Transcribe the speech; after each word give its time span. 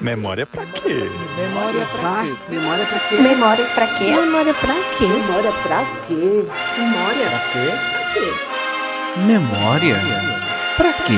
Memória 0.00 0.46
pra 0.46 0.64
quê? 0.66 1.10
Memória 1.36 1.84
pra 1.86 2.22
quê? 2.22 2.52
Memória 2.52 2.86
pra 2.86 2.98
quê? 3.00 3.16
Memórias 3.16 3.70
pra 3.72 3.86
quê? 3.98 4.04
Memória 4.12 4.54
pra 4.54 4.74
quê? 4.96 5.06
Memória 5.08 5.52
pra 5.52 5.86
quê? 6.06 6.44
Memória 6.78 7.30
Pra 7.30 7.38
quê? 7.50 7.70
pra 7.92 8.12
quê? 8.12 9.20
Memória? 9.26 9.96
Pra 10.76 10.92
quê? 10.92 11.14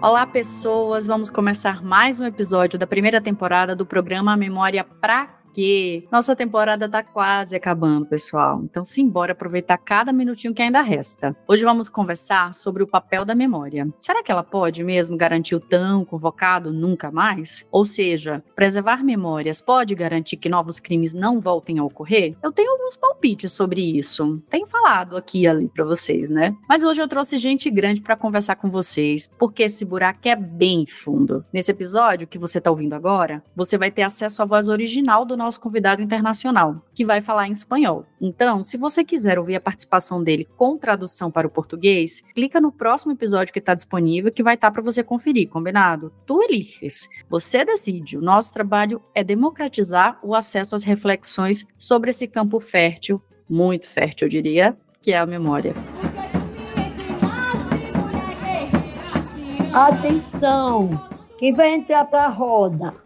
Olá, 0.00 0.26
pessoas! 0.26 1.06
Vamos 1.06 1.30
começar 1.30 1.82
mais 1.82 2.20
um 2.20 2.24
episódio 2.24 2.78
da 2.78 2.86
primeira 2.86 3.20
temporada 3.20 3.74
do 3.74 3.84
programa 3.84 4.36
Memória 4.36 4.84
Pra 5.00 5.28
Quê? 5.56 6.06
Nossa 6.12 6.36
temporada 6.36 6.86
tá 6.86 7.02
quase 7.02 7.56
acabando, 7.56 8.04
pessoal. 8.04 8.60
Então, 8.62 8.84
simbora 8.84 9.32
aproveitar 9.32 9.78
cada 9.78 10.12
minutinho 10.12 10.52
que 10.52 10.60
ainda 10.60 10.82
resta. 10.82 11.34
Hoje 11.48 11.64
vamos 11.64 11.88
conversar 11.88 12.52
sobre 12.52 12.82
o 12.82 12.86
papel 12.86 13.24
da 13.24 13.34
memória. 13.34 13.88
Será 13.96 14.22
que 14.22 14.30
ela 14.30 14.42
pode 14.42 14.84
mesmo 14.84 15.16
garantir 15.16 15.54
o 15.54 15.60
tão 15.60 16.04
convocado 16.04 16.74
nunca 16.74 17.10
mais? 17.10 17.66
Ou 17.72 17.86
seja, 17.86 18.44
preservar 18.54 19.02
memórias 19.02 19.62
pode 19.62 19.94
garantir 19.94 20.36
que 20.36 20.50
novos 20.50 20.78
crimes 20.78 21.14
não 21.14 21.40
voltem 21.40 21.78
a 21.78 21.84
ocorrer? 21.84 22.36
Eu 22.42 22.52
tenho 22.52 22.72
alguns 22.72 22.94
palpites 22.94 23.50
sobre 23.50 23.80
isso. 23.80 24.42
Tenho 24.50 24.66
falado 24.66 25.16
aqui 25.16 25.44
e 25.44 25.48
ali 25.48 25.70
para 25.70 25.86
vocês, 25.86 26.28
né? 26.28 26.54
Mas 26.68 26.82
hoje 26.82 27.00
eu 27.00 27.08
trouxe 27.08 27.38
gente 27.38 27.70
grande 27.70 28.02
para 28.02 28.14
conversar 28.14 28.56
com 28.56 28.68
vocês, 28.68 29.26
porque 29.38 29.62
esse 29.62 29.86
buraco 29.86 30.28
é 30.28 30.36
bem 30.36 30.84
fundo. 30.84 31.46
Nesse 31.50 31.70
episódio 31.70 32.26
que 32.26 32.38
você 32.38 32.60
tá 32.60 32.70
ouvindo 32.70 32.92
agora, 32.92 33.42
você 33.56 33.78
vai 33.78 33.90
ter 33.90 34.02
acesso 34.02 34.42
à 34.42 34.44
voz 34.44 34.68
original 34.68 35.24
do 35.24 35.34
nosso 35.34 35.45
convidado 35.56 36.02
internacional, 36.02 36.84
que 36.94 37.04
vai 37.04 37.20
falar 37.20 37.48
em 37.48 37.52
espanhol. 37.52 38.04
Então, 38.20 38.64
se 38.64 38.76
você 38.76 39.04
quiser 39.04 39.38
ouvir 39.38 39.54
a 39.54 39.60
participação 39.60 40.22
dele 40.22 40.48
com 40.56 40.76
tradução 40.76 41.30
para 41.30 41.46
o 41.46 41.50
português, 41.50 42.22
clica 42.34 42.60
no 42.60 42.72
próximo 42.72 43.12
episódio 43.12 43.52
que 43.52 43.58
está 43.58 43.74
disponível, 43.74 44.32
que 44.32 44.42
vai 44.42 44.54
estar 44.54 44.70
para 44.70 44.82
você 44.82 45.04
conferir, 45.04 45.48
combinado? 45.48 46.12
Tu 46.26 46.42
eliges, 46.42 47.08
você 47.30 47.64
decide. 47.64 48.18
O 48.18 48.22
nosso 48.22 48.52
trabalho 48.52 49.00
é 49.14 49.22
democratizar 49.22 50.18
o 50.22 50.34
acesso 50.34 50.74
às 50.74 50.82
reflexões 50.82 51.66
sobre 51.78 52.10
esse 52.10 52.26
campo 52.26 52.58
fértil, 52.58 53.22
muito 53.48 53.88
fértil, 53.88 54.26
eu 54.26 54.30
diria, 54.30 54.76
que 55.00 55.12
é 55.12 55.18
a 55.18 55.26
memória. 55.26 55.72
Atenção! 59.72 61.16
Quem 61.38 61.52
vai 61.52 61.74
entrar 61.74 62.06
pra 62.06 62.28
roda? 62.28 63.05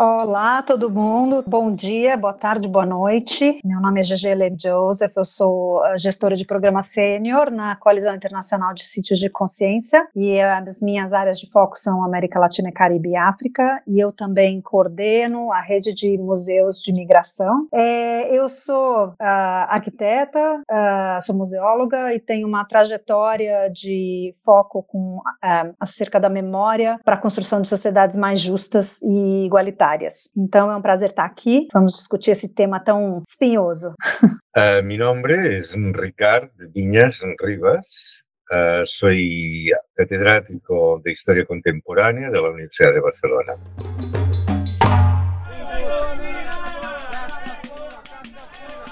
Olá, 0.00 0.62
todo 0.62 0.88
mundo. 0.88 1.42
Bom 1.44 1.74
dia, 1.74 2.16
boa 2.16 2.32
tarde, 2.32 2.68
boa 2.68 2.86
noite. 2.86 3.58
Meu 3.64 3.80
nome 3.80 3.98
é 3.98 4.04
Gege 4.04 4.32
Leb 4.32 4.56
Joseph, 4.56 5.10
eu 5.16 5.24
sou 5.24 5.82
a 5.82 5.96
gestora 5.96 6.36
de 6.36 6.44
programa 6.44 6.82
sênior 6.82 7.50
na 7.50 7.74
Coalizão 7.74 8.14
Internacional 8.14 8.72
de 8.72 8.86
Sítios 8.86 9.18
de 9.18 9.28
Consciência 9.28 10.06
e 10.14 10.40
as 10.40 10.80
minhas 10.80 11.12
áreas 11.12 11.40
de 11.40 11.50
foco 11.50 11.76
são 11.76 12.04
América 12.04 12.38
Latina, 12.38 12.70
Caribe 12.70 13.08
e 13.08 13.16
África 13.16 13.82
e 13.88 13.98
eu 14.00 14.12
também 14.12 14.60
coordeno 14.60 15.50
a 15.50 15.60
rede 15.60 15.92
de 15.92 16.16
museus 16.16 16.80
de 16.80 16.92
migração. 16.92 17.66
É, 17.74 18.32
eu 18.32 18.48
sou 18.48 19.14
ah, 19.18 19.66
arquiteta, 19.68 20.62
ah, 20.70 21.18
sou 21.22 21.34
museóloga 21.34 22.14
e 22.14 22.20
tenho 22.20 22.46
uma 22.46 22.64
trajetória 22.64 23.68
de 23.68 24.32
foco 24.44 24.80
com 24.80 25.20
ah, 25.42 25.72
acerca 25.80 26.20
da 26.20 26.28
memória 26.28 27.00
para 27.04 27.16
a 27.16 27.20
construção 27.20 27.60
de 27.60 27.68
sociedades 27.68 28.16
mais 28.16 28.38
justas 28.38 29.02
e 29.02 29.44
igualitárias. 29.44 29.87
Então 30.36 30.70
é 30.70 30.76
um 30.76 30.82
prazer 30.82 31.10
estar 31.10 31.24
aqui. 31.24 31.68
Vamos 31.72 31.94
discutir 31.94 32.32
esse 32.32 32.48
tema 32.48 32.80
tão 32.80 33.22
espinhoso. 33.26 33.94
Uh, 34.58 34.82
mi 34.82 34.96
nombre 34.96 35.58
es 35.58 35.76
Ricard 35.94 36.50
Viñas 36.74 37.22
Rivas. 37.40 38.24
Uh, 38.50 38.84
soy 38.86 39.70
catedrático 39.94 41.00
de 41.04 41.12
Historia 41.12 41.46
Contemporánea 41.46 42.28
de 42.28 42.40
la 42.40 42.48
Universidad 42.48 42.92
de 42.92 43.00
Barcelona. 43.00 43.54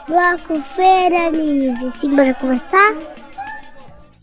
Bloco 0.07 0.63
Feira 0.77 1.31
Livre. 1.31 1.91
Simbora 1.91 2.33
conversar? 2.35 2.95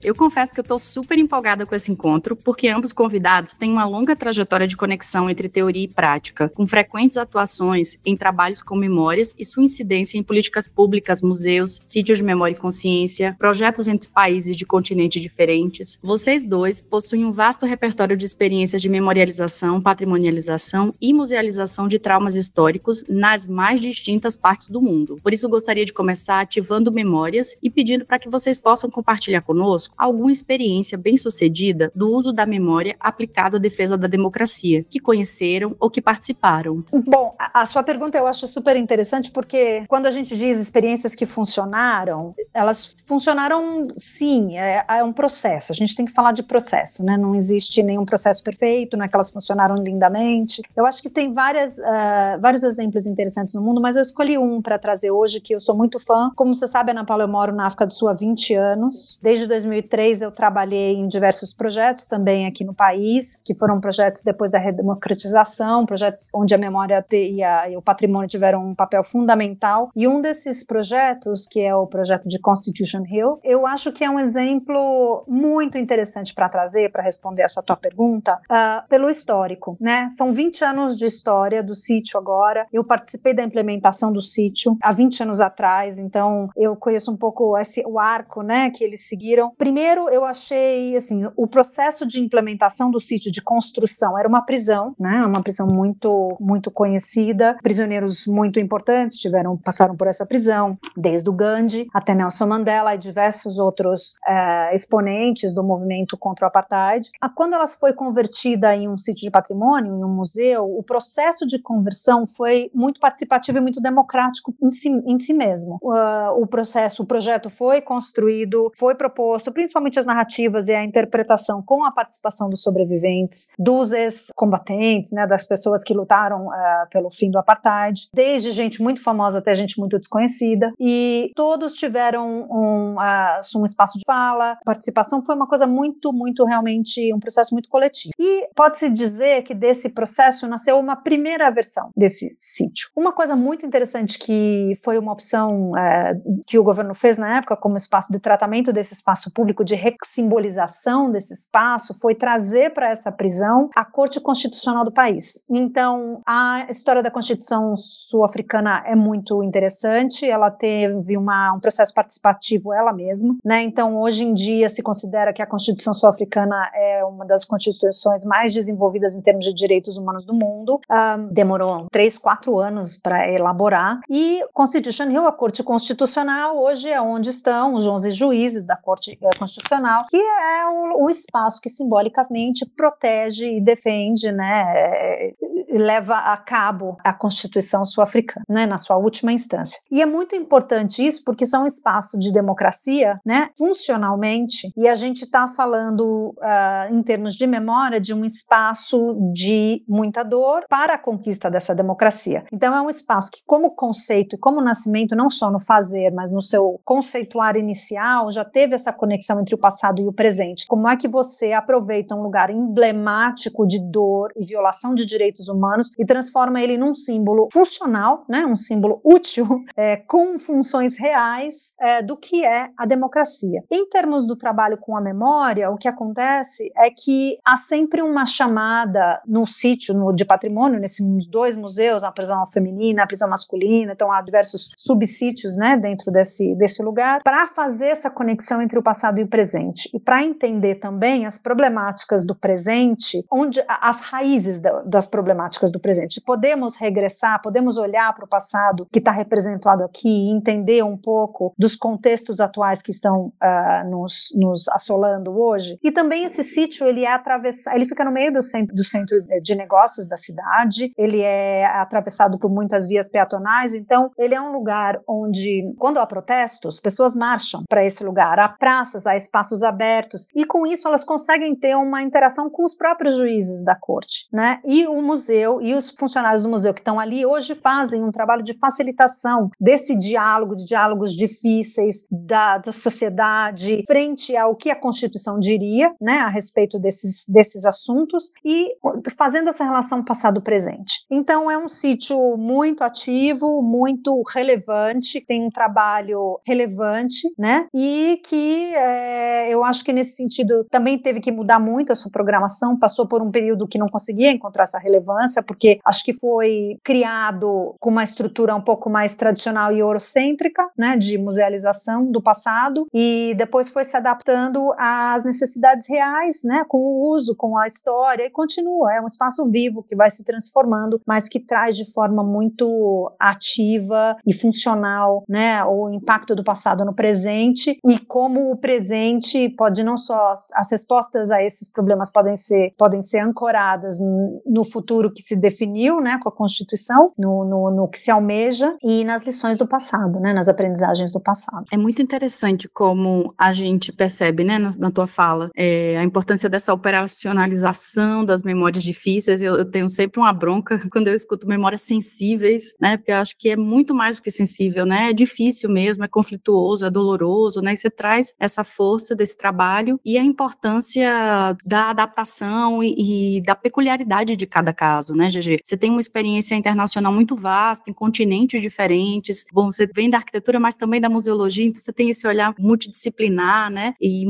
Eu 0.04 0.14
confesso 0.14 0.54
que 0.54 0.60
eu 0.60 0.64
estou 0.64 0.78
super 0.78 1.18
empolgada 1.18 1.66
com 1.66 1.74
esse 1.74 1.90
encontro, 1.90 2.36
porque 2.36 2.68
ambos 2.68 2.92
convidados 2.92 3.56
têm 3.56 3.72
uma 3.72 3.86
longa 3.86 4.18
trajetória 4.18 4.68
de 4.68 4.76
conexão 4.76 5.30
entre 5.30 5.48
teoria 5.48 5.86
e 5.86 5.88
prática, 5.88 6.50
com 6.50 6.68
frequentes 6.68 7.16
atuações 7.16 7.98
em 8.06 8.18
trabalhos 8.18 8.62
com 8.62 8.76
memórias 8.76 9.34
e 9.40 9.46
sua 9.46 9.64
incidência 9.64 10.18
em 10.18 10.24
políticas 10.24 10.68
públicas, 10.68 11.22
museus, 11.22 11.82
sítios 11.88 12.18
de 12.18 12.24
memória 12.24 12.54
e 12.54 12.58
consciência, 12.58 13.34
projetos 13.40 13.88
entre 13.88 14.10
países 14.10 14.58
de 14.58 14.66
continentes 14.66 15.22
diferentes. 15.22 15.98
Vocês 16.04 16.44
dois 16.44 16.82
possuem 16.82 17.24
um 17.24 17.32
vasto 17.32 17.66
repertório 17.66 18.18
de 18.18 18.26
experiências 18.26 18.82
de 18.82 18.90
memorialização, 18.90 19.80
patrimonialização 19.80 20.94
e 21.00 21.14
musealização 21.14 21.88
de 21.88 21.98
traumas 21.98 22.36
históricos 22.36 23.06
nas 23.08 23.48
mais 23.48 23.80
distintas 23.80 24.36
partes 24.36 24.68
do 24.68 24.82
mundo. 24.82 25.18
Por 25.24 25.32
isso, 25.32 25.48
gostaria 25.48 25.86
de 25.86 25.94
começar 25.94 26.42
ativando 26.42 26.92
memórias 26.92 27.56
e 27.64 27.70
pedindo 27.70 28.04
para 28.06 28.20
que 28.20 28.30
vocês 28.30 28.58
possam 28.58 28.90
compartilhar 28.90 29.42
conosco 29.42 29.93
alguma 29.98 30.32
experiência 30.32 30.98
bem-sucedida 30.98 31.92
do 31.96 32.10
uso 32.10 32.32
da 32.32 32.46
memória 32.46 32.96
aplicado 33.00 33.58
à 33.58 33.60
defesa 33.60 33.98
da 33.98 34.08
democracia, 34.08 34.86
que 34.90 35.00
conheceram 35.00 35.76
ou 35.80 35.90
que 35.90 36.02
participaram. 36.02 36.84
Bom, 36.92 37.36
a, 37.38 37.66
sua 37.66 37.84
pergunta 37.84 38.18
eu 38.18 38.28
acho 38.28 38.48
super 38.48 38.76
interessante 38.76 39.32
porque 39.32 39.84
quando 39.88 40.06
a 40.06 40.12
gente 40.12 40.36
diz 40.36 40.58
experiências 40.58 41.16
que 41.16 41.26
funcionaram, 41.26 42.34
elas 42.54 42.96
funcionaram 43.06 43.88
sim, 43.96 44.58
é, 44.58 44.86
é 44.88 45.04
um 45.04 45.14
processo. 45.14 45.72
A 45.72 45.76
gente 45.76 45.96
tem 45.96 46.06
que 46.06 46.12
falar 46.12 46.32
de 46.32 46.44
processo, 46.44 47.04
né? 47.04 47.18
Não 47.18 47.36
existe 47.36 47.82
nenhum 47.84 48.06
processo 48.06 48.44
perfeito, 48.44 48.98
não 48.98 49.06
é 49.06 49.08
que 49.08 49.16
elas 49.16 49.32
funcionaram 49.32 49.76
lindamente. 49.76 50.62
Eu 50.76 50.86
acho 50.86 51.02
que 51.02 51.10
tem 51.10 51.34
várias, 51.34 51.78
uh, 51.78 52.40
vários 52.40 52.64
exemplos 52.64 53.06
interessantes 53.06 53.54
no 53.54 53.62
mundo, 53.62 53.82
mas 53.82 53.96
eu 53.96 54.02
escolhi 54.02 54.38
um 54.38 54.62
para 54.62 54.78
trazer 54.78 55.12
hoje 55.12 55.40
que 55.40 55.54
eu 55.54 55.60
sou 55.60 55.76
muito 55.76 56.00
fã. 56.00 56.32
Como 56.36 56.54
você 56.54 56.68
sabe, 56.68 56.92
Ana 56.92 57.06
Paula, 57.06 57.24
eu 57.24 57.28
moro 57.28 57.54
na 57.54 57.66
África 57.66 57.86
do 57.86 57.94
Sul 57.94 58.10
há 58.10 58.14
20 58.14 58.54
anos. 58.54 59.20
Desde 59.22 59.48
2003 59.84 60.22
eu 60.22 60.32
trabalhei 60.32 60.96
em 60.96 61.08
diversos 61.08 61.54
projetos 61.54 62.06
também 62.06 62.46
aqui 62.46 62.64
no 62.64 62.74
país, 62.74 63.42
que 63.44 63.54
foram 63.54 63.80
projetos 63.80 64.24
depois 64.24 64.52
da 64.52 64.58
redemocratização, 64.58 65.86
projetos 65.86 66.30
onde 66.34 66.54
a 66.54 66.58
memória 66.58 67.06
e, 67.12 67.44
a, 67.44 67.70
e 67.70 67.78
o 67.78 67.82
patrimônio 67.82 68.28
tiveram 68.28 68.66
um 68.66 68.76
papel 68.76 69.04
fundamental. 69.04 69.92
E 69.96 70.08
um 70.08 70.22
desses 70.22 70.66
projetos, 70.66 71.48
que 71.48 71.60
é 71.60 71.76
o 71.76 71.86
projeto 71.88 72.28
de 72.28 72.40
Constitution 72.40 73.04
Hill, 73.08 73.40
eu 73.44 73.68
acho 73.68 73.92
que 73.92 74.04
é 74.04 74.10
um 74.10 74.20
exemplo 74.20 75.24
muito 75.28 75.78
interessante 75.78 76.34
para 76.34 76.50
trazer, 76.50 76.92
para 76.92 77.04
responder 77.04 77.44
essa 77.44 77.62
tua 77.62 77.78
pergunta, 77.78 78.40
uh, 78.50 78.88
pelo 78.88 79.10
histórico, 79.10 79.78
né? 79.80 80.08
São 80.10 80.34
20 80.34 80.64
anos 80.64 80.98
de 80.98 81.06
história 81.06 81.62
do 81.62 81.76
sítio 81.76 82.20
agora. 82.20 82.68
Eu 82.72 82.84
participei 82.84 83.34
da 83.34 83.44
implementação 83.44 84.12
do 84.12 84.22
sítio 84.22 84.78
há 84.82 84.92
20 84.92 85.24
anos 85.24 85.42
atrás, 85.42 86.00
então 86.00 86.50
eu 86.56 86.76
conheço 86.76 87.12
um 87.12 87.18
pouco 87.18 87.58
esse, 87.58 87.84
o 87.86 88.00
arco, 88.00 88.42
né, 88.42 88.70
que 88.70 88.84
eles 88.84 89.08
seguiram. 89.08 89.52
Primeiro, 89.58 89.73
eu 90.10 90.24
achei, 90.24 90.96
assim, 90.96 91.24
o 91.36 91.48
processo 91.48 92.06
de 92.06 92.20
implementação 92.20 92.92
do 92.92 93.00
sítio 93.00 93.32
de 93.32 93.42
construção 93.42 94.18
era 94.18 94.28
uma 94.28 94.46
prisão, 94.46 94.96
né, 95.00 95.26
uma 95.26 95.42
prisão 95.42 95.68
muito, 95.68 96.36
muito 96.40 96.72
conhecida, 96.72 97.58
prisioneiros 97.62 98.26
muito 98.28 98.60
importantes 98.60 99.18
tiveram, 99.18 99.58
passaram 99.58 99.96
por 99.96 100.08
essa 100.08 100.26
prisão, 100.26 100.78
desde 100.96 101.30
o 101.30 101.34
Gandhi 101.34 101.88
até 101.94 102.14
Nelson 102.14 102.48
Mandela 102.48 102.96
e 102.96 102.98
diversos 102.98 103.60
outros 103.60 104.16
é, 104.26 104.74
exponentes 104.74 105.54
do 105.54 105.64
movimento 105.64 106.18
contra 106.18 106.46
o 106.46 106.48
apartheid. 106.48 107.10
Quando 107.36 107.54
ela 107.54 107.68
foi 107.68 107.94
convertida 107.94 108.76
em 108.76 108.88
um 108.88 108.98
sítio 108.98 109.24
de 109.24 109.32
patrimônio, 109.32 109.96
em 109.96 110.04
um 110.04 110.14
museu, 110.14 110.66
o 110.66 110.84
processo 110.84 111.46
de 111.46 111.60
conversão 111.60 112.26
foi 112.28 112.70
muito 112.74 113.00
participativo 113.00 113.58
e 113.58 113.62
muito 113.62 113.82
democrático 113.82 114.54
em 114.62 114.70
si, 114.70 114.90
em 114.90 115.20
si 115.20 115.34
mesmo. 115.34 115.78
Uh, 115.82 116.42
o 116.42 116.48
processo, 116.48 117.04
o 117.04 117.06
projeto 117.06 117.50
foi 117.50 117.82
construído, 117.82 118.72
foi 118.76 118.96
proposto, 118.96 119.52
principalmente 119.64 119.98
as 119.98 120.06
narrativas 120.06 120.68
e 120.68 120.74
a 120.74 120.84
interpretação 120.84 121.62
com 121.62 121.86
a 121.86 121.92
participação 121.92 122.50
dos 122.50 122.62
sobreviventes, 122.62 123.48
dos 123.58 123.94
ex-combatentes, 123.94 125.14
né, 125.14 125.26
das 125.26 125.48
pessoas 125.48 125.86
que 125.86 125.94
lutaram 125.94 126.48
uh, 126.48 126.90
pelo 126.92 127.10
fim 127.10 127.32
do 127.32 127.40
apartheid, 127.40 128.10
desde 128.14 128.52
gente 128.52 128.82
muito 128.82 129.02
famosa 129.02 129.40
até 129.40 129.56
gente 129.56 129.80
muito 129.80 129.98
desconhecida, 129.98 130.74
e 130.78 131.32
todos 131.34 131.76
tiveram 131.76 132.46
um, 132.52 132.96
uh, 132.96 133.60
um 133.60 133.64
espaço 133.64 133.98
de 133.98 134.04
fala, 134.06 134.58
participação 134.66 135.24
foi 135.24 135.34
uma 135.34 135.48
coisa 135.48 135.66
muito, 135.66 136.12
muito 136.12 136.44
realmente 136.44 137.14
um 137.14 137.20
processo 137.20 137.56
muito 137.56 137.70
coletivo. 137.70 138.12
E 138.20 138.50
pode-se 138.54 138.90
dizer 138.90 139.44
que 139.44 139.54
desse 139.54 139.88
processo 139.88 140.46
nasceu 140.46 140.78
uma 140.78 140.98
primeira 140.98 141.50
versão 141.50 141.90
desse 141.96 142.36
sítio. 142.38 142.90
Uma 142.98 143.14
coisa 143.14 143.34
muito 143.34 143.66
interessante 143.66 144.20
que 144.20 144.78
foi 144.84 144.98
uma 144.98 145.14
opção 145.14 145.72
uh, 145.72 146.44
que 146.46 146.60
o 146.60 146.64
governo 146.64 146.94
fez 146.94 147.18
na 147.18 147.38
época 147.38 147.56
como 147.56 147.78
espaço 147.78 148.12
de 148.12 148.20
tratamento 148.20 148.74
desse 148.74 148.94
espaço 148.94 149.32
público 149.34 149.43
público 149.44 149.66
de 149.66 149.76
simbolização 150.06 151.12
desse 151.12 151.34
espaço 151.34 151.94
foi 152.00 152.16
trazer 152.16 152.74
para 152.74 152.90
essa 152.90 153.12
prisão 153.12 153.70
a 153.76 153.84
Corte 153.84 154.22
Constitucional 154.22 154.86
do 154.86 154.92
país. 154.92 155.44
Então, 155.50 156.22
a 156.26 156.66
história 156.70 157.04
da 157.04 157.12
Constituição 157.12 157.76
sul-africana 157.76 158.82
é 158.86 158.96
muito 158.96 159.44
interessante, 159.44 160.26
ela 160.26 160.50
teve 160.50 161.18
uma, 161.18 161.52
um 161.54 161.60
processo 161.60 161.94
participativo 161.94 162.74
ela 162.74 162.94
mesma, 162.94 163.36
né? 163.44 163.64
Então, 163.64 164.00
hoje 164.00 164.24
em 164.24 164.34
dia 164.34 164.70
se 164.70 164.82
considera 164.82 165.34
que 165.34 165.42
a 165.42 165.46
Constituição 165.46 165.94
sul-africana 165.94 166.72
é 166.74 167.04
uma 167.04 167.26
das 167.26 167.44
constituições 167.44 168.24
mais 168.24 168.54
desenvolvidas 168.54 169.14
em 169.14 169.22
termos 169.22 169.44
de 169.44 169.54
direitos 169.54 169.98
humanos 169.98 170.24
do 170.24 170.34
mundo. 170.34 170.80
Um, 170.90 171.28
demorou 171.34 171.88
três, 171.92 172.18
quatro 172.18 172.60
anos 172.60 172.96
para 172.96 173.30
elaborar. 173.30 174.00
E 174.10 174.40
Constitution 174.54 175.10
Hill, 175.12 175.28
a 175.28 175.34
Corte 175.34 175.62
Constitucional, 175.64 176.58
hoje 176.58 176.90
é 176.90 177.02
onde 177.02 177.30
estão 177.30 177.74
os 177.74 177.86
11 177.86 178.12
juízes 178.12 178.66
da 178.66 178.78
Corte 178.78 179.18
eh, 179.22 179.33
Constitucional, 179.38 180.06
que 180.10 180.18
é 180.18 180.66
o, 180.68 181.06
o 181.06 181.10
espaço 181.10 181.60
que 181.62 181.70
simbolicamente 181.70 182.66
protege 182.76 183.58
e 183.58 183.62
defende, 183.62 184.32
né, 184.32 185.34
leva 185.78 186.16
a 186.18 186.38
cabo 186.38 186.98
a 187.04 187.14
Constituição 187.14 187.86
sul-africana, 187.86 188.46
né, 188.48 188.66
na 188.66 188.78
sua 188.78 188.98
última 188.98 189.32
instância. 189.32 189.80
E 189.92 190.02
é 190.02 190.06
muito 190.06 190.36
importante 190.36 191.06
isso 191.06 191.24
porque 191.24 191.44
isso 191.44 191.56
é 191.56 191.60
um 191.60 191.66
espaço 191.66 192.18
de 192.18 192.32
democracia, 192.32 193.20
né, 193.26 193.50
funcionalmente, 193.58 194.72
e 194.78 194.88
a 194.88 194.96
gente 194.96 195.24
está 195.24 195.48
falando 195.48 196.36
uh, 196.38 196.94
em 196.94 197.02
termos 197.02 197.36
de 197.36 197.48
memória 197.48 198.00
de 198.00 198.14
um 198.14 198.24
espaço 198.24 199.18
de 199.34 199.84
muita 199.88 200.24
dor 200.24 200.66
para 200.70 200.94
a 200.94 200.98
conquista 200.98 201.50
dessa 201.50 201.74
democracia. 201.74 202.44
Então 202.52 202.76
é 202.76 202.82
um 202.82 202.90
espaço 202.90 203.32
que, 203.32 203.42
como 203.46 203.72
conceito 203.72 204.36
e 204.36 204.40
como 204.40 204.62
nascimento, 204.62 205.16
não 205.16 205.30
só 205.30 205.50
no 205.50 205.60
fazer, 205.60 206.12
mas 206.12 206.32
no 206.32 206.42
seu 206.42 206.80
conceituar 206.84 207.56
inicial, 207.58 208.30
já 208.32 208.46
teve 208.46 208.76
essa 208.76 208.94
conexão 208.94 209.40
entre 209.40 209.56
o 209.56 209.58
passado 209.58 210.02
e 210.02 210.08
o 210.08 210.14
presente. 210.14 210.66
Como 210.68 210.88
é 210.88 210.96
que 210.96 211.08
você 211.08 211.52
aproveita 211.52 212.16
um 212.16 212.22
lugar 212.22 212.50
emblemático 212.50 213.66
de 213.66 213.80
dor 213.80 214.32
e 214.36 214.46
violação 214.46 214.94
de 214.94 215.06
direitos 215.06 215.48
humanos 215.48 215.63
humanos 215.64 215.94
e 215.98 216.06
transforma 216.06 216.62
ele 216.62 216.78
num 216.78 216.94
símbolo 216.94 217.48
funcional, 217.52 218.26
né, 218.28 218.46
um 218.46 218.56
símbolo 218.56 219.00
útil, 219.04 219.48
é, 219.78 219.96
com 219.96 220.38
funções 220.38 220.98
reais 220.98 221.74
é, 221.80 222.02
do 222.02 222.18
que 222.18 222.46
é 222.46 222.70
a 222.78 222.86
democracia. 222.86 223.64
Em 223.72 223.90
termos 223.90 224.28
do 224.28 224.36
trabalho 224.36 224.78
com 224.78 224.98
a 224.98 225.02
memória, 225.02 225.70
o 225.70 225.78
que 225.78 225.88
acontece 225.88 226.72
é 226.76 226.90
que 226.90 227.38
há 227.46 227.56
sempre 227.56 228.02
uma 228.02 228.26
chamada 228.26 229.22
no 229.26 229.46
sítio 229.46 229.94
no, 229.94 230.12
de 230.14 230.26
patrimônio, 230.26 230.80
nesses 230.80 231.04
dois 231.28 231.56
museus, 231.56 232.04
a 232.04 232.12
prisão 232.12 232.46
feminina, 232.48 233.04
a 233.04 233.08
prisão 233.08 233.30
masculina, 233.30 233.94
então 233.94 234.12
há 234.12 234.22
diversos 234.22 234.72
subsítios 234.78 235.56
né, 235.56 235.78
dentro 235.78 236.12
desse, 236.12 236.56
desse 236.56 236.84
lugar, 236.84 237.22
para 237.24 237.48
fazer 237.48 237.88
essa 237.88 238.10
conexão 238.10 238.62
entre 238.62 238.78
o 238.78 238.84
passado 238.84 239.20
e 239.20 239.24
o 239.24 239.28
presente. 239.28 239.90
E 239.94 240.00
para 240.00 240.24
entender 240.24 240.76
também 240.76 241.26
as 241.26 241.38
problemáticas 241.38 242.26
do 242.26 242.36
presente, 242.36 243.26
onde 243.32 243.64
as 243.68 244.02
raízes 244.06 244.60
da, 244.60 244.82
das 244.82 245.06
problemáticas 245.06 245.53
do 245.72 245.80
presente. 245.80 246.22
Podemos 246.22 246.76
regressar, 246.76 247.42
podemos 247.42 247.78
olhar 247.78 248.14
para 248.14 248.26
o 248.26 248.28
passado 248.28 248.88
que 248.92 249.00
está 249.00 249.12
representado 249.12 249.84
aqui 249.84 250.08
e 250.08 250.32
entender 250.32 250.84
um 250.84 250.98
pouco 250.98 251.54
dos 251.58 251.76
contextos 251.76 252.40
atuais 252.40 252.82
que 252.82 252.92
estão 252.92 253.32
uh, 253.42 253.90
nos, 253.90 254.30
nos, 254.36 254.68
assolando 254.70 255.32
hoje. 255.32 255.78
E 255.84 255.92
também 255.92 256.26
esse 256.26 256.44
sítio 256.44 256.88
ele 256.88 257.04
é 257.06 257.12
atravessado, 257.12 257.76
ele 257.76 257.86
fica 257.86 258.04
no 258.04 258.12
meio 258.12 258.32
do 258.32 258.42
centro, 258.42 258.76
do 258.76 258.84
centro 258.84 259.24
de 259.42 259.56
negócios 259.56 260.08
da 260.08 260.18
cidade. 260.18 260.94
Ele 260.98 261.22
é 261.22 261.66
atravessado 261.66 262.38
por 262.40 262.50
muitas 262.50 262.88
vias 262.88 263.10
peatonais. 263.10 263.74
Então 263.74 264.12
ele 264.18 264.36
é 264.36 264.42
um 264.42 264.52
lugar 264.52 265.00
onde, 265.08 265.74
quando 265.78 266.00
há 266.00 266.06
protestos, 266.06 266.80
pessoas 266.80 267.16
marcham 267.16 267.64
para 267.68 267.86
esse 267.86 268.04
lugar. 268.04 268.40
Há 268.40 268.50
praças, 268.50 269.06
há 269.06 269.16
espaços 269.16 269.64
abertos 269.64 270.28
e 270.36 270.46
com 270.46 270.66
isso 270.66 270.88
elas 270.88 271.04
conseguem 271.04 271.56
ter 271.56 271.76
uma 271.76 272.02
interação 272.02 272.50
com 272.50 272.64
os 272.64 272.76
próprios 272.76 273.18
juízes 273.18 273.64
da 273.64 273.76
corte, 273.76 274.28
né? 274.32 274.60
E 274.66 274.88
o 274.88 275.02
museu 275.02 275.43
museu 275.44 275.62
e 275.62 275.74
os 275.74 275.90
funcionários 275.92 276.44
do 276.44 276.50
museu 276.50 276.74
que 276.74 276.80
estão 276.80 277.00
ali 277.00 277.26
hoje 277.26 277.56
fazem 277.56 278.04
um 278.04 278.12
trabalho 278.12 278.44
de 278.44 278.58
facilitação 278.58 279.50
desse 279.60 279.98
diálogo, 279.98 280.56
de 280.56 280.66
diálogos 280.66 281.14
difíceis 281.14 282.06
da, 282.10 282.58
da 282.58 282.72
sociedade 282.72 283.84
frente 283.86 284.36
ao 284.36 284.56
que 284.56 284.70
a 284.70 284.76
Constituição 284.76 285.40
diria, 285.40 285.94
né, 286.00 286.20
a 286.20 286.30
respeito 286.30 286.80
desses, 286.80 287.26
desses 287.28 287.66
assuntos 287.66 288.32
e 288.44 288.76
fazendo 289.18 289.50
essa 289.50 289.64
relação 289.64 290.04
passado-presente. 290.04 291.06
Então 291.12 291.50
é 291.50 291.58
um 291.58 291.68
sítio 291.68 292.38
muito 292.38 292.84
ativo, 292.84 293.62
muito 293.62 294.22
relevante, 294.34 295.22
tem 295.22 295.46
um 295.46 295.50
trabalho 295.50 296.40
relevante, 296.46 297.28
né, 297.38 297.68
e 297.74 298.22
que 298.26 298.74
é, 298.76 299.54
eu 299.54 299.64
acho 299.64 299.84
que 299.84 299.94
nesse 299.94 300.16
sentido 300.16 300.66
também 300.70 300.98
teve 300.98 301.20
que 301.20 301.32
mudar 301.32 301.60
muito 301.60 301.92
a 301.92 301.96
sua 301.96 302.12
programação, 302.12 302.78
passou 302.78 303.08
por 303.08 303.22
um 303.22 303.32
período 303.32 303.68
que 303.68 303.78
não 303.78 303.88
conseguia 303.88 304.32
encontrar 304.32 304.64
essa 304.64 304.80
relevância 304.80 305.23
porque 305.46 305.80
acho 305.86 306.04
que 306.04 306.14
foi 306.14 306.78
criado 306.84 307.76
com 307.80 307.90
uma 307.90 308.04
estrutura 308.04 308.56
um 308.56 308.62
pouco 308.62 308.90
mais 308.90 309.16
tradicional 309.16 309.72
e 309.72 309.80
eurocêntrica, 309.80 310.70
né, 310.78 310.98
de 310.98 311.18
musealização 311.18 312.10
do 312.10 312.22
passado, 312.22 312.88
e 312.94 313.34
depois 313.38 313.70
foi 313.70 313.84
se 313.84 313.96
adaptando 313.96 314.74
às 314.78 315.24
necessidades 315.24 315.88
reais, 315.88 316.42
né, 316.44 316.64
com 316.68 316.78
o 316.78 317.14
uso, 317.14 317.36
com 317.36 317.58
a 317.58 317.66
história, 317.66 318.26
e 318.26 318.30
continua. 318.30 318.94
É 318.94 319.02
um 319.02 319.06
espaço 319.06 319.50
vivo 319.50 319.84
que 319.84 319.96
vai 319.96 320.10
se 320.10 320.24
transformando, 320.24 321.02
mas 321.06 321.28
que 321.30 321.40
traz 321.40 321.76
de 321.78 321.92
forma 321.92 322.24
muito 322.24 323.12
ativa 323.20 324.18
e 324.26 324.34
funcional, 324.34 325.24
né, 325.28 325.64
o 325.64 325.90
impacto 325.90 326.36
do 326.36 326.44
passado 326.44 326.84
no 326.86 326.94
presente 326.94 327.78
e 327.86 328.00
como 328.00 328.52
o 328.52 328.58
presente 328.58 329.50
pode 329.50 329.84
não 329.84 329.98
só 329.98 330.34
as 330.56 330.72
respostas 330.72 331.32
a 331.32 331.42
esses 331.42 331.72
problemas 331.72 332.12
podem 332.12 332.36
ser 332.36 332.72
podem 332.78 333.02
ser 333.02 333.20
ancoradas 333.20 334.00
no 334.00 334.64
futuro 334.64 335.13
que 335.14 335.22
se 335.22 335.36
definiu, 335.36 336.02
né, 336.02 336.20
com 336.22 336.30
a 336.30 336.32
Constituição, 336.32 337.12
no, 337.18 337.46
no, 337.46 337.72
no, 337.72 337.88
que 337.88 338.00
se 338.00 338.10
almeja 338.10 338.76
e 338.82 339.04
nas 339.04 339.26
lições 339.26 339.58
do 339.58 339.68
passado, 339.68 340.20
né, 340.20 340.34
nas 340.34 340.48
aprendizagens 340.48 341.12
do 341.12 341.20
passado. 341.20 341.66
É 341.72 341.78
muito 341.78 342.02
interessante 342.02 342.68
como 342.68 343.34
a 343.38 343.54
gente 343.54 343.92
percebe, 343.92 344.44
né, 344.44 344.58
na, 344.58 344.72
na 344.78 344.92
tua 344.92 345.08
fala, 345.08 345.50
é, 345.56 345.98
a 345.98 346.04
importância 346.04 346.50
dessa 346.50 346.74
operacionalização 346.74 348.26
das 348.26 348.42
memórias 348.44 348.84
difíceis. 348.84 349.42
Eu, 349.42 349.56
eu, 349.56 349.66
tenho 349.66 349.90
sempre 349.90 350.20
uma 350.20 350.34
bronca 350.34 350.82
quando 350.92 351.08
eu 351.08 351.16
escuto 351.16 351.48
memórias 351.48 351.82
sensíveis, 351.82 352.74
né, 352.80 352.98
porque 352.98 353.12
eu 353.12 353.18
acho 353.18 353.38
que 353.38 353.50
é 353.50 353.56
muito 353.56 353.94
mais 353.94 354.18
do 354.18 354.24
que 354.24 354.32
sensível, 354.32 354.86
né, 354.86 355.10
é 355.10 355.14
difícil 355.14 355.70
mesmo, 355.70 356.04
é 356.04 356.08
conflituoso, 356.08 356.86
é 356.86 356.90
doloroso, 356.90 357.62
né, 357.62 357.74
e 357.74 357.78
você 357.78 357.90
traz 357.90 358.34
essa 358.40 358.64
força 358.64 359.16
desse 359.16 359.38
trabalho 359.38 360.00
e 360.04 360.18
a 360.18 360.24
importância 360.24 361.56
da 361.66 361.90
adaptação 361.90 362.84
e, 362.84 363.38
e 363.38 363.42
da 363.42 363.56
peculiaridade 363.56 364.36
de 364.36 364.46
cada 364.46 364.74
caso 364.74 365.03
caso, 365.04 365.14
né, 365.14 365.28
GG? 365.28 365.60
Você 365.64 365.76
tem 365.76 365.90
uma 365.92 366.00
experiência 366.00 366.56
internacional 366.56 367.12
muito 367.12 367.36
vasta, 367.36 367.90
em 367.90 367.94
continentes 367.94 368.62
diferentes. 368.62 369.46
Bom, 369.52 369.70
você 369.70 369.86
vem 369.86 370.10
da 370.10 370.18
arquitetura, 370.18 370.60
mas 370.60 370.76
também 370.76 371.02
da 371.02 371.10
museologia, 371.10 371.66
então 371.66 371.82
você 371.82 371.92
tem 371.92 372.10
esse 372.10 372.26
olhar 372.26 372.54
multidisciplinar, 372.58 373.70
né, 373.70 373.94
e 374.00 374.26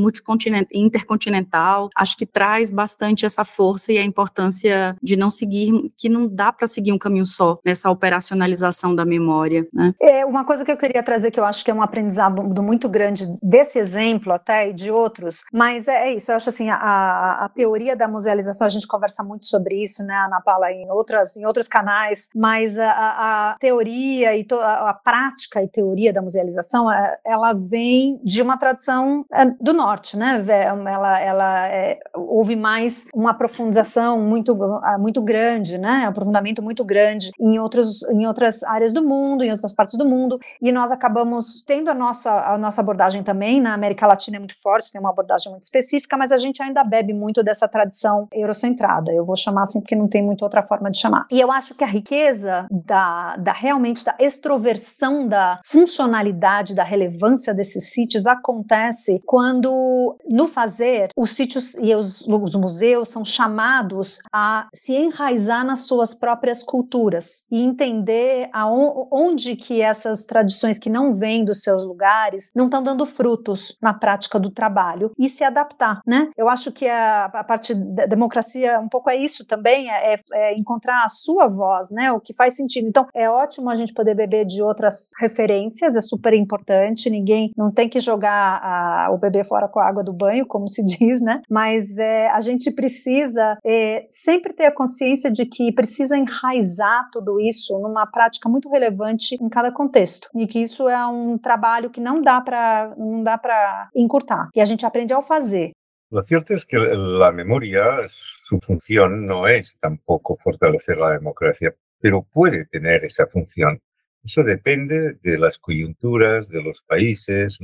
intercontinental. 0.74 1.89
Acho 1.96 2.18
que 2.18 2.25
traz 2.25 2.70
bastante 2.70 3.25
essa 3.25 3.44
força 3.44 3.92
e 3.92 3.98
a 3.98 4.03
importância 4.03 4.96
de 5.01 5.15
não 5.15 5.30
seguir, 5.30 5.72
que 5.98 6.10
não 6.10 6.27
dá 6.27 6.51
para 6.51 6.68
seguir 6.68 6.92
um 6.92 6.98
caminho 6.98 7.25
só 7.25 7.60
nessa 7.63 7.89
operacionalização 7.89 8.96
da 8.96 9.06
memória, 9.06 9.68
né? 9.74 9.94
É 10.01 10.25
uma 10.25 10.46
coisa 10.46 10.65
que 10.65 10.72
eu 10.72 10.77
queria 10.77 11.03
trazer 11.03 11.32
que 11.32 11.39
eu 11.39 11.46
acho 11.46 11.63
que 11.63 11.70
é 11.70 11.74
um 11.74 11.82
aprendizado 11.82 12.63
muito 12.63 12.89
grande 12.89 13.25
desse 13.42 13.77
exemplo 13.77 14.32
até 14.32 14.70
e 14.70 14.74
de 14.74 14.89
outros, 14.89 15.44
mas 15.53 15.88
é, 15.88 16.10
é 16.10 16.13
isso. 16.13 16.32
Eu 16.32 16.36
acho 16.36 16.50
assim 16.50 16.70
a, 16.70 17.46
a 17.46 17.50
teoria 17.50 17.96
da 17.96 18.08
musealização 18.08 18.65
a 18.65 18.70
gente 18.70 18.88
conversa 18.88 19.24
muito 19.24 19.46
sobre 19.46 19.75
isso, 19.75 20.03
né, 20.03 20.15
Ana 20.15 20.42
Paula 20.42 20.62
em, 20.72 20.89
outras, 20.89 21.36
em 21.38 21.46
outros 21.46 21.67
canais, 21.67 22.29
mas 22.36 22.77
a, 22.77 22.91
a 22.91 23.58
teoria 23.60 24.36
e 24.36 24.43
to, 24.43 24.55
a, 24.55 24.89
a, 24.89 24.93
prática 24.93 25.62
e 25.62 25.67
teoria 25.67 26.13
da 26.13 26.22
musealização, 26.22 26.91
é, 26.91 27.17
ela 27.25 27.53
vem 27.53 28.20
de 28.24 28.41
uma 28.41 28.58
tradição 28.58 29.25
é, 29.32 29.46
do 29.46 29.74
norte, 29.74 30.17
né? 30.17 30.43
Ela, 30.86 31.20
ela 31.20 31.67
é, 31.67 32.00
houve 32.15 32.55
mais 32.55 33.08
uma 33.13 33.34
profundização 33.34 34.22
muito, 34.22 34.58
muito 35.00 35.22
grande, 35.22 35.77
né? 35.77 36.03
Um 36.05 36.10
aprofundamento 36.10 36.62
muito 36.62 36.84
grande 36.84 37.32
em, 37.39 37.60
outros, 37.60 38.03
em 38.03 38.25
outras 38.25 38.63
áreas 38.63 38.93
do 38.93 39.03
mundo, 39.03 39.43
em 39.43 39.51
outras 39.51 39.74
partes 39.74 39.98
do 39.98 40.08
mundo, 40.08 40.39
e 40.62 40.72
nós 40.72 40.91
acabamos 40.91 41.63
tendo 41.63 41.89
a 41.89 41.93
nossa, 41.93 42.32
a 42.53 42.58
nossa 42.58 42.82
abordagem 42.82 43.24
também, 43.24 43.60
na 43.60 43.74
América 43.74 44.08
Latina 44.08 44.38
é 44.38 44.39
muito 44.39 44.60
forte, 44.62 44.91
tem 44.91 45.00
uma 45.00 45.10
abordagem 45.10 45.51
muito 45.51 45.63
específica, 45.63 46.17
mas 46.17 46.32
a 46.32 46.38
gente 46.38 46.62
ainda 46.62 46.84
bebe 46.84 47.13
muito 47.13 47.43
dessa 47.43 47.67
tradição 47.67 48.27
eurocentrada. 48.32 49.12
Eu 49.12 49.25
vou 49.25 49.36
chamar 49.36 49.63
assim 49.63 49.79
porque 49.79 49.96
não 49.96 50.08
tem 50.08 50.22
muito 50.22 50.46
outra 50.53 50.63
forma 50.63 50.91
de 50.91 51.00
chamar. 51.00 51.25
E 51.31 51.39
eu 51.39 51.51
acho 51.51 51.74
que 51.74 51.83
a 51.83 51.88
riqueza 51.88 52.67
da, 52.69 53.36
da 53.38 53.51
realmente 53.51 54.05
da 54.05 54.15
extroversão 54.19 55.27
da 55.27 55.60
funcionalidade, 55.65 56.75
da 56.75 56.83
relevância 56.83 57.53
desses 57.53 57.91
sítios 57.91 58.27
acontece 58.27 59.22
quando, 59.25 60.17
no 60.29 60.48
fazer, 60.48 61.10
os 61.17 61.31
sítios 61.31 61.75
e 61.75 61.95
os, 61.95 62.22
os 62.27 62.55
museus 62.55 63.10
são 63.10 63.25
chamados 63.25 64.19
a 64.31 64.67
se 64.74 64.93
enraizar 64.93 65.65
nas 65.65 65.79
suas 65.79 66.13
próprias 66.13 66.62
culturas 66.62 67.45
e 67.51 67.62
entender 67.62 68.50
aonde 68.53 69.55
que 69.55 69.81
essas 69.81 70.25
tradições 70.25 70.77
que 70.77 70.89
não 70.89 71.15
vêm 71.15 71.43
dos 71.43 71.62
seus 71.62 71.83
lugares 71.83 72.51
não 72.55 72.65
estão 72.65 72.83
dando 72.83 73.05
frutos 73.05 73.77
na 73.81 73.93
prática 73.93 74.39
do 74.39 74.51
trabalho 74.51 75.12
e 75.17 75.27
se 75.27 75.43
adaptar, 75.43 76.01
né? 76.05 76.29
Eu 76.38 76.50
acho 76.50 76.72
que 76.72 76.88
a, 76.88 77.25
a 77.25 77.43
parte 77.43 77.74
da 77.74 78.05
democracia 78.05 78.79
um 78.79 78.89
pouco 78.89 79.10
é 79.10 79.15
isso 79.15 79.45
também, 79.45 79.89
é, 79.89 80.19
é 80.33 80.43
encontrar 80.58 81.04
a 81.06 81.10
sua 81.10 81.48
voz, 81.48 81.92
né? 81.92 82.12
O 82.12 82.20
que 82.20 82.34
faz 82.34 82.56
sentido. 82.56 82.88
Então, 82.88 83.08
é 83.14 83.30
ótimo 83.30 83.70
a 83.70 83.76
gente 83.76 83.94
poder 83.94 84.16
beber 84.16 84.46
de 84.46 84.62
outras 84.62 85.12
referências, 85.20 85.96
é 85.96 86.02
super 86.02 86.34
importante. 86.34 87.10
Ninguém 87.10 87.52
não 87.56 87.72
tem 87.72 87.88
que 87.88 88.00
jogar 88.00 88.60
a, 88.64 89.10
o 89.12 89.18
bebê 89.18 89.44
fora 89.44 89.68
com 89.68 89.80
a 89.80 89.88
água 89.88 90.04
do 90.04 90.14
banho, 90.14 90.46
como 90.46 90.68
se 90.68 90.84
diz, 90.86 91.22
né? 91.22 91.42
Mas 91.50 91.98
é, 91.98 92.30
a 92.30 92.40
gente 92.40 92.72
precisa 92.72 93.58
é, 93.66 94.06
sempre 94.10 94.54
ter 94.54 94.66
a 94.66 94.72
consciência 94.72 95.32
de 95.32 95.46
que 95.46 95.72
precisa 95.72 96.18
enraizar 96.18 97.10
tudo 97.12 97.40
isso 97.40 97.78
numa 97.80 98.06
prática 98.06 98.50
muito 98.50 98.70
relevante 98.70 99.36
em 99.42 99.50
cada 99.50 99.72
contexto 99.72 100.30
e 100.36 100.48
que 100.48 100.60
isso 100.60 100.88
é 100.90 101.06
um 101.08 101.38
trabalho 101.38 101.90
que 101.90 102.02
não 102.02 102.22
dá 102.22 102.42
para 102.42 102.94
não 102.98 103.24
dá 103.24 103.38
para 103.38 103.90
encurtar, 103.96 104.50
que 104.52 104.62
a 104.62 104.66
gente 104.66 104.86
aprende 104.86 105.14
ao 105.14 105.22
fazer. 105.22 105.72
Lo 106.13 106.22
cierto 106.22 106.53
es 106.53 106.67
que 106.67 106.77
la 106.77 107.32
memoria, 107.32 108.01
su 108.08 108.60
función 108.60 109.25
no 109.25 109.48
es 109.48 109.79
tampoco 109.79 110.38
fortalecer 110.38 110.96
la 110.98 111.10
democracia, 111.10 111.74
pero 112.00 112.22
puede 112.22 112.65
tener 112.65 113.03
esa 113.03 113.25
función. 113.25 113.82
Eso 114.24 114.43
depende 114.43 115.13
de 115.24 115.39
las 115.39 115.58
coyunturas, 115.58 116.50
de 116.50 116.62
los 116.62 116.84
países, 116.84 117.58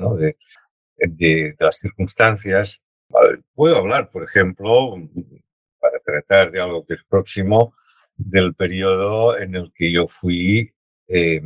de, 0.98 1.56
las 1.60 1.77
circunstancias. 1.77 2.82
Puedo 3.53 3.75
hablar, 3.75 4.10
por 4.10 4.24
ejemplo, 4.24 4.96
para 5.79 6.00
tratar 6.00 6.50
de 6.50 6.60
algo 6.60 6.84
que 6.88 6.96
es 6.96 7.03
próximo, 7.03 7.75
del 8.18 8.56
periodo 8.56 9.38
en 9.38 9.53
el 9.53 9.72
que 9.75 9.91
yo 9.94 10.08
fui 10.08 10.74
eh, 11.08 11.39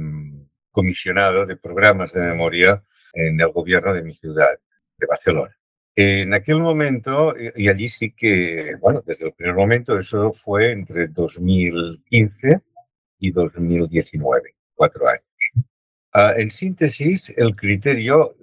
comisionado 0.71 1.45
de 1.45 1.57
programas 1.57 2.13
de 2.13 2.21
memoria 2.21 2.81
en 3.11 3.41
el 3.41 3.51
gobierno 3.51 3.93
de 3.93 4.03
mi 4.03 4.13
ciudad, 4.13 4.57
de 4.97 5.05
Barcelona. 5.05 5.53
En 5.95 6.33
aquel 6.33 6.59
momento, 6.59 7.35
y 7.55 7.67
allí 7.67 7.87
sí 7.87 8.11
que, 8.11 8.75
bueno, 8.79 9.03
desde 9.05 9.27
el 9.27 9.33
primer 9.33 9.55
momento, 9.55 9.99
eso 9.99 10.33
fue 10.33 10.71
entre 10.71 11.07
2015 11.07 12.61
y 13.19 13.31
2019, 13.31 14.55
cuatro 14.73 15.07
años. 15.07 15.23
Uh, 16.15 16.39
en 16.39 16.49
síntesis, 16.49 17.31
el 17.37 17.55
criterio 17.55 18.35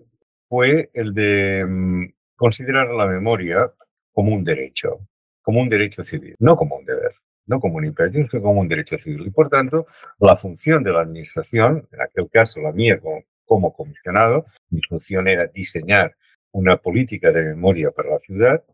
fue 0.49 0.91
el 0.95 1.13
de 1.13 1.65
um, 1.65 2.09
considerar 2.37 2.89
la 2.89 3.07
memoria 3.07 3.73
como 4.13 4.33
un 4.33 4.45
derecho, 4.45 5.01
como 5.43 5.61
un 5.61 5.69
derecho 5.69 6.05
civil, 6.05 6.37
no 6.39 6.57
como 6.57 6.77
un 6.77 6.85
deber, 6.85 7.15
no 7.47 7.61
como 7.61 7.77
un 7.77 7.85
imperativo, 7.85 8.29
sino 8.31 8.43
como 8.43 8.61
un 8.61 8.69
derecho 8.69 8.97
civil. 8.97 9.27
Y 9.27 9.31
por 9.31 9.49
tanto, 9.49 9.87
la 10.21 10.37
función 10.37 10.85
de 10.85 10.93
la 10.93 11.01
administración, 11.01 11.89
en 11.93 12.01
aquel 12.01 12.29
caso 12.31 12.61
la 12.61 12.73
mía 12.73 12.99
como, 13.01 13.23
como 13.45 13.73
comisionado, 13.73 14.47
mi 14.71 14.81
función 14.89 15.29
era 15.29 15.47
diseñar 15.47 16.15
una 16.53 16.77
política 16.77 17.33
de 17.33 17.43
memoria 17.43 17.91
para 17.91 18.11
la 18.11 18.19
ciudad, 18.19 18.65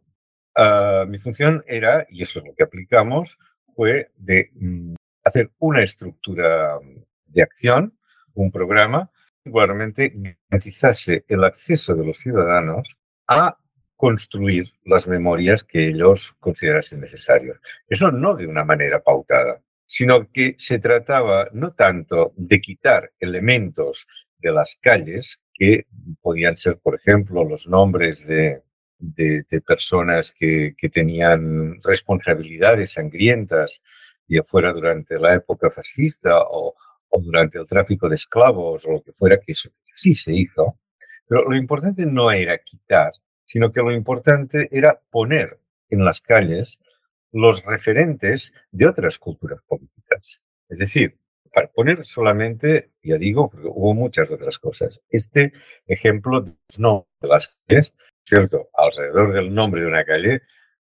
uh, 0.56 1.06
mi 1.06 1.18
función 1.18 1.62
era, 1.66 2.06
y 2.11 2.23
eso 2.23 2.38
es 2.38 2.45
lo 2.47 2.54
que 2.54 2.64
aplicamos, 2.64 3.38
fue 3.75 4.11
de 4.16 4.50
mm, 4.54 4.95
hacer 5.25 5.50
una 5.59 5.83
estructura 5.83 6.78
de 7.26 7.42
acción, 7.42 7.99
un 8.35 8.50
programa, 8.50 9.11
que 9.42 9.50
igualmente 9.50 10.12
garantizase 10.50 11.25
el 11.28 11.45
acceso 11.45 11.95
de 11.95 12.06
los 12.06 12.18
ciudadanos 12.18 12.97
a 13.28 13.59
construir 13.97 14.73
las 14.85 15.09
memorias 15.09 15.64
que 15.64 15.88
ellos 15.88 16.35
considerasen 16.38 17.00
necesarias. 17.00 17.59
Eso 17.88 18.11
no 18.11 18.35
de 18.35 18.47
una 18.47 18.64
manera 18.64 19.02
pautada, 19.02 19.62
sino 19.87 20.30
que 20.30 20.54
se 20.59 20.78
trataba 20.78 21.49
no 21.52 21.73
tanto 21.73 22.33
de 22.37 22.61
quitar 22.61 23.12
elementos 23.18 24.06
de 24.38 24.52
las 24.52 24.76
calles, 24.80 25.40
que 25.57 25.87
podían 26.21 26.57
ser, 26.57 26.79
por 26.79 26.95
ejemplo, 26.95 27.45
los 27.45 27.67
nombres 27.67 28.27
de, 28.27 28.63
de, 28.99 29.45
personas 29.67 30.33
que, 30.33 30.75
que, 30.77 30.89
tenían 30.89 31.81
responsabilidades 31.83 32.93
sangrientas, 32.93 33.83
ya 34.29 34.43
fuera 34.43 34.73
durante 34.73 35.19
la 35.19 35.35
época 35.35 35.71
fascista 35.71 36.39
o, 36.43 36.75
o, 37.09 37.21
durante 37.21 37.59
el 37.59 37.67
tráfico 37.67 38.09
de 38.09 38.17
esclavos 38.17 38.87
o 38.87 38.93
lo 38.93 39.03
que 39.03 39.13
fuera, 39.13 39.39
que 39.41 39.55
sí 39.55 40.15
se 40.15 40.33
hizo. 40.33 40.79
Pero 41.29 41.49
lo 41.49 41.57
importante 41.57 42.05
no 42.05 42.31
era 42.31 42.59
quitar, 42.59 43.13
sino 43.45 43.73
que 43.73 43.81
lo 43.81 43.93
importante 43.93 44.69
era 44.71 45.01
poner 45.11 45.59
en 45.89 46.05
las 46.05 46.21
calles 46.21 46.81
los 47.33 47.65
referentes 47.65 48.53
de 48.71 48.87
otras 48.87 49.19
culturas 49.19 49.63
políticas. 49.63 50.43
Es 50.69 50.79
decir, 50.79 51.19
para 51.57 51.69
poner 51.69 52.05
solamente, 52.05 52.91
ya 53.03 53.17
digo, 53.17 53.49
porque 53.49 53.67
hubo 53.67 53.95
muchas 53.95 54.31
otras 54.31 54.59
cosas. 54.59 55.01
Este 55.09 55.55
ejemplo 55.87 56.43
de 56.43 56.51
los 56.51 56.79
nombres 56.79 57.09
de 57.23 57.29
las 57.29 57.57
calles, 57.67 57.95
¿cierto? 58.27 58.69
Alrededor 58.75 59.33
del 59.33 59.55
nombre 59.55 59.81
de 59.81 59.87
una 59.87 60.05
calle, 60.05 60.43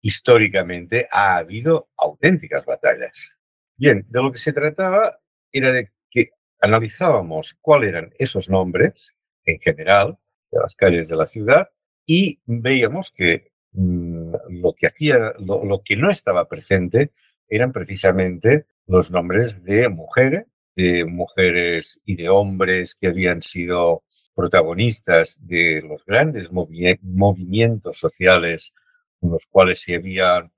históricamente 0.01 1.07
ha 1.13 1.37
habido 1.37 1.91
auténticas 1.97 2.67
batallas. 2.67 3.37
Bien, 3.77 4.05
de 4.09 4.21
lo 4.21 4.33
que 4.33 4.39
se 4.39 4.53
trataba 4.53 5.21
era 5.53 5.71
de 5.71 5.93
que 6.11 6.31
analizábamos 6.61 7.57
cuáles 7.61 7.91
eran 7.91 8.13
esos 8.19 8.51
nombres 8.51 9.15
en 9.45 9.61
general 9.61 10.19
de 10.51 10.59
las 10.59 10.75
calles 10.75 11.09
de 11.09 11.15
la 11.15 11.27
ciudad 11.27 11.69
y 12.05 12.41
veíamos 12.47 13.13
que 13.13 13.53
mmm, 13.71 14.35
lo 14.61 14.75
que 14.75 14.89
hacía, 14.89 15.35
lo 15.39 15.83
que 15.85 15.95
no 15.95 16.11
estaba 16.11 16.49
presente 16.49 17.13
eran 17.49 17.71
precisamente 17.71 18.67
los 18.89 19.11
nombres 19.11 19.63
de 19.65 19.89
mujeres, 19.91 20.47
de 20.75 21.05
mujeres 21.05 22.01
y 22.07 22.17
de 22.17 22.31
hombres 22.31 22.97
que 22.99 23.09
habían 23.09 23.43
sido 23.43 24.03
protagonistas 24.35 25.39
de 25.43 25.83
los 25.87 26.05
grandes 26.07 26.51
movi 26.51 26.99
movimientos 27.03 27.99
sociales 27.99 28.73
con 29.21 29.33
los 29.33 29.47
cuales 29.47 29.83
se 29.83 29.97
habían 29.97 30.53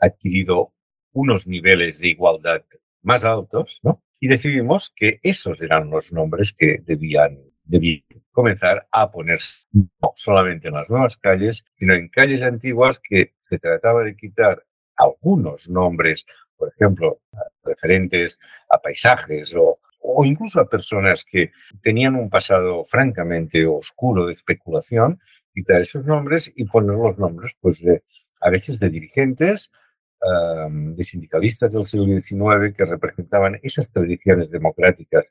adquirido 0.00 0.72
unos 1.12 1.46
niveles 1.46 1.98
de 1.98 2.08
igualdad 2.08 2.62
más 3.02 3.24
altos, 3.24 3.80
¿no? 3.82 4.02
Y 4.20 4.28
decidimos 4.28 4.90
que 4.94 5.20
esos 5.22 5.62
eran 5.62 5.90
los 5.90 6.12
nombres 6.12 6.54
que 6.56 6.78
debían, 6.82 7.38
debían 7.64 8.04
comenzar 8.32 8.88
a 8.90 9.10
ponerse 9.10 9.66
no 9.72 10.12
solamente 10.16 10.68
en 10.68 10.74
las 10.74 10.88
nuevas 10.88 11.18
calles, 11.18 11.66
sino 11.76 11.94
en 11.94 12.08
calles 12.08 12.40
antiguas 12.40 13.00
que 13.06 13.34
se 13.50 13.58
trataba 13.58 14.02
de 14.02 14.16
quitar 14.16 14.64
algunos 14.96 15.68
nombres 15.68 16.24
por 16.56 16.68
ejemplo, 16.68 17.20
referentes 17.64 18.38
a 18.70 18.78
paisajes 18.78 19.54
o, 19.56 19.78
incluso 20.24 20.60
a 20.60 20.68
personas 20.68 21.24
que 21.24 21.50
tenían 21.82 22.14
un 22.14 22.30
pasado 22.30 22.84
francamente 22.84 23.66
oscuro 23.66 24.26
de 24.26 24.32
especulación, 24.32 25.20
quitar 25.52 25.80
esos 25.80 26.04
nombres 26.04 26.52
y 26.54 26.64
poner 26.64 26.96
los 26.96 27.18
nombres, 27.18 27.56
pues, 27.60 27.80
de, 27.80 28.02
a 28.40 28.50
veces 28.50 28.78
de 28.78 28.88
dirigentes, 28.88 29.72
um, 30.20 30.94
de 30.94 31.04
sindicalistas 31.04 31.72
del 31.72 31.86
siglo 31.86 32.06
XIX 32.06 32.74
que 32.76 32.84
representaban 32.84 33.58
esas 33.62 33.90
tradiciones 33.90 34.50
democráticas 34.50 35.24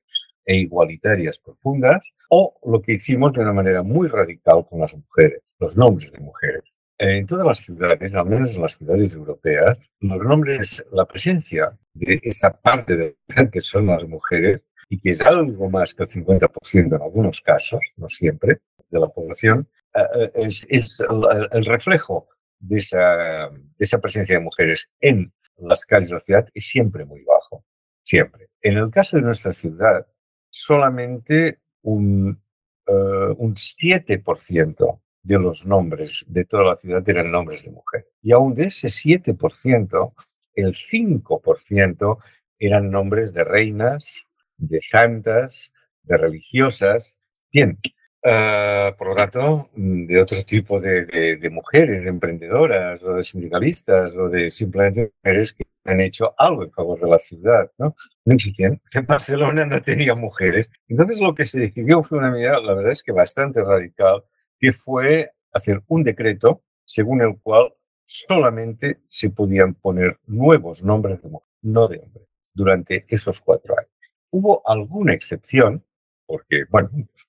e 0.46 0.58
igualitarias 0.58 1.39
profundas, 1.39 2.03
o 2.29 2.60
lo 2.65 2.82
que 2.82 2.94
hicimos 2.94 3.34
de 3.34 3.41
una 3.41 3.53
manera 3.53 3.82
muy 3.82 4.08
radical 4.08 4.65
con 4.70 4.82
las 4.82 4.96
mujeres, 4.96 5.41
los 5.60 5.75
nombres 5.77 6.12
de 6.12 6.20
mujeres. 6.20 6.75
En 6.97 7.25
todas 7.25 7.45
las 7.45 7.59
ciudades, 7.59 8.15
al 8.15 8.25
menos 8.25 8.55
en 8.55 8.61
las 8.61 8.77
ciudades 8.77 9.13
europeas, 9.13 9.77
los 9.99 10.23
nombres, 10.23 10.85
la 10.91 11.05
presencia 11.05 11.77
de 11.93 12.19
esta 12.23 12.59
parte 12.59 12.95
de 12.95 13.17
que 13.51 13.61
son 13.61 13.87
las 13.87 14.03
mujeres, 14.05 14.61
y 14.89 14.99
que 14.99 15.11
es 15.11 15.21
algo 15.21 15.69
más 15.69 15.93
que 15.93 16.03
el 16.03 16.09
50% 16.09 16.95
en 16.95 17.01
algunos 17.01 17.41
casos, 17.41 17.79
no 17.97 18.07
siempre, 18.09 18.59
de 18.89 18.99
la 18.99 19.07
población, 19.07 19.67
eh, 19.95 20.31
es, 20.35 20.65
es 20.69 20.99
el, 21.01 21.47
el, 21.51 21.65
reflejo 21.65 22.27
de 22.59 22.77
esa, 22.77 23.49
de 23.49 23.59
esa 23.79 23.99
presencia 23.99 24.37
de 24.37 24.43
mujeres 24.43 24.91
en 24.99 25.33
las 25.57 25.85
calles 25.85 26.09
de 26.09 26.15
la 26.15 26.19
ciudad 26.19 26.47
es 26.53 26.67
siempre 26.67 27.05
muy 27.05 27.23
bajo, 27.23 27.65
siempre. 28.03 28.49
En 28.61 28.77
el 28.77 28.89
caso 28.89 29.17
de 29.17 29.23
nuestra 29.23 29.53
ciudad, 29.53 30.05
solamente 30.49 31.59
un, 31.81 32.41
uh, 32.87 33.35
un 33.37 33.53
7% 33.53 35.01
de 35.25 35.39
los 35.39 35.65
nombres 35.65 36.24
de 36.27 36.46
toda 36.46 36.63
la 36.63 36.75
ciudad 36.77 37.08
eran 37.10 37.32
nombres 37.32 37.65
de 37.65 37.72
mujer. 37.72 38.08
Y 38.22 38.32
aún 38.32 38.53
de 38.53 38.65
ese 38.65 38.89
7%, 38.89 40.13
el 40.53 40.74
5% 40.74 42.17
eran 42.60 42.91
nombres 42.91 43.34
de 43.34 43.44
reinas, 43.44 44.24
de 44.58 44.79
santas, 44.86 45.74
de 46.03 46.17
religiosas. 46.17 47.17
Bien, 47.51 47.79
uh, 48.24 48.96
por 48.96 49.08
lo 49.08 49.15
tanto, 49.15 49.70
de 49.74 50.22
otro 50.22 50.44
tipo 50.44 50.79
de, 50.79 51.05
de, 51.05 51.38
de, 51.38 51.50
mujeres, 51.50 52.03
de 52.03 52.10
emprendedoras 52.10 53.01
o 53.01 53.15
de 53.15 53.24
sindicalistas 53.24 54.15
o 54.15 54.29
de 54.29 54.51
simplemente 54.51 55.12
mujeres 55.24 55.53
que 55.53 55.65
han 55.86 56.01
hecho 56.01 56.36
algo 56.38 56.63
en 56.63 56.72
favor 56.72 57.00
de 57.00 57.10
la 57.10 57.20
ciudad, 57.20 57.72
¿no? 57.79 57.96
No 58.25 58.36
existían. 58.36 58.79
En 58.91 59.05
Barcelona 59.08 59.65
no 59.65 59.82
tenía 59.82 60.13
mujeres. 60.13 60.70
Entonces 60.88 61.20
lo 61.20 61.34
que 61.34 61.46
se 61.46 61.60
decidió 61.60 62.03
fue 62.03 62.20
una 62.20 62.29
medida, 62.29 62.60
la 62.60 62.75
verdad 62.75 62.91
es 62.91 63.01
que 63.01 63.12
bastante 63.12 63.63
radical, 63.63 64.24
que 64.59 64.71
fue 64.71 65.31
hacer 65.51 65.81
un 65.88 66.03
decreto 66.03 66.63
según 66.85 67.21
el 67.21 67.39
cual 67.41 67.74
solamente 68.05 69.00
se 69.07 69.29
podían 69.31 69.74
poner 69.74 70.19
nuevos 70.27 70.83
nombres 70.83 71.21
de 71.21 71.29
mujer, 71.29 71.50
no 71.62 71.88
de 71.88 72.00
hombre, 72.00 72.27
durante 72.53 73.05
esos 73.07 73.41
cuatro 73.41 73.77
años. 73.77 73.91
Hubo 74.29 74.62
alguna 74.67 75.13
excepción, 75.13 75.83
porque, 76.25 76.65
bueno, 76.69 76.89
pues, 76.91 77.27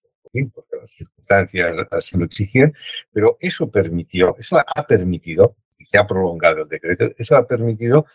porque 0.52 0.76
las 0.80 0.90
circunstancias 0.90 1.76
así 1.90 2.18
lo 2.18 2.26
exigían, 2.26 2.74
pero 3.12 3.36
eso 3.40 3.70
permitió, 3.70 4.36
eso 4.38 4.58
ha 4.58 4.86
permitido, 4.86 5.56
y 5.78 5.84
se 5.84 5.98
ha 5.98 6.06
prolongado 6.06 6.62
el 6.62 6.68
decreto, 6.68 7.10
eso 7.16 7.36
ha 7.36 7.46
permitido 7.46 8.06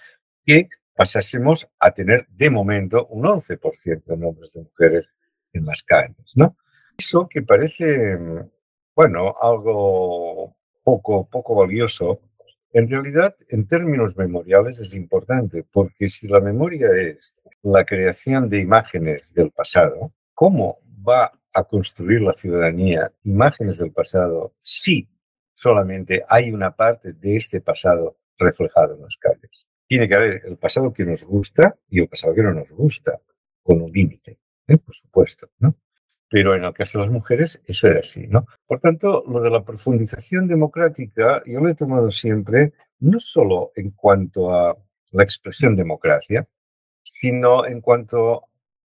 que 0.46 0.70
pasásemos 0.96 1.68
a 1.80 1.92
tener 1.92 2.28
de 2.30 2.50
momento 2.50 3.08
un 3.08 3.24
11% 3.24 4.04
de 4.06 4.18
nombres 4.18 4.54
de 4.54 4.62
mujeres 4.62 5.08
en 5.54 5.66
las 5.66 5.84
calles, 5.84 6.34
¿no? 6.36 6.58
Eso 6.98 7.28
que 7.28 7.42
parece, 7.42 8.18
bueno, 9.02 9.34
algo 9.42 10.56
poco, 10.84 11.28
poco 11.28 11.56
valioso, 11.56 12.22
en 12.72 12.88
realidad, 12.88 13.36
en 13.50 13.66
términos 13.66 14.16
memoriales 14.16 14.78
es 14.78 14.94
importante, 14.94 15.64
porque 15.64 16.08
si 16.08 16.28
la 16.28 16.40
memoria 16.40 16.88
es 16.96 17.36
la 17.64 17.84
creación 17.84 18.48
de 18.48 18.60
imágenes 18.60 19.34
del 19.34 19.50
pasado, 19.50 20.14
¿cómo 20.36 20.78
va 21.02 21.32
a 21.52 21.64
construir 21.64 22.22
la 22.22 22.34
ciudadanía 22.34 23.12
imágenes 23.24 23.80
del 23.80 23.92
pasado 23.92 24.54
si 24.60 25.10
solamente 25.52 26.24
hay 26.30 26.52
una 26.52 26.70
parte 26.76 27.14
de 27.14 27.38
este 27.38 27.60
pasado 27.60 28.18
reflejado 28.38 28.94
en 28.94 29.02
las 29.02 29.18
calles? 29.18 29.66
Tiene 29.88 30.08
que 30.08 30.14
haber 30.14 30.42
el 30.46 30.58
pasado 30.58 30.94
que 30.94 31.06
nos 31.06 31.24
gusta 31.24 31.76
y 31.90 32.02
el 32.02 32.08
pasado 32.08 32.36
que 32.36 32.44
no 32.44 32.54
nos 32.54 32.70
gusta, 32.70 33.20
con 33.64 33.82
un 33.82 33.92
límite, 33.92 34.38
¿eh? 34.68 34.78
por 34.78 34.94
supuesto, 34.94 35.50
¿no? 35.58 35.74
Pero 36.32 36.56
en 36.56 36.64
el 36.64 36.74
caso 36.74 36.98
de 36.98 37.06
las 37.06 37.14
mujeres, 37.14 37.62
eso 37.68 37.88
era 37.88 38.00
así, 38.00 38.26
¿no? 38.26 38.48
Por 38.66 38.80
tanto, 38.80 39.22
lo 39.28 39.42
de 39.42 39.50
la 39.50 39.66
profundización 39.66 40.48
democrática, 40.48 41.44
yo 41.46 41.60
lo 41.60 41.68
he 41.68 41.76
tomado 41.76 42.10
siempre, 42.10 42.72
no 43.02 43.20
solo 43.20 43.74
en 43.76 43.92
cuanto 43.92 44.54
a 44.54 44.78
la 45.12 45.24
expresión 45.24 45.76
democracia, 45.76 46.48
sino 47.04 47.66
en 47.66 47.82
cuanto 47.82 48.46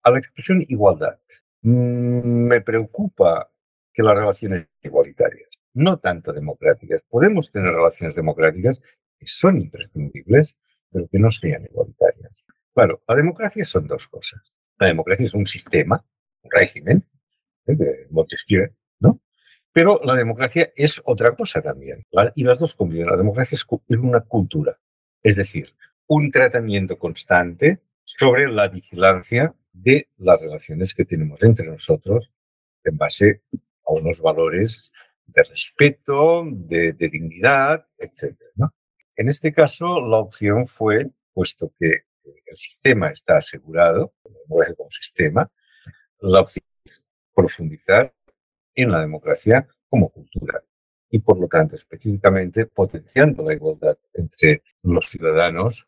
a 0.03 0.12
la 0.12 0.19
expresión 0.19 0.65
igualdad. 0.67 1.17
Mm, 1.62 2.48
me 2.48 2.60
preocupa 2.60 3.50
que 3.93 4.03
las 4.03 4.15
relaciones 4.15 4.67
igualitarias, 4.81 5.48
no 5.74 5.98
tanto 5.98 6.34
democráticas, 6.34 7.05
podemos 7.10 7.53
tener 7.53 7.74
relaciones 7.74 8.17
democráticas 8.17 8.81
que 9.17 9.27
son 9.27 9.62
imprescindibles, 9.62 10.58
pero 10.91 11.08
que 11.08 11.19
no 11.19 11.31
sean 11.31 11.63
igualitarias. 11.63 12.34
Claro, 12.74 13.01
la 13.08 13.15
democracia 13.15 13.63
son 13.63 13.88
dos 13.88 14.10
cosas. 14.10 14.41
La 14.77 14.88
democracia 14.88 15.25
es 15.25 15.34
un 15.34 15.46
sistema, 15.46 16.03
un 16.41 16.51
régimen, 16.51 17.05
de 17.75 18.07
Montesquieu, 18.09 18.69
¿no? 18.99 19.19
Pero 19.71 20.01
la 20.03 20.15
democracia 20.15 20.71
es 20.75 21.01
otra 21.05 21.35
cosa 21.35 21.61
también, 21.61 22.05
y 22.35 22.43
las 22.43 22.59
dos 22.59 22.75
conviven. 22.75 23.07
La 23.07 23.17
democracia 23.17 23.55
es 23.55 23.65
una 23.97 24.21
cultura, 24.21 24.79
es 25.21 25.35
decir, 25.35 25.75
un 26.07 26.31
tratamiento 26.31 26.97
constante 26.97 27.81
sobre 28.03 28.51
la 28.51 28.67
vigilancia 28.67 29.53
de 29.71 30.09
las 30.17 30.41
relaciones 30.41 30.93
que 30.93 31.05
tenemos 31.05 31.43
entre 31.43 31.67
nosotros 31.67 32.31
en 32.83 32.97
base 32.97 33.43
a 33.85 33.93
unos 33.93 34.21
valores 34.21 34.91
de 35.27 35.43
respeto, 35.43 36.43
de, 36.51 36.93
dignidad, 36.93 37.85
etc. 37.97 38.35
En 39.15 39.29
este 39.29 39.53
caso, 39.53 40.01
la 40.01 40.17
opción 40.17 40.67
fue, 40.67 41.11
puesto 41.33 41.71
que 41.79 42.03
el 42.23 42.57
sistema 42.57 43.09
está 43.09 43.38
asegurado, 43.38 44.13
como 44.23 44.89
sistema, 44.89 45.51
la 46.19 46.41
opción 46.41 46.65
profundizar 47.33 48.13
en 48.75 48.91
la 48.91 49.01
democracia 49.01 49.67
como 49.89 50.09
cultura 50.09 50.63
y, 51.09 51.19
por 51.19 51.39
lo 51.39 51.48
tanto, 51.48 51.75
específicamente 51.75 52.65
potenciando 52.65 53.43
la 53.43 53.53
igualdad 53.53 53.98
entre 54.13 54.63
los 54.83 55.07
ciudadanos 55.07 55.88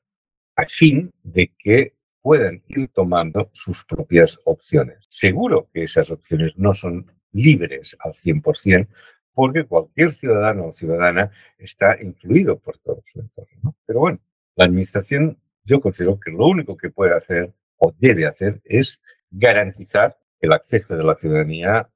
a 0.56 0.66
fin 0.66 1.12
de 1.24 1.54
que 1.58 1.96
puedan 2.22 2.64
ir 2.68 2.90
tomando 2.90 3.50
sus 3.54 3.84
propias 3.84 4.40
opciones. 4.46 4.98
Seguro 5.10 5.70
que 5.74 5.84
esas 5.84 6.12
opciones 6.12 6.58
no 6.58 6.74
son 6.74 7.12
libres 7.32 7.98
al 8.00 8.14
100%, 8.14 8.88
porque 9.34 9.66
cualquier 9.66 10.12
ciudadano 10.12 10.68
o 10.68 10.72
ciudadana 10.72 11.32
está 11.58 11.98
influido 12.02 12.60
por 12.60 12.78
todo 12.80 13.02
su 13.06 13.20
entorno. 13.20 13.76
Pero 13.86 14.02
bueno, 14.02 14.20
la 14.56 14.66
administración 14.66 15.38
yo 15.64 15.80
considero 15.80 16.20
que 16.20 16.32
lo 16.32 16.48
único 16.48 16.76
que 16.76 16.90
puede 16.90 17.16
hacer 17.16 17.54
o 17.78 17.94
debe 17.98 18.26
hacer 18.26 18.62
es 18.66 19.02
garantizar 19.30 20.18
el 20.42 20.54
acceso 20.54 20.96
de 20.96 21.04
la 21.04 21.16
ciudadanía 21.16 21.90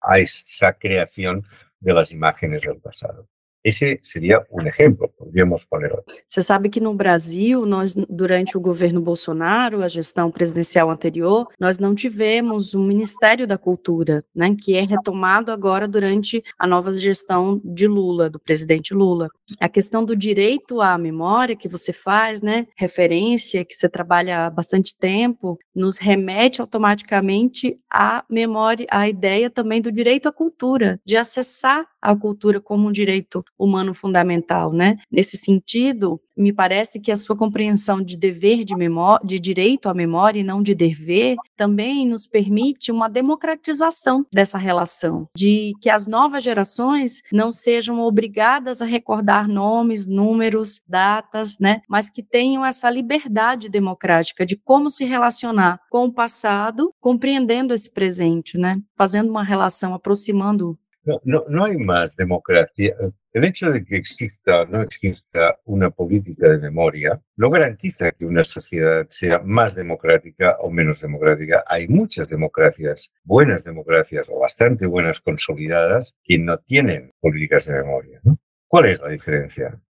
a 0.00 0.18
esa 0.18 0.72
creación 0.74 1.44
de 1.80 1.92
las 1.92 2.12
imágenes 2.12 2.62
del 2.62 2.80
pasado. 2.80 3.28
Esse 3.64 3.98
seria 4.02 4.44
um 4.52 4.62
exemplo, 4.66 5.12
podríamos 5.18 5.64
poner 5.64 5.92
outro. 5.92 6.14
Você 6.28 6.42
sabe 6.42 6.68
que 6.68 6.80
no 6.80 6.94
Brasil, 6.94 7.66
nós, 7.66 7.94
durante 8.08 8.56
o 8.56 8.60
governo 8.60 9.00
Bolsonaro, 9.00 9.82
a 9.82 9.88
gestão 9.88 10.30
presidencial 10.30 10.90
anterior, 10.90 11.48
nós 11.58 11.78
não 11.78 11.94
tivemos 11.94 12.74
um 12.74 12.86
Ministério 12.86 13.46
da 13.46 13.58
Cultura, 13.58 14.24
né, 14.34 14.54
que 14.58 14.74
é 14.76 14.82
retomado 14.82 15.50
agora 15.50 15.88
durante 15.88 16.42
a 16.58 16.66
nova 16.66 16.92
gestão 16.92 17.60
de 17.64 17.86
Lula, 17.86 18.30
do 18.30 18.38
presidente 18.38 18.94
Lula. 18.94 19.28
A 19.60 19.68
questão 19.68 20.04
do 20.04 20.14
direito 20.14 20.80
à 20.80 20.96
memória 20.96 21.56
que 21.56 21.68
você 21.68 21.92
faz, 21.92 22.40
né, 22.40 22.66
referência, 22.76 23.64
que 23.64 23.74
você 23.74 23.88
trabalha 23.88 24.46
há 24.46 24.50
bastante 24.50 24.96
tempo, 24.96 25.58
nos 25.74 25.98
remete 25.98 26.60
automaticamente 26.60 27.78
à 27.90 28.24
memória, 28.30 28.86
à 28.90 29.08
ideia 29.08 29.50
também 29.50 29.80
do 29.80 29.90
direito 29.90 30.28
à 30.28 30.32
cultura, 30.32 31.00
de 31.04 31.16
acessar 31.16 31.86
a 32.00 32.14
cultura 32.14 32.60
como 32.60 32.88
um 32.88 32.92
direito 32.92 33.44
humano 33.58 33.92
fundamental, 33.92 34.72
né? 34.72 34.96
Nesse 35.10 35.36
sentido, 35.36 36.20
me 36.36 36.52
parece 36.52 37.00
que 37.00 37.10
a 37.10 37.16
sua 37.16 37.36
compreensão 37.36 38.00
de 38.00 38.16
dever 38.16 38.64
de 38.64 38.76
memória, 38.76 39.26
de 39.26 39.40
direito 39.40 39.88
à 39.88 39.94
memória 39.94 40.38
e 40.40 40.44
não 40.44 40.62
de 40.62 40.74
dever, 40.74 41.36
também 41.56 42.06
nos 42.06 42.26
permite 42.26 42.92
uma 42.92 43.08
democratização 43.08 44.24
dessa 44.32 44.56
relação, 44.56 45.28
de 45.36 45.72
que 45.80 45.90
as 45.90 46.06
novas 46.06 46.44
gerações 46.44 47.22
não 47.32 47.50
sejam 47.50 48.00
obrigadas 48.00 48.80
a 48.80 48.86
recordar 48.86 49.48
nomes, 49.48 50.06
números, 50.06 50.80
datas, 50.86 51.58
né, 51.58 51.80
mas 51.88 52.08
que 52.08 52.22
tenham 52.22 52.64
essa 52.64 52.88
liberdade 52.88 53.68
democrática 53.68 54.46
de 54.46 54.56
como 54.56 54.88
se 54.88 55.04
relacionar 55.04 55.80
com 55.90 56.04
o 56.04 56.12
passado, 56.12 56.92
compreendendo 57.00 57.74
esse 57.74 57.92
presente, 57.92 58.56
né, 58.56 58.80
fazendo 58.96 59.30
uma 59.30 59.42
relação, 59.42 59.92
aproximando 59.92 60.78
No, 61.08 61.20
no, 61.24 61.44
no, 61.48 61.64
hay 61.64 61.78
más 61.78 62.14
democracia. 62.14 62.94
El 63.38 63.44
hecho 63.44 63.70
de 63.70 63.84
que 63.84 63.94
exista 63.94 64.62
o 64.62 64.66
no 64.66 64.82
exista 64.82 65.60
una 65.64 65.90
política 65.90 66.48
de 66.48 66.58
memoria 66.58 67.22
no 67.36 67.50
garantiza 67.50 68.10
que 68.10 68.24
una 68.24 68.42
sociedad 68.42 69.06
sea 69.10 69.38
más 69.44 69.76
democrática 69.76 70.56
o 70.58 70.72
menos 70.72 71.02
democrática. 71.02 71.62
Hay 71.68 71.86
muchas 71.86 72.26
democracias, 72.26 73.14
buenas 73.22 73.62
democracias 73.62 74.28
o 74.28 74.40
bastante 74.40 74.86
buenas 74.86 75.20
consolidadas, 75.20 76.16
que 76.24 76.36
no 76.40 76.58
tienen 76.58 77.12
políticas 77.20 77.66
de 77.66 77.74
memoria. 77.74 78.20
¿Cuál 78.66 78.86
es 78.86 78.98
la 78.98 79.10
diferencia? 79.10 79.80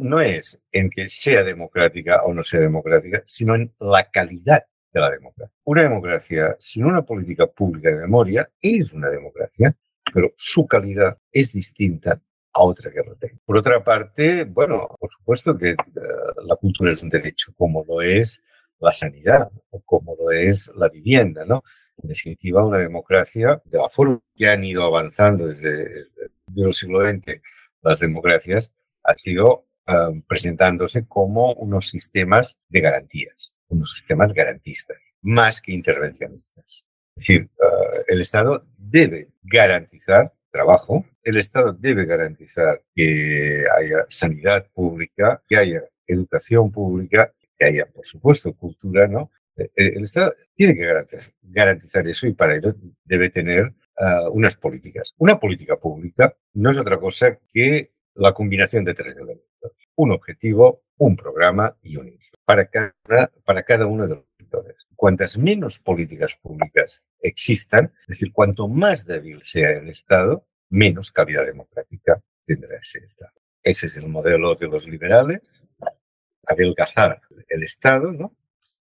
No 0.00 0.20
es 0.20 0.60
en 0.72 0.90
que 0.90 1.08
sea 1.08 1.44
democrática 1.44 2.24
o 2.24 2.34
no 2.34 2.42
sea 2.42 2.58
democrática, 2.58 3.22
sino 3.24 3.54
en 3.54 3.72
la 3.78 4.10
calidad 4.10 4.64
de 4.92 5.00
la 5.00 5.12
democracia. 5.12 5.54
Una 5.62 5.82
democracia 5.84 6.56
sin 6.58 6.86
una 6.86 7.02
política 7.02 7.46
pública 7.46 7.88
de 7.88 7.98
memoria 7.98 8.50
es 8.60 8.92
una 8.92 9.10
democracia 9.10 9.76
pero 10.12 10.32
su 10.36 10.66
calidad 10.66 11.18
es 11.32 11.52
distinta 11.52 12.20
a 12.56 12.62
otra 12.62 12.90
lo 13.04 13.14
tenga. 13.16 13.36
Por 13.44 13.58
otra 13.58 13.84
parte, 13.84 14.44
bueno, 14.44 14.88
por 14.98 15.10
supuesto 15.10 15.56
que 15.56 15.70
eh, 15.70 15.76
la 16.44 16.56
cultura 16.56 16.90
es 16.90 17.02
un 17.02 17.10
derecho, 17.10 17.52
como 17.56 17.84
lo 17.86 18.00
es 18.00 18.42
la 18.80 18.92
sanidad 18.92 19.50
o 19.70 19.80
como 19.80 20.16
lo 20.18 20.30
es 20.30 20.70
la 20.74 20.88
vivienda, 20.88 21.44
¿no? 21.44 21.62
En 22.02 22.08
definitiva, 22.08 22.64
una 22.64 22.78
democracia, 22.78 23.60
de 23.64 23.78
la 23.78 23.88
forma 23.88 24.20
que 24.34 24.48
han 24.48 24.64
ido 24.64 24.84
avanzando 24.84 25.46
desde, 25.46 26.06
el 26.56 26.74
siglo 26.74 27.00
XX 27.00 27.40
las 27.82 28.00
democracias, 28.00 28.72
ha 29.04 29.14
sido 29.14 29.66
eh, 29.86 30.22
presentándose 30.26 31.06
como 31.06 31.52
unos 31.54 31.88
sistemas 31.90 32.56
de 32.68 32.80
garantías, 32.80 33.54
unos 33.68 33.92
sistemas 33.92 34.32
garantistas, 34.32 34.96
más 35.20 35.60
que 35.60 35.72
intervencionistas. 35.72 36.84
Es 37.16 37.26
decir, 37.26 37.50
uh, 37.58 38.02
el 38.08 38.20
Estado 38.20 38.66
debe 38.76 39.28
garantizar 39.42 40.34
trabajo, 40.56 41.04
el 41.22 41.36
Estado 41.36 41.72
debe 41.72 42.06
garantizar 42.06 42.82
que 42.94 43.64
haya 43.78 44.06
sanidad 44.08 44.66
pública, 44.72 45.42
que 45.46 45.56
haya 45.56 45.82
educación 46.06 46.72
pública, 46.72 47.32
que 47.58 47.66
haya, 47.66 47.86
por 47.86 48.06
supuesto, 48.06 48.54
cultura, 48.54 49.06
¿no? 49.06 49.30
Eh, 49.56 49.70
eh, 49.76 49.92
el 49.96 50.04
Estado 50.04 50.34
tiene 50.54 50.74
que 50.74 50.86
garantizar, 51.42 52.08
eso 52.08 52.26
y 52.26 52.32
para 52.32 52.56
ello 52.56 52.74
debe 53.04 53.28
tener 53.30 53.64
uh, 53.98 54.30
unas 54.32 54.56
políticas. 54.56 55.12
Una 55.18 55.38
política 55.38 55.76
pública 55.76 56.34
no 56.54 56.70
es 56.70 56.78
otra 56.78 56.98
cosa 56.98 57.38
que 57.52 57.92
la 58.14 58.32
combinación 58.32 58.84
de 58.84 58.94
tres 58.94 59.14
elementos. 59.14 59.72
un 59.96 60.12
objetivo, 60.12 60.82
un 60.98 61.16
programa 61.16 61.76
y 61.82 61.96
un 61.96 62.08
instrumento 62.08 62.44
para 62.46 62.66
cada, 62.66 63.30
para 63.44 63.62
cada 63.62 63.86
uno 63.86 64.06
de 64.06 64.14
los 64.16 64.24
sectores. 64.38 64.85
Cuantas 64.96 65.38
menos 65.38 65.78
políticas 65.78 66.34
públicas 66.36 67.04
existan, 67.20 67.92
es 68.02 68.06
decir, 68.06 68.32
cuanto 68.32 68.66
más 68.66 69.04
débil 69.04 69.40
sea 69.42 69.70
el 69.70 69.88
Estado, 69.88 70.46
menos 70.70 71.12
calidad 71.12 71.44
democrática 71.44 72.20
tendrá 72.44 72.78
ese 72.78 72.98
Estado. 72.98 73.32
Ese 73.62 73.86
es 73.86 73.96
el 73.96 74.08
modelo 74.08 74.54
de 74.54 74.68
los 74.68 74.88
liberales, 74.88 75.40
adelgazar 76.46 77.20
el 77.48 77.62
Estado, 77.62 78.12
¿no? 78.12 78.34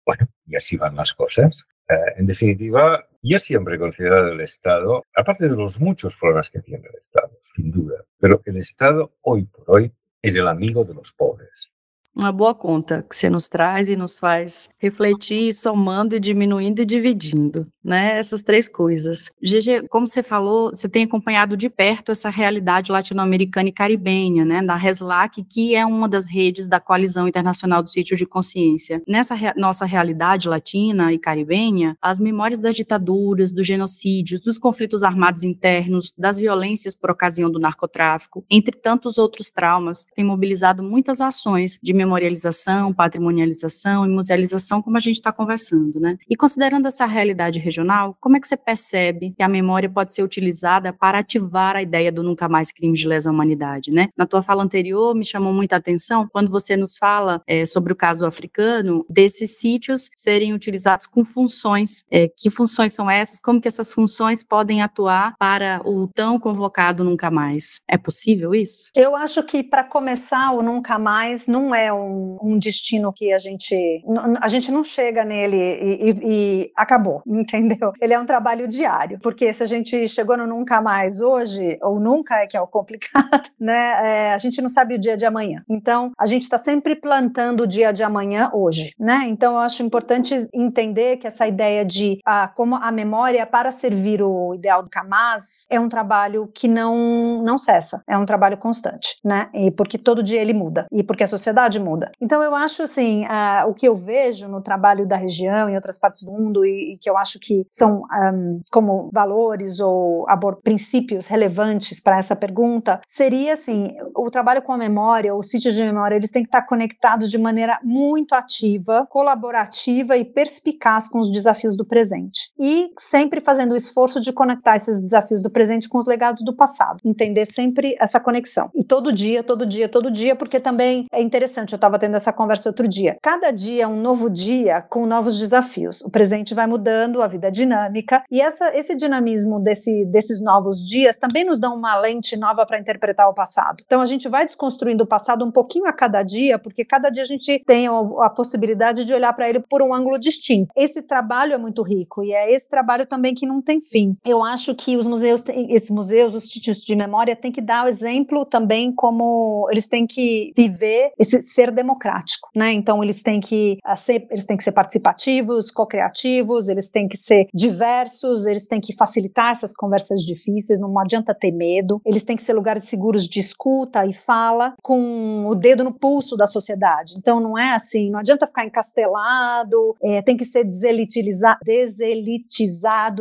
Bueno, 0.05 0.29
y 0.47 0.57
así 0.57 0.77
van 0.77 0.97
las 0.97 1.13
cosas. 1.13 1.65
Eh, 1.89 1.95
en 2.17 2.27
definitiva, 2.27 3.07
yo 3.23 3.39
siempre 3.39 3.77
he 3.77 3.79
considerado 3.79 4.33
el 4.33 4.41
Estado, 4.41 5.05
aparte 5.15 5.49
de 5.49 5.57
los 5.57 5.81
muchos 5.81 6.17
problemas 6.17 6.51
que 6.51 6.61
tiene 6.61 6.89
el 6.89 6.97
Estado, 6.97 7.39
sin 7.55 7.71
duda, 7.71 8.05
pero 8.19 8.41
el 8.45 8.57
Estado 8.57 9.15
hoy 9.23 9.45
por 9.45 9.65
hoy 9.69 9.93
es 10.21 10.37
el 10.37 10.49
amigo 10.49 10.85
de 10.85 10.95
los 10.95 11.13
pobres. 11.13 11.72
Uma 12.15 12.31
boa 12.31 12.55
conta 12.55 13.03
que 13.03 13.17
você 13.17 13.31
nos 13.31 13.49
traz 13.49 13.89
e 13.89 13.97
nos 13.97 14.19
faz 14.19 14.69
refletir, 14.79 15.53
somando 15.55 16.15
e 16.15 16.21
diminuindo 16.21 16.81
e 16.83 16.85
dividindo, 16.85 17.72
né? 17.85 18.19
Essas 18.19 18.43
três 18.43 18.69
coisas. 18.69 19.31
GG, 19.43 19.89
como 19.89 20.07
você 20.07 20.23
falou, 20.23 20.71
você 20.71 20.89
tem 20.89 21.05
acompanhado 21.05 21.57
de 21.57 21.69
perto 21.69 22.13
essa 22.13 22.31
realidade 22.31 22.93
latino-americana 22.93 23.69
e 23.69 23.73
caribenha, 23.73 24.45
né? 24.45 24.63
Da 24.63 24.77
RESLAC, 24.77 25.45
que 25.45 25.75
é 25.75 25.85
uma 25.85 26.09
das 26.09 26.29
redes 26.29 26.69
da 26.69 26.81
Coalizão 26.81 27.27
Internacional 27.27 27.83
do 27.83 27.89
Sítio 27.89 28.17
de 28.17 28.27
Consciência. 28.27 29.03
Nessa 29.07 29.35
re 29.35 29.53
nossa 29.57 29.85
realidade 29.85 30.49
latina 30.49 31.13
e 31.13 31.19
caribenha, 31.19 31.97
as 32.01 32.19
memórias 32.19 32.59
das 32.59 32.75
ditaduras, 32.75 33.53
dos 33.53 33.67
genocídios, 33.67 34.41
dos 34.41 34.59
conflitos 34.59 35.03
armados 35.03 35.43
internos, 35.43 36.13
das 36.17 36.39
violências 36.39 36.95
por 36.95 37.11
ocasião 37.11 37.51
do 37.51 37.59
narcotráfico, 37.59 38.45
entre 38.51 38.77
tantos 38.77 39.19
outros 39.19 39.51
traumas, 39.51 40.07
têm 40.15 40.25
mobilizado 40.25 40.83
muitas 40.83 41.21
ações 41.21 41.79
de 41.83 41.93
memorialização, 41.93 42.93
patrimonialização 42.93 44.05
e 44.05 44.09
musealização, 44.09 44.81
como 44.81 44.97
a 44.97 45.01
gente 45.01 45.17
está 45.17 45.33
conversando, 45.33 46.01
né? 46.01 46.17
E 46.29 46.37
considerando 46.37 46.87
essa 46.87 47.07
realidade 47.07 47.59
regional, 47.73 48.17
como 48.21 48.37
é 48.37 48.41
que 48.41 48.47
você 48.47 48.57
percebe 48.57 49.33
que 49.37 49.43
a 49.43 49.49
memória 49.49 49.89
pode 49.89 50.15
ser 50.15 50.23
utilizada 50.23 50.93
para 50.93 51.19
ativar 51.19 51.77
a 51.77 51.83
ideia 51.83 52.13
do 52.13 52.23
nunca 52.23 52.49
mais 52.49 52.71
crime 52.71 52.97
de 52.97 53.09
lesa 53.09 53.31
humanidade, 53.31 53.91
né? 53.91 54.09
Na 54.17 54.27
tua 54.27 54.43
fala 54.43 54.63
anterior, 54.63 55.15
me 55.15 55.25
chamou 55.25 55.53
muita 55.53 55.77
atenção 55.77 56.29
quando 56.31 56.51
você 56.51 56.77
nos 56.77 56.99
fala 56.99 57.43
é, 57.47 57.65
sobre 57.65 57.93
o 57.93 57.97
caso 57.97 58.27
africano, 58.27 59.05
desses 59.09 59.59
sítios 59.59 60.11
serem 60.17 60.53
utilizados 60.53 61.07
com 61.07 61.25
funções. 61.25 62.05
É, 62.11 62.29
que 62.29 62.51
funções 62.51 62.93
são 62.93 63.11
essas? 63.11 63.41
Como 63.41 63.61
que 63.61 63.69
essas 63.69 63.93
funções 63.93 64.43
podem 64.43 64.83
atuar 64.83 65.35
para 65.39 65.81
o 65.85 66.09
tão 66.15 66.39
convocado 66.39 67.03
nunca 67.03 67.31
mais? 67.31 67.81
É 67.89 67.97
possível 67.97 68.55
isso? 68.55 68.91
Eu 68.95 69.17
acho 69.17 69.43
que, 69.43 69.63
para 69.63 69.85
começar, 69.85 70.53
o 70.53 70.63
nunca 70.63 70.99
mais 70.99 71.47
não 71.47 71.75
é 71.75 71.93
um, 71.93 72.39
um, 72.43 72.59
destino 72.59 73.13
que 73.13 73.33
a 73.33 73.39
gente 73.39 74.03
a 74.41 74.49
gente 74.49 74.71
não 74.71 74.85
chega 74.85 75.25
nele 75.25 75.57
e, 75.57 76.11
e, 76.11 76.21
e, 76.25 76.73
acabou, 76.77 77.23
entendeu? 77.27 77.62
Ele 78.01 78.15
é 78.15 78.19
um 78.19 78.27
trabalho 78.27 78.67
diário, 78.69 79.19
porque 79.21 79.53
se 79.53 79.63
a 79.63 79.67
gente 79.67 80.09
chegou 80.09 80.37
no 80.37 80.47
nunca 80.47 80.81
mais 80.81 81.21
hoje 81.21 81.79
ou 81.83 81.99
nunca 81.99 82.37
é 82.37 82.47
que 82.47 82.57
é 82.57 82.61
o 82.61 82.67
complicado, 82.67 83.43
né? 83.59 84.29
É, 84.29 84.35
a 84.35 84.39
gente 84.39 84.61
não 84.61 84.69
sabe 84.69 84.95
o 84.95 84.99
dia 84.99 85.17
de 85.17 85.25
amanhã. 85.25 85.63
Então 85.69 86.13
a 86.19 86.27
gente 86.27 86.43
está 86.43 86.59
sempre 86.59 86.97
plantando 86.97 87.63
o 87.63 87.67
dia 87.67 87.93
de 87.93 88.03
amanhã 88.03 88.51
hoje, 88.53 88.95
né? 88.99 89.25
Então 89.29 89.55
eu 89.55 89.61
acho 89.61 89.83
importante 89.83 90.49
entender 90.53 91.17
que 91.17 91.27
essa 91.27 91.47
ideia 91.47 91.85
de 91.85 92.19
a, 92.25 92.49
como 92.49 92.77
a 92.77 92.91
memória 92.91 93.45
para 93.47 93.71
servir 93.71 94.23
o 94.23 94.55
ideal 94.55 94.83
do 94.83 94.91
Kamaz 94.91 95.67
é 95.71 95.79
um 95.79 95.89
trabalho 95.89 96.51
que 96.55 96.69
não 96.69 97.43
não 97.43 97.59
cessa, 97.59 98.03
é 98.09 98.17
um 98.17 98.27
trabalho 98.27 98.57
constante, 98.57 99.19
né? 99.25 99.49
E 99.55 99.71
porque 99.71 99.99
todo 99.99 100.23
dia 100.23 100.41
ele 100.41 100.53
muda 100.53 100.87
e 100.93 101.03
porque 101.03 101.25
a 101.25 101.27
sociedade 101.27 101.81
muda. 101.81 102.11
Então 102.21 102.43
eu 102.43 102.55
acho 102.55 102.83
assim, 102.83 103.25
uh, 103.25 103.69
o 103.69 103.75
que 103.75 103.87
eu 103.87 103.97
vejo 103.97 104.49
no 104.49 104.61
trabalho 104.61 105.07
da 105.07 105.17
região 105.17 105.69
em 105.69 105.75
outras 105.75 105.99
partes 105.99 106.23
do 106.25 106.33
mundo 106.33 106.65
e, 106.65 106.95
e 106.95 106.99
que 106.99 107.09
eu 107.09 107.17
acho 107.17 107.39
que 107.39 107.52
são 107.71 108.03
um, 108.33 108.61
como 108.71 109.11
valores 109.13 109.81
ou 109.81 110.27
princípios 110.63 111.27
relevantes 111.27 112.01
para 112.01 112.19
essa 112.19 112.35
pergunta, 112.35 113.01
seria 113.07 113.55
assim, 113.55 113.89
o 114.17 114.31
trabalho 114.31 114.63
com 114.63 114.73
a 114.73 114.79
memória, 114.79 115.35
o 115.35 115.43
sítio 115.43 115.73
de 115.73 115.83
memória, 115.83 116.17
eles 116.17 116.31
têm 116.31 116.43
que 116.43 116.49
estar 116.49 116.63
conectados 116.63 117.31
de 117.31 117.39
maneira 117.39 117.79
muito 117.83 118.35
ativa, 118.35 119.07
colaborativa 119.11 120.17
e 120.17 120.25
perspicaz 120.25 121.09
com 121.09 121.19
os 121.19 121.31
desafios 121.31 121.77
do 121.77 121.85
presente. 121.85 122.53
E 122.59 122.91
sempre 122.99 123.41
fazendo 123.41 123.73
o 123.73 123.77
esforço 123.77 124.21
de 124.21 124.33
conectar 124.33 124.77
esses 124.77 125.03
desafios 125.03 125.43
do 125.43 125.51
presente 125.51 125.89
com 125.89 125.99
os 125.99 126.07
legados 126.07 126.45
do 126.45 126.55
passado, 126.55 126.99
entender 127.05 127.47
sempre 127.47 127.97
essa 128.01 128.21
conexão. 128.21 128.71
E 128.75 128.85
todo 128.85 129.13
dia, 129.13 129.43
todo 129.43 129.67
dia, 129.67 129.89
todo 129.89 130.11
dia, 130.11 130.35
porque 130.37 130.61
também 130.61 131.07
é 131.13 131.23
interessante 131.23 131.73
eu 131.73 131.77
estava 131.77 131.99
tendo 131.99 132.17
essa 132.17 132.33
conversa 132.33 132.69
outro 132.69 132.89
dia. 132.89 133.17
Cada 133.23 133.51
dia 133.51 133.85
é 133.85 133.87
um 133.87 134.01
novo 134.01 134.29
dia 134.29 134.83
com 134.83 135.07
novos 135.07 135.39
desafios. 135.39 136.01
O 136.03 136.11
presente 136.11 136.55
vai 136.55 136.67
mudando, 136.67 137.23
a 137.23 137.29
vida 137.29 137.42
é 137.47 137.51
dinâmica, 137.51 138.23
e 138.31 138.41
essa, 138.41 138.77
esse 138.77 138.97
dinamismo 138.97 139.61
desse, 139.61 140.05
desses 140.07 140.41
novos 140.41 140.79
dias 140.87 141.17
também 141.17 141.45
nos 141.45 141.59
dá 141.59 141.71
uma 141.71 141.97
lente 141.99 142.37
nova 142.37 142.65
para 142.67 142.79
interpretar 142.79 143.29
o 143.29 143.35
passado. 143.35 143.83
Então 143.85 144.01
a 144.01 144.07
gente 144.07 144.29
vai 144.29 144.45
desconstruindo 144.45 145.05
o 145.05 145.07
passado 145.07 145.45
um 145.45 145.51
pouquinho 145.51 145.87
a 145.87 145.93
cada 145.93 146.23
dia, 146.23 146.59
porque 146.59 146.85
cada 146.85 147.11
dia 147.11 147.23
a 147.23 147.27
gente 147.27 147.63
tem 147.67 147.87
a, 147.89 148.31
possibilidade 148.31 149.05
de 149.05 149.15
olhar 149.15 149.33
para 149.33 149.49
ele 149.49 149.61
por 149.61 149.83
um 149.83 149.95
ângulo 149.95 150.19
distinto. 150.19 150.73
Esse 150.77 151.03
trabalho 151.03 151.55
é 151.55 151.59
muito 151.59 151.83
rico 151.83 152.23
e 152.23 152.33
é 152.33 152.53
esse 152.53 152.69
trabalho 152.69 153.07
também 153.07 153.35
que 153.35 153.47
não 153.47 153.61
tem 153.61 153.81
fim. 153.81 154.17
Eu 154.25 154.43
acho 154.43 154.75
que 154.75 154.97
os 154.97 155.07
museus, 155.07 155.45
esses 155.49 155.91
museus, 155.91 156.35
os 156.35 156.49
títulos 156.49 156.81
de 156.81 156.97
memória, 156.97 157.37
têm 157.37 157.53
que 157.53 157.61
dar 157.61 157.85
o 157.85 157.89
exemplo 157.89 158.45
também 158.45 158.93
como 158.93 159.69
eles 159.71 159.89
têm 159.89 160.07
que 160.07 160.53
viver 160.57 161.13
esse 161.19 161.43
ser 161.43 161.71
democrático, 161.71 162.49
né? 162.55 162.73
Então 162.73 163.03
eles 163.03 163.23
têm 163.23 163.41
que 163.41 163.79
ser, 163.97 164.27
eles 164.31 164.47
têm 164.47 164.57
que 164.57 164.65
ser 164.65 164.73
participativos, 164.73 165.71
co-criativos, 165.71 166.69
eles 166.69 166.91
têm 166.91 167.09
que 167.09 167.17
ser 167.17 167.32
diversos, 167.55 168.47
eles 168.47 168.67
têm 168.67 168.81
que 168.81 168.95
facilitar 168.95 169.53
essas 169.53 169.75
conversas 169.75 170.21
difíceis, 170.21 170.81
não 170.81 170.99
adianta 170.99 171.35
ter 171.35 171.53
medo. 171.53 172.01
Eles 172.05 172.23
têm 172.23 172.37
que 172.37 172.43
ser 172.43 172.53
lugares 172.53 172.85
seguros 172.85 173.27
de 173.27 173.41
escuta 173.41 174.05
e 174.07 174.13
fala, 174.13 174.75
com 174.83 175.47
o 175.47 175.55
dedo 175.55 175.85
no 175.85 175.93
pulso 175.93 176.37
da 176.37 176.47
sociedade. 176.47 177.15
Então 177.19 177.41
não 177.41 177.59
é 177.59 177.75
assim, 177.75 178.11
não 178.11 178.21
adianta 178.21 178.47
ficar 178.47 178.67
encastelado, 178.67 179.97
é, 180.03 180.21
tem 180.23 180.37
que 180.37 180.45
ser 180.45 180.65
deselitizado, 180.65 181.61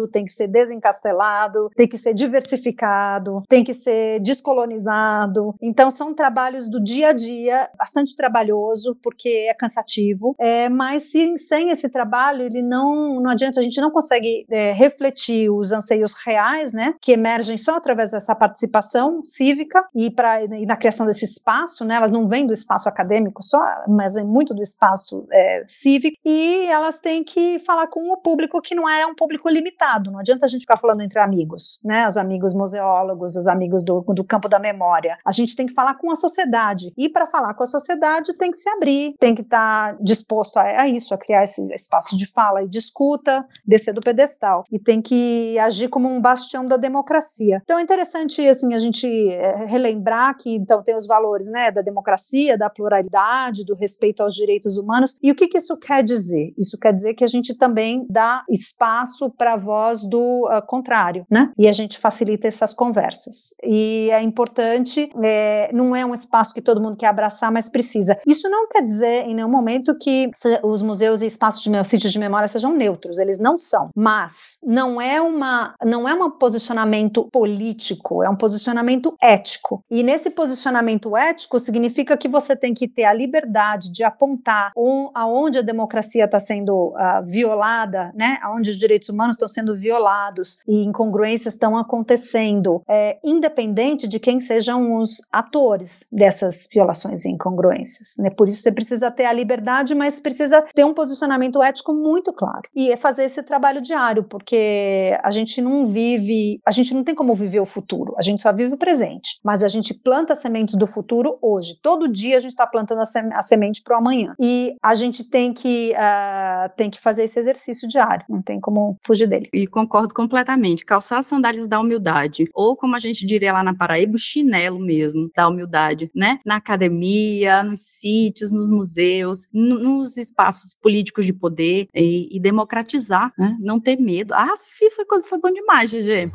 tem 0.07 0.25
que 0.25 0.31
ser 0.31 0.47
desencastelado, 0.47 1.69
tem 1.75 1.87
que 1.87 1.97
ser 1.97 2.13
diversificado, 2.13 3.43
tem 3.47 3.63
que 3.63 3.73
ser 3.73 4.19
descolonizado. 4.19 5.55
Então 5.61 5.89
são 5.89 6.13
trabalhos 6.13 6.69
do 6.69 6.81
dia 6.81 7.09
a 7.09 7.13
dia, 7.13 7.69
bastante 7.77 8.15
trabalho 8.15 8.31
trabalhoso, 8.31 8.97
porque 9.01 9.47
é 9.49 9.53
cansativo, 9.53 10.35
é, 10.39 10.69
mas 10.69 11.03
se, 11.03 11.37
sem 11.37 11.69
esse 11.69 11.89
trabalho, 11.89 12.45
ele 12.45 12.61
não, 12.61 13.21
não 13.21 13.31
adianta, 13.31 13.59
a 13.59 13.63
gente 13.63 13.79
não 13.79 13.91
consegue 13.91 14.00
é, 14.49 14.71
refletir 14.71 15.49
os 15.49 15.71
anseios 15.71 16.13
reais, 16.25 16.73
né, 16.73 16.93
que 17.01 17.11
emergem 17.11 17.57
só 17.57 17.75
através 17.75 18.11
dessa 18.11 18.35
participação 18.35 19.21
cívica 19.25 19.85
e, 19.93 20.09
pra, 20.09 20.43
e 20.43 20.65
na 20.65 20.75
criação 20.75 21.05
desse 21.05 21.25
espaço, 21.25 21.85
né, 21.85 21.95
elas 21.95 22.11
não 22.11 22.27
vêm 22.27 22.45
do 22.45 22.53
espaço 22.53 22.87
acadêmico 22.87 23.43
só, 23.43 23.59
mas 23.87 24.15
é 24.15 24.23
muito 24.23 24.53
do 24.53 24.61
espaço 24.61 25.25
é, 25.31 25.63
cívico, 25.67 26.17
e 26.25 26.65
elas 26.67 26.99
têm 26.99 27.23
que 27.23 27.59
falar 27.59 27.87
com 27.87 28.11
o 28.11 28.17
público 28.17 28.61
que 28.61 28.75
não 28.75 28.87
é 28.87 29.05
um 29.05 29.15
público 29.15 29.49
limitado, 29.49 30.11
não 30.11 30.19
adianta 30.19 30.45
a 30.45 30.49
gente 30.49 30.61
ficar 30.61 30.77
falando 30.77 31.01
entre 31.01 31.19
amigos, 31.19 31.79
né, 31.83 32.07
os 32.07 32.17
amigos 32.17 32.53
museólogos, 32.53 33.35
os 33.35 33.47
amigos 33.47 33.83
do, 33.83 34.01
do 34.01 34.23
campo 34.23 34.47
da 34.47 34.59
memória, 34.59 35.17
a 35.25 35.31
gente 35.31 35.55
tem 35.55 35.67
que 35.67 35.73
falar 35.73 35.95
com 35.95 36.11
a 36.11 36.15
sociedade, 36.15 36.93
e 36.97 37.09
para 37.09 37.25
falar 37.27 37.53
com 37.53 37.63
a 37.63 37.67
sociedade, 37.67 38.33
tem 38.37 38.51
que 38.51 38.57
se 38.57 38.69
abrir, 38.69 39.15
tem 39.19 39.35
que 39.35 39.41
estar 39.41 39.93
tá 39.93 39.97
disposto 40.01 40.57
a, 40.57 40.81
a, 40.81 40.87
isso, 40.87 41.13
a 41.13 41.17
criar 41.17 41.43
esse 41.43 41.61
espaço 41.73 42.17
de 42.17 42.25
fala 42.25 42.63
e 42.63 42.67
de 42.67 42.77
escuta, 42.77 43.45
descer 43.81 43.93
do 43.93 44.01
pedestal, 44.01 44.63
e 44.71 44.79
tem 44.79 45.01
que 45.01 45.57
agir 45.59 45.89
como 45.89 46.07
um 46.07 46.21
bastião 46.21 46.65
da 46.65 46.77
democracia. 46.77 47.59
Então 47.63 47.79
é 47.79 47.81
interessante 47.81 48.47
assim 48.47 48.73
a 48.73 48.79
gente 48.79 49.07
é, 49.29 49.65
relembrar 49.65 50.37
que 50.37 50.55
então 50.55 50.83
tem 50.83 50.95
os 50.95 51.07
valores, 51.07 51.47
né, 51.47 51.71
da 51.71 51.81
democracia, 51.81 52.57
da 52.57 52.69
pluralidade, 52.69 53.65
do 53.65 53.75
respeito 53.75 54.21
aos 54.21 54.35
direitos 54.35 54.77
humanos. 54.77 55.17
E 55.21 55.31
o 55.31 55.35
que, 55.35 55.47
que 55.47 55.57
isso 55.57 55.75
quer 55.77 56.03
dizer? 56.03 56.53
Isso 56.57 56.77
quer 56.77 56.93
dizer 56.93 57.13
que 57.15 57.23
a 57.23 57.27
gente 57.27 57.57
também 57.57 58.05
dá 58.09 58.43
espaço 58.49 59.29
para 59.29 59.53
a 59.53 59.57
voz 59.57 60.03
do 60.07 60.47
uh, 60.47 60.65
contrário, 60.65 61.25
né? 61.29 61.51
E 61.57 61.67
a 61.67 61.71
gente 61.71 61.97
facilita 61.97 62.47
essas 62.47 62.73
conversas. 62.73 63.53
E 63.63 64.09
é 64.11 64.21
importante, 64.21 65.09
é, 65.23 65.71
não 65.73 65.95
é 65.95 66.05
um 66.05 66.13
espaço 66.13 66.53
que 66.53 66.61
todo 66.61 66.81
mundo 66.81 66.97
quer 66.97 67.07
abraçar, 67.07 67.51
mas 67.51 67.69
precisa. 67.69 68.19
Isso 68.27 68.49
não 68.49 68.67
quer 68.67 68.83
dizer 68.83 69.25
em 69.27 69.35
nenhum 69.35 69.49
momento 69.49 69.95
que 69.99 70.29
os 70.63 70.81
museus 70.81 71.21
e 71.21 71.25
espaços 71.25 71.63
de 71.63 71.71
sítios 71.83 72.11
de 72.11 72.19
memória 72.19 72.47
sejam 72.47 72.73
neutros, 72.73 73.17
eles 73.17 73.39
não 73.39 73.57
são. 73.71 73.89
Mas 73.95 74.59
não 74.61 75.01
é 75.01 75.21
uma 75.21 75.73
não 75.83 76.07
é 76.07 76.13
um 76.13 76.29
posicionamento 76.29 77.27
político, 77.31 78.21
é 78.21 78.29
um 78.29 78.35
posicionamento 78.35 79.15
ético. 79.21 79.83
E 79.89 80.03
nesse 80.03 80.29
posicionamento 80.29 81.15
ético 81.15 81.59
significa 81.59 82.17
que 82.17 82.27
você 82.27 82.55
tem 82.55 82.73
que 82.73 82.87
ter 82.87 83.05
a 83.05 83.13
liberdade 83.13 83.91
de 83.91 84.03
apontar 84.03 84.71
aonde 85.15 85.59
a 85.59 85.61
democracia 85.61 86.25
está 86.25 86.39
sendo 86.39 86.89
uh, 86.89 87.23
violada, 87.25 88.11
né? 88.13 88.37
Aonde 88.41 88.71
os 88.71 88.77
direitos 88.77 89.09
humanos 89.09 89.35
estão 89.35 89.47
sendo 89.47 89.75
violados 89.75 90.61
e 90.67 90.83
incongruências 90.83 91.53
estão 91.53 91.77
acontecendo, 91.77 92.81
é, 92.87 93.19
independente 93.23 94.07
de 94.07 94.19
quem 94.19 94.39
sejam 94.39 94.95
os 94.95 95.27
atores 95.31 96.07
dessas 96.11 96.67
violações 96.71 97.23
e 97.25 97.29
incongruências. 97.29 98.15
Né? 98.17 98.29
Por 98.29 98.47
isso 98.47 98.61
você 98.61 98.71
precisa 98.71 99.09
ter 99.09 99.25
a 99.25 99.33
liberdade, 99.33 99.95
mas 99.95 100.19
precisa 100.19 100.61
ter 100.73 100.83
um 100.83 100.93
posicionamento 100.93 101.61
ético 101.61 101.93
muito 101.93 102.33
claro 102.33 102.63
e 102.75 102.91
é 102.91 102.97
fazer 102.97 103.23
esse 103.25 103.43
trabalho 103.43 103.60
diário, 103.81 104.23
porque 104.23 105.17
a 105.23 105.29
gente 105.29 105.61
não 105.61 105.85
vive, 105.85 106.59
a 106.65 106.71
gente 106.71 106.93
não 106.93 107.03
tem 107.03 107.13
como 107.13 107.35
viver 107.35 107.59
o 107.59 107.65
futuro, 107.65 108.15
a 108.17 108.21
gente 108.21 108.41
só 108.41 108.51
vive 108.51 108.73
o 108.73 108.77
presente, 108.77 109.39
mas 109.43 109.63
a 109.63 109.67
gente 109.67 109.93
planta 109.93 110.35
sementes 110.35 110.75
do 110.75 110.87
futuro 110.87 111.37
hoje. 111.41 111.77
Todo 111.81 112.07
dia 112.07 112.37
a 112.37 112.39
gente 112.39 112.51
está 112.51 112.65
plantando 112.65 113.01
a 113.01 113.41
semente 113.41 113.81
para 113.83 113.95
o 113.95 113.99
amanhã 113.99 114.33
e 114.39 114.75
a 114.83 114.95
gente 114.95 115.23
tem 115.23 115.53
que 115.53 115.93
uh, 115.93 116.71
tem 116.75 116.89
que 116.89 116.99
fazer 116.99 117.23
esse 117.23 117.39
exercício 117.39 117.87
diário, 117.87 118.25
não 118.29 118.41
tem 118.41 118.59
como 118.59 118.97
fugir 119.05 119.27
dele. 119.27 119.49
E 119.53 119.67
concordo 119.67 120.13
completamente. 120.13 120.85
Calçar 120.85 121.19
as 121.19 121.27
sandálias 121.27 121.67
da 121.67 121.79
humildade, 121.79 122.45
ou 122.53 122.75
como 122.75 122.95
a 122.95 122.99
gente 122.99 123.25
diria 123.25 123.53
lá 123.53 123.63
na 123.63 123.73
Paraíba, 123.73 124.15
o 124.15 124.19
chinelo 124.19 124.79
mesmo 124.79 125.29
da 125.35 125.47
humildade, 125.47 126.09
né? 126.15 126.39
Na 126.45 126.57
academia, 126.57 127.63
nos 127.63 127.81
sítios, 127.81 128.51
nos 128.51 128.67
museus, 128.69 129.47
nos 129.53 130.17
espaços 130.17 130.75
políticos 130.81 131.25
de 131.25 131.33
poder 131.33 131.87
e, 131.93 132.35
e 132.35 132.39
democratizar, 132.39 133.31
né? 133.37 133.50
Não 133.59 133.79
ter 133.79 133.97
medo. 133.97 134.33
Ah, 134.33 134.55
foi, 134.89 135.05
foi 135.23 135.39
bom 135.39 135.51
demais, 135.51 135.91
GG. 135.91 136.31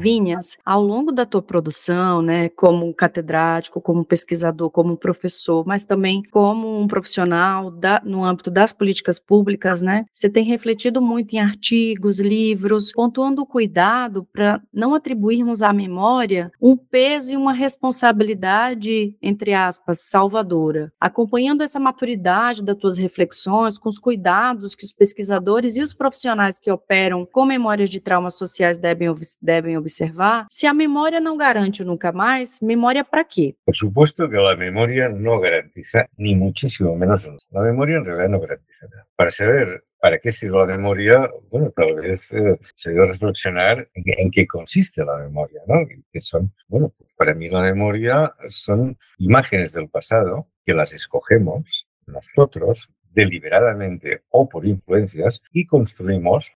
Vinhas, 0.00 0.56
ao 0.64 0.82
longo 0.82 1.12
da 1.12 1.26
tua 1.26 1.42
produção, 1.42 2.22
né, 2.22 2.48
como 2.48 2.92
catedrático, 2.94 3.80
como 3.80 4.04
pesquisador, 4.04 4.70
como 4.70 4.96
professor, 4.96 5.64
mas 5.66 5.84
também 5.84 6.22
como 6.30 6.80
um 6.80 6.88
profissional 6.88 7.70
da, 7.70 8.00
no 8.04 8.24
âmbito 8.24 8.50
das 8.50 8.72
políticas 8.72 9.18
públicas, 9.18 9.82
né, 9.82 10.06
você 10.10 10.30
tem 10.30 10.44
refletido 10.44 11.02
muito 11.02 11.34
em 11.34 11.38
artigos, 11.38 12.18
livros, 12.18 12.92
pontuando 12.92 13.42
o 13.42 13.46
cuidado 13.46 14.26
para 14.32 14.60
não 14.72 14.94
atribuirmos 14.94 15.62
à 15.62 15.72
memória 15.72 16.50
um 16.60 16.76
peso 16.76 17.32
e 17.32 17.36
uma 17.36 17.52
responsabilidade, 17.52 19.14
entre 19.20 19.52
aspas, 19.52 20.00
salvadora. 20.00 20.92
Acompanhando 21.00 21.62
essa 21.62 21.78
maturidade 21.78 22.62
das 22.62 22.76
tuas 22.76 22.96
reflexões, 22.96 23.76
com 23.76 23.88
os 23.88 23.98
cuidados 23.98 24.74
que 24.74 24.84
os 24.84 24.92
pesquisadores 24.92 25.76
e 25.76 25.82
os 25.82 25.92
profissionais 25.92 26.58
que 26.58 26.70
operam 26.70 27.26
com 27.26 27.44
memórias 27.44 27.90
de 27.90 28.00
traumas 28.00 28.36
sociais 28.36 28.78
devem, 28.78 29.12
devem 29.42 29.76
observar, 29.76 29.89
observar, 29.90 30.46
se 30.50 30.66
a 30.66 30.72
memória 30.72 31.20
não 31.20 31.36
garante 31.36 31.84
nunca 31.84 32.12
más, 32.12 32.60
¿memoria 32.62 33.04
para 33.04 33.24
qué? 33.24 33.56
Por 33.66 33.74
supuesto 33.74 34.28
que 34.28 34.36
la 34.36 34.56
memoria 34.56 35.08
no 35.08 35.40
garantiza, 35.40 36.08
ni 36.16 36.34
muchísimo 36.34 36.96
menos. 36.96 37.28
La 37.50 37.60
memoria 37.60 37.96
en 37.96 38.04
realidad 38.04 38.28
no 38.28 38.40
garantiza 38.40 38.86
nada. 38.88 39.06
Para 39.16 39.30
saber 39.30 39.84
para 40.00 40.18
qué 40.18 40.32
sirve 40.32 40.58
la 40.58 40.66
memoria, 40.66 41.30
bueno, 41.50 41.70
tal 41.76 41.94
vez 41.96 42.32
eh, 42.32 42.58
se 42.74 42.92
debe 42.92 43.08
reflexionar 43.08 43.86
en, 43.92 44.30
qué 44.30 44.46
consiste 44.46 45.04
la 45.04 45.18
memoria, 45.18 45.60
¿no? 45.66 45.86
Que 46.10 46.22
son, 46.22 46.54
bueno, 46.68 46.90
pues 46.96 47.12
para 47.12 47.34
mí 47.34 47.48
la 47.50 47.62
memoria 47.62 48.34
son 48.48 48.96
imágenes 49.18 49.72
del 49.72 49.90
pasado 49.90 50.48
que 50.64 50.72
las 50.72 50.92
escogemos 50.94 51.86
nosotros 52.06 52.90
deliberadamente 53.10 54.22
o 54.30 54.48
por 54.48 54.66
influencias 54.66 55.42
y 55.52 55.66
construimos 55.66 56.50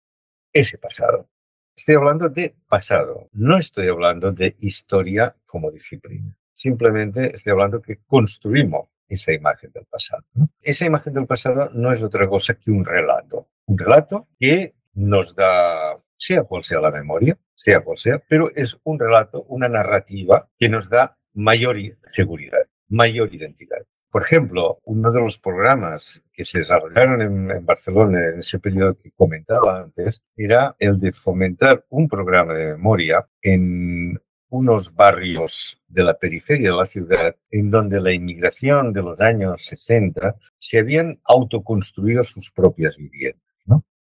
ese 0.52 0.78
pasado. 0.78 1.28
Estoy 1.76 1.96
hablando 1.96 2.28
de 2.28 2.54
pasado, 2.68 3.28
no 3.32 3.58
estoy 3.58 3.88
hablando 3.88 4.30
de 4.30 4.56
historia 4.60 5.34
como 5.44 5.72
disciplina. 5.72 6.36
Simplemente 6.52 7.34
estoy 7.34 7.50
hablando 7.50 7.82
que 7.82 7.98
construimos 8.06 8.88
esa 9.08 9.32
imagen 9.32 9.72
del 9.72 9.84
pasado. 9.84 10.22
Esa 10.62 10.86
imagen 10.86 11.12
del 11.14 11.26
pasado 11.26 11.70
no 11.74 11.92
es 11.92 12.00
otra 12.00 12.28
cosa 12.28 12.54
que 12.54 12.70
un 12.70 12.84
relato. 12.84 13.48
Un 13.66 13.76
relato 13.76 14.28
que 14.38 14.74
nos 14.94 15.34
da, 15.34 15.98
sea 16.16 16.44
cual 16.44 16.62
sea 16.62 16.80
la 16.80 16.92
memoria, 16.92 17.36
sea 17.56 17.80
cual 17.80 17.98
sea, 17.98 18.22
pero 18.28 18.50
es 18.54 18.78
un 18.84 18.98
relato, 18.98 19.42
una 19.48 19.68
narrativa 19.68 20.48
que 20.56 20.68
nos 20.68 20.88
da 20.88 21.18
mayor 21.34 21.76
seguridad, 22.08 22.66
mayor 22.88 23.34
identidad. 23.34 23.84
Por 24.14 24.22
ejemplo, 24.22 24.78
uno 24.84 25.10
de 25.10 25.20
los 25.20 25.40
programas 25.40 26.22
que 26.32 26.44
se 26.44 26.60
desarrollaron 26.60 27.50
en, 27.50 27.66
Barcelona 27.66 28.28
en 28.32 28.38
ese 28.38 28.60
periodo 28.60 28.96
que 28.96 29.10
comentaba 29.10 29.80
antes 29.80 30.22
era 30.36 30.76
el 30.78 31.00
de 31.00 31.12
fomentar 31.12 31.84
un 31.88 32.06
programa 32.08 32.54
de 32.54 32.66
memoria 32.74 33.26
en 33.42 34.16
unos 34.50 34.94
barrios 34.94 35.82
de 35.88 36.04
la 36.04 36.16
periferia 36.16 36.70
de 36.70 36.76
la 36.76 36.86
ciudad 36.86 37.34
en 37.50 37.72
donde 37.72 38.00
la 38.00 38.12
inmigración 38.12 38.92
de 38.92 39.02
los 39.02 39.20
años 39.20 39.64
60 39.64 40.36
se 40.58 40.78
habían 40.78 41.18
autoconstruido 41.24 42.22
sus 42.22 42.52
propias 42.52 42.96
viviendas. 42.96 43.42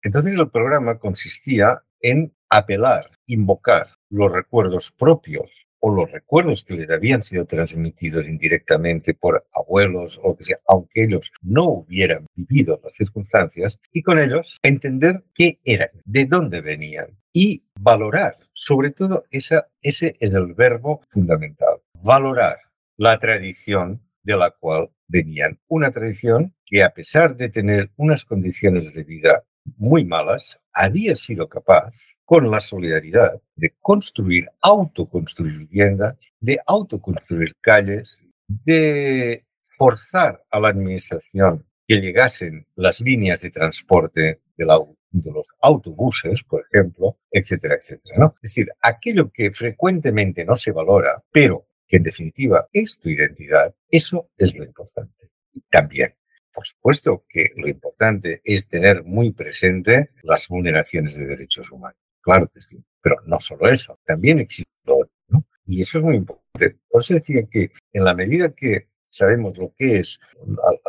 Entonces 0.02 0.34
el 0.34 0.50
programa 0.50 0.98
consistía 0.98 1.84
en 2.02 2.34
apelar, 2.50 3.12
invocar 3.28 3.90
los 4.10 4.32
recuerdos 4.32 4.92
propios 4.92 5.68
o 5.80 5.94
los 5.94 6.12
recuerdos 6.12 6.64
que 6.64 6.76
les 6.76 6.90
habían 6.90 7.24
sido 7.24 7.46
transmitidos 7.46 8.28
indirectamente 8.28 9.14
por 9.14 9.46
abuelos 9.54 10.20
o 10.24 10.38
sea, 10.42 10.58
aunque 10.68 11.04
ellos 11.04 11.32
no 11.42 11.66
hubieran 11.66 12.26
vivido 12.36 12.80
las 12.84 12.94
circunstancias, 12.94 13.80
y 13.92 14.02
con 14.02 14.20
ellos 14.20 14.58
entender 14.64 15.24
qué 15.34 15.60
eran, 15.64 15.90
de 16.06 16.26
dónde 16.26 16.62
venían 16.62 17.18
y 17.34 17.64
valorar, 17.80 18.38
sobre 18.54 18.92
todo 18.92 19.26
ese 19.32 19.64
es 19.82 20.02
el 20.02 20.54
verbo 20.54 21.02
fundamental, 21.10 21.82
valorar 21.94 22.58
la 22.98 23.18
tradición 23.20 24.02
de 24.24 24.38
la 24.38 24.52
cual 24.52 24.90
venían. 25.08 25.60
Una 25.68 25.92
tradición 25.92 26.54
que 26.66 26.84
a 26.84 26.90
pesar 26.90 27.36
de 27.36 27.50
tener 27.50 27.92
unas 27.98 28.26
condiciones 28.26 28.94
de 28.94 29.04
vida 29.04 29.44
muy 29.78 30.06
malas, 30.06 30.60
había 30.74 31.16
sido 31.16 31.48
capaz 31.48 31.94
con 32.30 32.52
la 32.52 32.60
solidaridad 32.60 33.42
de 33.56 33.74
construir, 33.82 34.50
autoconstruir 34.62 35.58
viviendas, 35.58 36.16
de 36.40 36.60
autoconstruir 36.64 37.56
calles, 37.60 38.24
de 38.48 39.46
forzar 39.76 40.44
a 40.52 40.60
la 40.60 40.68
administración 40.68 41.66
que 41.88 41.96
llegasen 41.96 42.68
las 42.76 43.02
líneas 43.02 43.42
de 43.42 43.50
transporte 43.50 44.42
de, 44.56 44.66
los 44.66 45.48
autobuses, 45.60 46.44
por 46.44 46.64
ejemplo, 46.72 47.18
etcétera, 47.32 47.74
etcétera. 47.74 48.20
¿no? 48.20 48.36
Es 48.44 48.54
decir, 48.54 48.70
aquello 48.80 49.32
que 49.32 49.50
frecuentemente 49.50 50.46
no 50.46 50.56
se 50.56 50.72
valora, 50.72 51.24
pero 51.32 51.66
que 51.88 51.98
en 51.98 52.04
definitiva 52.04 52.68
es 52.72 53.00
tu 53.00 53.10
identidad, 53.10 53.74
eso 53.90 54.30
es 54.38 54.54
lo 54.54 54.64
importante. 54.64 55.32
también, 55.72 56.14
por 56.54 56.68
supuesto 56.68 57.26
que 57.28 57.54
lo 57.56 57.68
importante 57.68 58.40
es 58.44 58.68
tener 58.68 59.04
muy 59.04 59.32
presente 59.32 60.12
las 60.22 60.48
vulneraciones 60.48 61.18
de 61.18 61.26
derechos 61.26 61.72
humanos. 61.72 61.98
Claro 62.22 62.50
que 62.54 62.62
sí, 62.62 62.84
pero 63.02 63.18
no 63.26 63.40
solo 63.40 63.70
eso, 63.70 64.00
también 64.06 64.40
existe 64.40 64.72
otro, 64.86 65.10
¿no? 65.28 65.46
Y 65.66 65.82
eso 65.82 66.00
es 66.00 66.04
muy 66.04 66.16
importante. 66.16 66.78
Por 66.90 67.02
eso 67.02 67.14
decía 67.14 67.44
que 67.50 67.72
en 67.94 68.04
la 68.04 68.14
medida 68.14 68.50
que 68.52 68.90
sabemos 69.10 69.58
lo 69.58 69.74
que 69.76 70.00
es 70.00 70.20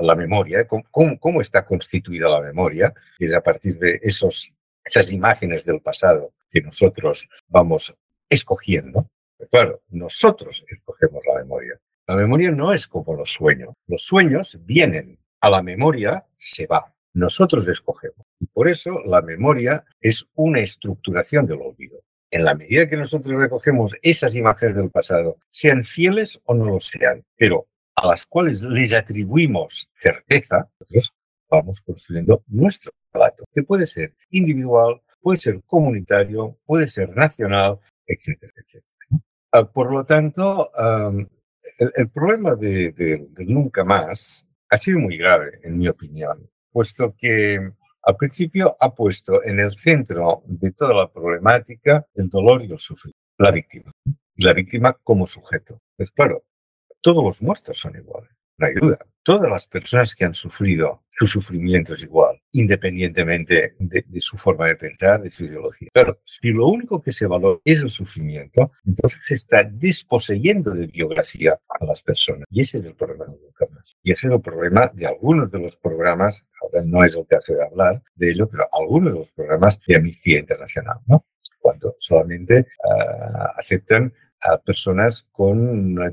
la, 0.01 0.15
memoria, 0.15 0.67
cómo, 0.67 1.19
cómo, 1.19 1.41
está 1.41 1.65
constituida 1.65 2.29
la 2.29 2.41
memoria, 2.41 2.93
y 3.19 3.27
es 3.27 3.35
a 3.35 3.41
partir 3.41 3.75
de 3.75 4.01
esos, 4.03 4.53
esas 4.85 5.13
imágenes 5.13 5.65
del 5.65 5.81
pasado 5.81 6.33
que 6.51 6.61
nosotros 6.61 7.29
vamos 7.49 7.95
escogiendo. 8.29 9.09
claro, 9.51 9.83
nosotros 9.89 10.65
escogemos 10.69 11.23
la 11.27 11.41
memoria. 11.41 11.81
La 12.07 12.17
memoria 12.17 12.51
no 12.51 12.73
es 12.73 12.87
como 12.87 13.15
los 13.15 13.33
sueños. 13.33 13.75
Los 13.87 14.03
sueños 14.03 14.59
vienen, 14.65 15.19
a 15.41 15.49
la 15.49 15.63
memoria 15.63 16.27
se 16.37 16.67
va. 16.67 16.93
Nosotros 17.13 17.67
escogemos. 17.69 18.27
Y 18.39 18.47
por 18.47 18.69
eso 18.69 19.01
la 19.05 19.21
memoria 19.21 19.85
es 20.01 20.27
una 20.35 20.61
estructuración 20.61 21.47
del 21.47 21.61
olvido. 21.61 22.01
En 22.31 22.45
la 22.45 22.55
medida 22.55 22.89
que 22.89 22.97
nosotros 22.97 23.39
recogemos 23.39 23.97
esas 24.03 24.35
imágenes 24.37 24.77
del 24.77 24.91
pasado, 24.91 25.39
sean 25.49 25.83
fieles 25.83 26.41
o 26.45 26.55
no 26.55 26.67
lo 26.67 26.81
sean, 26.81 27.25
pero 27.37 27.67
a 27.97 28.07
las 28.07 28.27
cuales 28.27 28.63
les 28.63 28.93
atribuimos 28.93 29.91
certeza, 29.95 30.69
nosotros 30.79 31.13
vamos 31.51 31.81
construyendo 31.81 32.45
nuestro 32.47 32.93
relato, 33.13 33.45
que 33.53 33.65
puede 33.65 33.87
ser 33.87 34.15
individual, 34.31 35.03
puede 35.21 35.39
ser 35.39 35.61
comunitario, 35.67 36.57
puede 36.65 36.87
ser 36.87 37.15
nacional, 37.17 37.81
etcétera, 38.07 38.53
etcétera. 38.57 38.87
Ah, 39.53 39.65
por 39.65 39.93
lo 39.93 40.05
tanto, 40.05 40.71
el, 41.79 42.09
problema 42.11 42.55
de, 42.55 43.29
nunca 43.39 43.83
más 43.85 44.49
ha 44.69 44.79
sido 44.79 45.01
muy 45.01 45.17
grave, 45.17 45.59
en 45.65 45.77
mi 45.77 45.89
opinión 45.89 46.49
puesto 46.73 47.15
que 47.19 47.59
al 48.03 48.17
principio 48.17 48.77
ha 48.81 48.95
puesto 48.95 49.43
en 49.45 49.61
el 49.61 49.77
centro 49.77 50.43
de 50.47 50.73
toda 50.73 50.95
la 50.95 51.09
problemática 51.09 52.07
el 52.15 52.29
dolor 52.29 52.65
y 52.65 52.73
el 52.73 52.79
sufrimiento, 52.79 53.21
la 53.39 53.51
víctima, 53.51 53.93
y 54.05 54.45
la 54.45 54.53
víctima 54.53 54.97
como 55.05 55.27
sujeto. 55.27 55.81
Pues 55.97 56.11
claro, 56.11 56.45
todos 57.01 57.23
los 57.23 57.43
muertos 57.43 57.79
son 57.79 57.97
iguales. 57.97 58.31
No 58.61 58.67
hay 58.67 58.75
duda. 58.75 58.99
Todas 59.23 59.51
las 59.51 59.67
personas 59.67 60.15
que 60.15 60.25
han 60.25 60.35
sufrido 60.35 61.03
su 61.21 61.27
sufrimiento 61.27 61.93
es 61.93 62.03
igual, 62.03 62.41
independientemente 62.53 63.75
de, 63.79 64.05
de, 64.09 64.21
su 64.23 64.39
forma 64.39 64.69
de 64.69 64.77
pensar, 64.77 65.21
de 65.21 65.31
su 65.31 65.45
ideología. 65.45 65.89
Pero 65.93 66.19
si 66.25 66.49
lo 66.49 66.67
único 66.67 67.03
que 67.03 67.13
se 67.13 67.27
valora 67.27 67.61
es 67.63 67.83
el 67.83 67.91
sufrimiento, 67.91 68.73
entonces 68.87 69.21
se 69.27 69.35
está 69.35 69.63
desposeyendo 69.63 70.71
de 70.71 70.87
biografía 70.87 71.61
a 71.69 71.85
las 71.85 72.03
personas. 72.03 72.47
Y 72.51 72.63
ese 72.63 72.79
es 72.79 72.87
el 72.87 72.95
problema 72.95 73.27
de 73.27 73.33
nunca 73.33 73.67
más. 73.71 73.99
Y 74.03 74.13
ese 74.13 74.29
es 74.29 74.33
el 74.33 74.41
problema 74.41 74.91
de 74.95 75.07
algunos 75.07 75.51
de 75.51 75.59
los 75.59 75.77
programas, 75.77 76.43
ahora 76.63 76.83
no 76.87 77.05
es 77.05 77.15
el 77.15 77.27
caso 77.27 77.53
de 77.53 77.67
hablar 77.67 78.03
de 78.15 78.31
ello, 78.31 78.49
pero 78.49 78.67
algunos 78.73 79.13
de 79.13 79.19
los 79.19 79.33
programas 79.33 79.79
de 79.87 79.97
Amnistía 79.97 80.39
Internacional, 80.39 81.01
¿no? 81.07 81.27
Cuando 81.59 81.95
solamente 81.99 82.61
uh, 82.61 83.59
aceptan 83.59 84.15
a 84.43 84.59
personas 84.59 85.27
con 85.33 85.61
una 85.61 86.11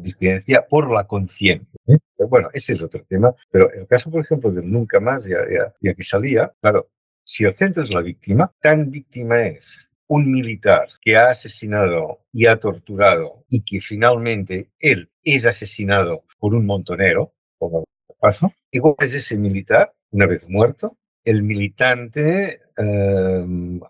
por 0.69 0.93
la 0.93 1.05
conciencia. 1.05 1.79
¿eh? 1.87 1.97
Bueno, 2.29 2.49
ese 2.53 2.73
es 2.73 2.81
otro 2.81 3.03
tema, 3.07 3.33
pero 3.51 3.71
el 3.71 3.87
caso, 3.87 4.11
por 4.11 4.21
ejemplo, 4.21 4.51
del 4.51 4.69
nunca 4.69 4.99
más, 4.99 5.25
ya, 5.25 5.39
ya, 5.49 5.73
ya, 5.81 5.93
que 5.93 6.03
salía, 6.03 6.51
claro, 6.61 6.89
si 7.23 7.43
el 7.43 7.53
centro 7.53 7.83
es 7.83 7.89
la 7.89 8.01
víctima, 8.01 8.51
tan 8.61 8.89
víctima 8.89 9.41
es 9.41 9.87
un 10.07 10.31
militar 10.31 10.87
que 11.01 11.17
ha 11.17 11.29
asesinado 11.29 12.19
y 12.31 12.45
ha 12.45 12.59
torturado 12.59 13.43
y 13.49 13.61
que 13.63 13.81
finalmente 13.81 14.69
él 14.79 15.09
es 15.23 15.45
asesinado 15.45 16.23
por 16.39 16.55
un 16.55 16.65
montonero, 16.65 17.33
como 17.57 17.83
paso, 18.19 18.53
igual 18.71 18.95
es 18.99 19.13
ese 19.13 19.37
militar, 19.37 19.93
una 20.11 20.25
vez 20.25 20.47
muerto, 20.47 20.97
el 21.23 21.43
militante 21.43 22.61
eh, 22.77 23.45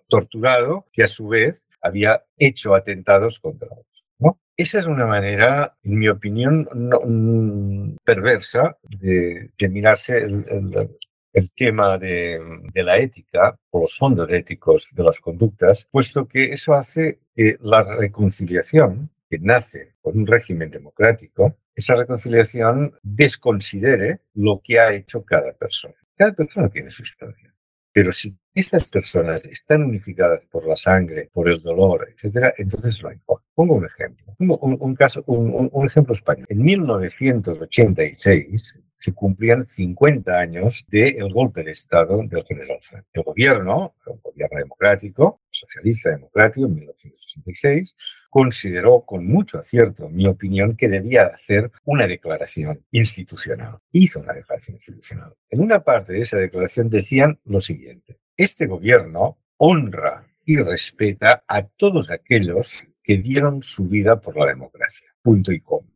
torturado 0.07 0.87
que 0.91 1.03
a 1.03 1.07
su 1.07 1.27
vez 1.27 1.67
había 1.81 2.23
hecho 2.37 2.73
atentados 2.73 3.39
contra 3.39 3.67
otros. 3.67 3.96
Esa 4.57 4.79
es 4.79 4.87
una 4.87 5.05
manera, 5.05 5.77
en 5.83 5.99
mi 5.99 6.09
opinión, 6.09 6.67
no, 6.73 6.99
perversa 8.03 8.75
de, 8.81 9.51
mirarse 9.69 10.17
el 10.17 11.51
tema 11.55 11.99
de, 11.99 12.39
de, 12.73 12.83
la 12.83 12.97
ética 12.97 13.55
o 13.69 13.81
los 13.81 13.95
fondos 13.95 14.27
éticos 14.31 14.89
de 14.91 15.03
las 15.03 15.19
conductas, 15.19 15.87
puesto 15.91 16.27
que 16.27 16.53
eso 16.53 16.73
hace 16.73 17.19
que 17.35 17.57
la 17.61 17.83
reconciliación 17.83 19.11
que 19.29 19.37
nace 19.37 19.93
con 20.01 20.17
un 20.17 20.25
régimen 20.25 20.71
democrático, 20.71 21.55
esa 21.75 21.95
reconciliación 21.95 22.97
desconsidere 23.03 24.21
lo 24.33 24.61
que 24.63 24.79
ha 24.79 24.91
hecho 24.91 25.23
cada 25.23 25.53
persona. 25.53 25.93
Cada 26.15 26.33
persona 26.33 26.69
tiene 26.69 26.89
su 26.89 27.03
historia. 27.03 27.53
Pero 27.97 28.11
si 28.11 28.37
estas 28.53 28.87
personas 28.87 29.43
están 29.45 29.81
unificadas 29.81 30.41
por 30.51 30.67
la 30.67 30.75
sangre, 30.75 31.31
por 31.33 31.49
el 31.49 31.63
dolor, 31.63 32.07
etcétera, 32.13 32.53
entonces 32.55 33.01
no 33.01 33.11
importa. 33.11 33.43
Pongo 33.55 33.73
un 33.73 33.87
ejemplo. 33.87 34.35
Un, 34.37 34.77
un 34.79 34.93
caso, 34.93 35.23
un, 35.25 35.67
un, 35.71 35.85
ejemplo 35.87 36.13
español. 36.13 36.45
En 36.47 36.61
1986 36.61 38.75
se 38.93 39.13
cumplían 39.13 39.65
50 39.65 40.31
años 40.31 40.85
del 40.89 41.33
golpe 41.33 41.63
de 41.63 41.71
Estado 41.71 42.21
del 42.21 42.45
general 42.45 42.77
Franco. 42.83 43.07
El 43.13 43.23
gobierno, 43.23 43.95
el 44.05 44.19
gobierno 44.21 44.59
democrático, 44.59 45.41
socialista 45.57 46.09
democrático, 46.09 46.67
en 46.67 46.75
1986, 46.75 47.95
consideró 48.29 49.01
con 49.01 49.25
mucho 49.25 49.59
acierto, 49.59 50.09
mi 50.09 50.27
opinión, 50.27 50.75
que 50.75 50.87
debía 50.87 51.25
hacer 51.25 51.71
una 51.85 52.07
declaración 52.07 52.83
institucional. 52.91 53.79
Hizo 53.91 54.19
una 54.19 54.33
declaración 54.33 54.75
institucional. 54.75 55.33
En 55.49 55.61
una 55.61 55.83
parte 55.83 56.13
de 56.13 56.21
esa 56.21 56.37
declaración 56.37 56.89
decían 56.89 57.39
lo 57.45 57.59
siguiente. 57.59 58.17
Este 58.35 58.67
gobierno 58.67 59.37
honra 59.57 60.27
y 60.45 60.57
respeta 60.57 61.43
a 61.47 61.63
todos 61.63 62.11
aquellos 62.11 62.83
que 63.03 63.17
dieron 63.17 63.63
su 63.63 63.85
vida 63.85 64.19
por 64.21 64.37
la 64.37 64.45
democracia. 64.45 65.07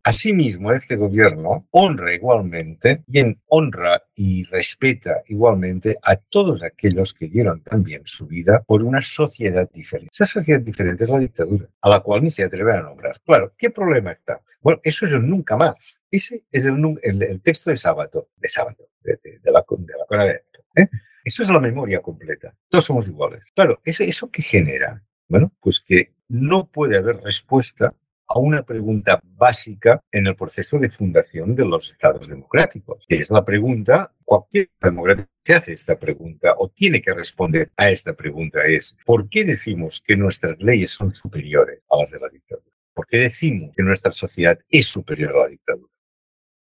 Asimismo, 0.03 0.71
este 0.73 0.95
gobierno 0.95 1.67
honra 1.71 2.13
igualmente 2.13 3.03
y 3.07 3.21
honra 3.47 4.01
y 4.15 4.43
respeta 4.45 5.21
igualmente 5.27 5.97
a 6.03 6.15
todos 6.15 6.63
aquellos 6.63 7.13
que 7.13 7.27
dieron 7.27 7.61
también 7.61 8.01
su 8.05 8.25
vida 8.27 8.63
por 8.65 8.83
una 8.83 9.01
sociedad 9.01 9.69
diferente. 9.71 10.11
Esa 10.11 10.25
sociedad 10.25 10.59
diferente 10.59 11.03
es 11.03 11.09
la 11.09 11.19
dictadura, 11.19 11.67
a 11.81 11.89
la 11.89 11.99
cual 11.99 12.23
ni 12.23 12.29
se 12.31 12.43
atreven 12.43 12.77
a 12.77 12.81
nombrar. 12.81 13.21
Claro, 13.25 13.53
¿qué 13.57 13.69
problema 13.69 14.11
está? 14.11 14.41
Bueno, 14.59 14.79
eso 14.83 15.05
es 15.05 15.13
el 15.13 15.27
nunca 15.27 15.55
más. 15.55 15.99
Ese 16.09 16.43
es 16.51 16.65
el, 16.65 16.99
el, 17.03 17.21
el 17.23 17.41
texto 17.41 17.69
de 17.69 17.77
sábado, 17.77 18.29
de 18.37 18.49
sábado, 18.49 18.89
de, 19.03 19.19
de, 19.23 19.39
de 19.39 19.51
la, 19.51 19.63
de 19.69 19.93
la 19.97 20.05
Cona 20.07 20.25
¿eh? 20.25 20.87
Eso 21.23 21.43
es 21.43 21.49
la 21.49 21.59
memoria 21.59 22.01
completa. 22.01 22.53
Todos 22.69 22.85
somos 22.85 23.07
iguales. 23.07 23.43
Claro, 23.53 23.79
¿eso, 23.83 24.03
¿eso 24.03 24.31
qué 24.31 24.41
genera? 24.41 25.03
Bueno, 25.27 25.53
pues 25.61 25.79
que 25.79 26.13
no 26.27 26.67
puede 26.67 26.97
haber 26.97 27.17
respuesta 27.17 27.93
a 28.33 28.39
una 28.39 28.63
pregunta 28.63 29.21
básica 29.23 30.01
en 30.11 30.27
el 30.27 30.35
proceso 30.35 30.79
de 30.79 30.89
fundación 30.89 31.55
de 31.55 31.65
los 31.65 31.91
estados 31.91 32.27
democráticos, 32.27 33.03
que 33.07 33.17
es 33.17 33.29
la 33.29 33.43
pregunta, 33.43 34.13
cualquier 34.23 34.69
democrático 34.81 35.29
que 35.43 35.53
hace 35.53 35.73
esta 35.73 35.97
pregunta 35.99 36.55
o 36.57 36.69
tiene 36.69 37.01
que 37.01 37.13
responder 37.13 37.71
a 37.75 37.89
esta 37.89 38.13
pregunta 38.13 38.65
es, 38.65 38.97
¿por 39.05 39.27
qué 39.27 39.43
decimos 39.43 40.01
que 40.05 40.15
nuestras 40.15 40.57
leyes 40.59 40.91
son 40.91 41.13
superiores 41.13 41.81
a 41.89 41.97
las 41.97 42.11
de 42.11 42.19
la 42.19 42.29
dictadura? 42.29 42.71
¿Por 42.93 43.07
qué 43.07 43.17
decimos 43.17 43.73
que 43.75 43.83
nuestra 43.83 44.11
sociedad 44.11 44.59
es 44.69 44.87
superior 44.87 45.35
a 45.35 45.39
la 45.41 45.47
dictadura? 45.47 45.91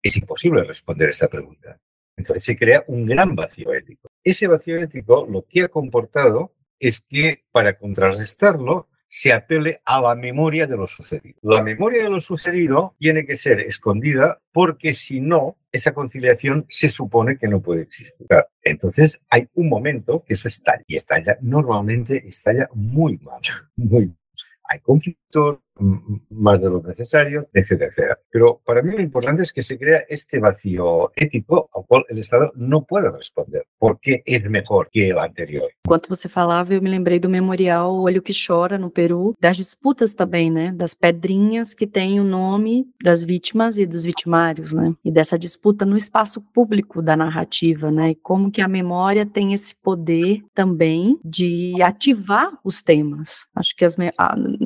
Es 0.02 0.16
imposible 0.16 0.62
responder 0.62 1.10
esta 1.10 1.28
pregunta. 1.28 1.78
Entonces 2.16 2.44
se 2.44 2.56
crea 2.56 2.84
un 2.88 3.06
gran 3.06 3.34
vacío 3.34 3.72
ético. 3.72 4.08
Ese 4.22 4.46
vacío 4.46 4.76
ético 4.76 5.26
lo 5.28 5.44
que 5.48 5.62
ha 5.62 5.68
comportado 5.68 6.54
es 6.78 7.00
que 7.00 7.44
para 7.50 7.78
contrarrestarlo 7.78 8.87
se 9.08 9.32
apele 9.32 9.80
a 9.84 10.00
la 10.00 10.14
memoria 10.14 10.66
de 10.66 10.76
lo 10.76 10.86
sucedido. 10.86 11.38
La 11.42 11.62
memoria 11.62 12.02
de 12.02 12.10
lo 12.10 12.20
sucedido 12.20 12.94
tiene 12.98 13.24
que 13.24 13.36
ser 13.36 13.60
escondida 13.60 14.40
porque 14.52 14.92
si 14.92 15.20
no, 15.20 15.56
esa 15.72 15.92
conciliación 15.92 16.66
se 16.68 16.88
supone 16.88 17.38
que 17.38 17.48
no 17.48 17.60
puede 17.60 17.82
existir. 17.82 18.28
Entonces 18.62 19.20
hay 19.30 19.48
un 19.54 19.68
momento 19.68 20.22
que 20.26 20.34
eso 20.34 20.48
estalla 20.48 20.84
y 20.86 20.96
estalla, 20.96 21.38
normalmente 21.40 22.28
estalla 22.28 22.68
muy 22.74 23.18
mal, 23.18 23.40
muy 23.76 24.12
hay 24.68 24.80
conflictos 24.80 25.27
más 26.30 26.62
de 26.62 26.70
los 26.70 26.82
necesarios, 26.84 27.46
etcétera, 27.52 27.90
etcétera. 27.90 28.18
Pero 28.30 28.60
para 28.64 28.82
mí 28.82 28.92
lo 28.92 29.00
importante 29.00 29.42
es 29.42 29.52
que 29.52 29.62
se 29.62 29.78
crea 29.78 30.04
este 30.08 30.40
vacío 30.40 31.12
ético 31.14 31.70
al 31.72 31.84
qual 31.86 32.04
el 32.08 32.18
Estado 32.18 32.52
não 32.56 32.82
pode 32.82 33.08
responder, 33.10 33.64
porque 33.78 34.22
é 34.26 34.38
melhor 34.48 34.88
que 34.90 35.12
o 35.12 35.20
anterior. 35.20 35.70
Enquanto 35.86 36.08
você 36.08 36.28
falava, 36.28 36.74
eu 36.74 36.82
me 36.82 36.90
lembrei 36.90 37.18
do 37.18 37.28
memorial 37.28 37.94
Olho 37.94 38.20
que 38.20 38.32
Chora, 38.34 38.76
no 38.76 38.90
Peru, 38.90 39.34
das 39.40 39.56
disputas 39.56 40.12
também, 40.12 40.50
né, 40.50 40.72
das 40.72 40.94
pedrinhas 40.94 41.74
que 41.74 41.86
têm 41.86 42.20
o 42.20 42.24
nome 42.24 42.86
das 43.02 43.24
vítimas 43.24 43.78
e 43.78 43.86
dos 43.86 44.04
vitimários, 44.04 44.72
né, 44.72 44.94
e 45.04 45.10
dessa 45.10 45.38
disputa 45.38 45.86
no 45.86 45.96
espaço 45.96 46.40
público 46.52 47.00
da 47.00 47.16
narrativa, 47.16 47.90
né, 47.90 48.10
e 48.10 48.14
como 48.16 48.50
que 48.50 48.60
a 48.60 48.68
memória 48.68 49.24
tem 49.24 49.52
esse 49.52 49.74
poder 49.80 50.42
também 50.54 51.18
de 51.24 51.80
ativar 51.82 52.50
os 52.64 52.82
temas. 52.82 53.46
Acho 53.54 53.74
que 53.76 53.84
as, 53.84 53.96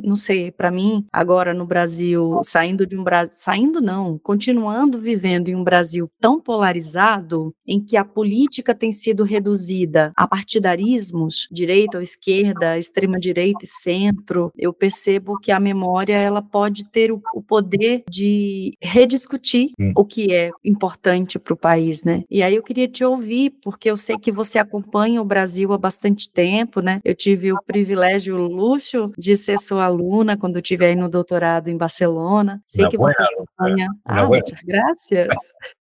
não 0.03 0.17
sei, 0.17 0.52
para 0.53 0.71
mim, 0.71 1.05
agora 1.13 1.55
no 1.55 1.67
Brasil, 1.67 2.41
saindo 2.45 2.87
de 2.87 2.97
um 2.97 3.05
Brasil, 3.05 3.35
saindo 3.37 3.81
não, 3.81 4.19
continuando 4.19 4.99
vivendo 4.99 5.49
em 5.49 5.55
um 5.55 5.65
Brasil 5.65 6.09
tão 6.21 6.41
polarizado, 6.41 7.55
em 7.67 7.81
que 7.81 7.97
a 7.97 8.05
política 8.05 8.75
tem 8.75 8.93
sido 8.93 9.25
reduzida 9.25 10.13
a 10.17 10.27
partidarismos, 10.27 11.49
direita 11.51 11.99
ou 11.99 12.03
esquerda, 12.03 12.79
extrema 12.79 13.19
direita 13.19 13.65
e 13.65 13.67
centro, 13.67 14.53
eu 14.57 14.73
percebo 14.73 15.39
que 15.39 15.51
a 15.51 15.61
memória 15.61 16.17
ela 16.17 16.43
pode 16.43 16.85
ter 16.91 17.13
o, 17.13 17.21
o 17.35 17.43
poder 17.43 18.05
de 18.11 18.73
rediscutir 18.81 19.71
hum. 19.79 19.93
o 19.97 20.05
que 20.05 20.33
é 20.33 20.51
importante 20.65 21.39
para 21.39 21.55
o 21.55 21.57
país, 21.57 22.05
né? 22.05 22.23
E 22.31 22.43
aí 22.43 22.55
eu 22.55 22.63
queria 22.63 22.89
te 22.89 23.05
ouvir, 23.05 23.55
porque 23.63 23.91
eu 23.91 23.97
sei 23.97 24.19
que 24.19 24.33
você 24.33 24.59
acompanha 24.59 25.21
o 25.21 25.25
Brasil 25.25 25.73
há 25.73 25.79
bastante 25.79 26.31
tempo, 26.31 26.81
né? 26.81 27.01
Eu 27.05 27.15
tive 27.15 27.53
o 27.53 27.63
privilégio, 27.67 28.37
o 28.37 28.49
luxo 28.49 29.13
de 29.19 29.37
ser 29.37 29.59
sua 29.59 29.85
aluna 29.85 30.37
quando 30.43 30.57
eu 30.57 30.63
tive 30.63 30.85
aí 30.85 30.97
no 30.97 31.09
doutorado 31.09 31.69
em 31.69 31.77
Barcelona. 31.77 32.61
Sei 32.67 32.89
que 32.89 32.99
você 32.99 33.23
acompanha. 33.23 33.87
Ah, 34.05 34.27
muitas 34.27 34.59
graças. 34.63 35.29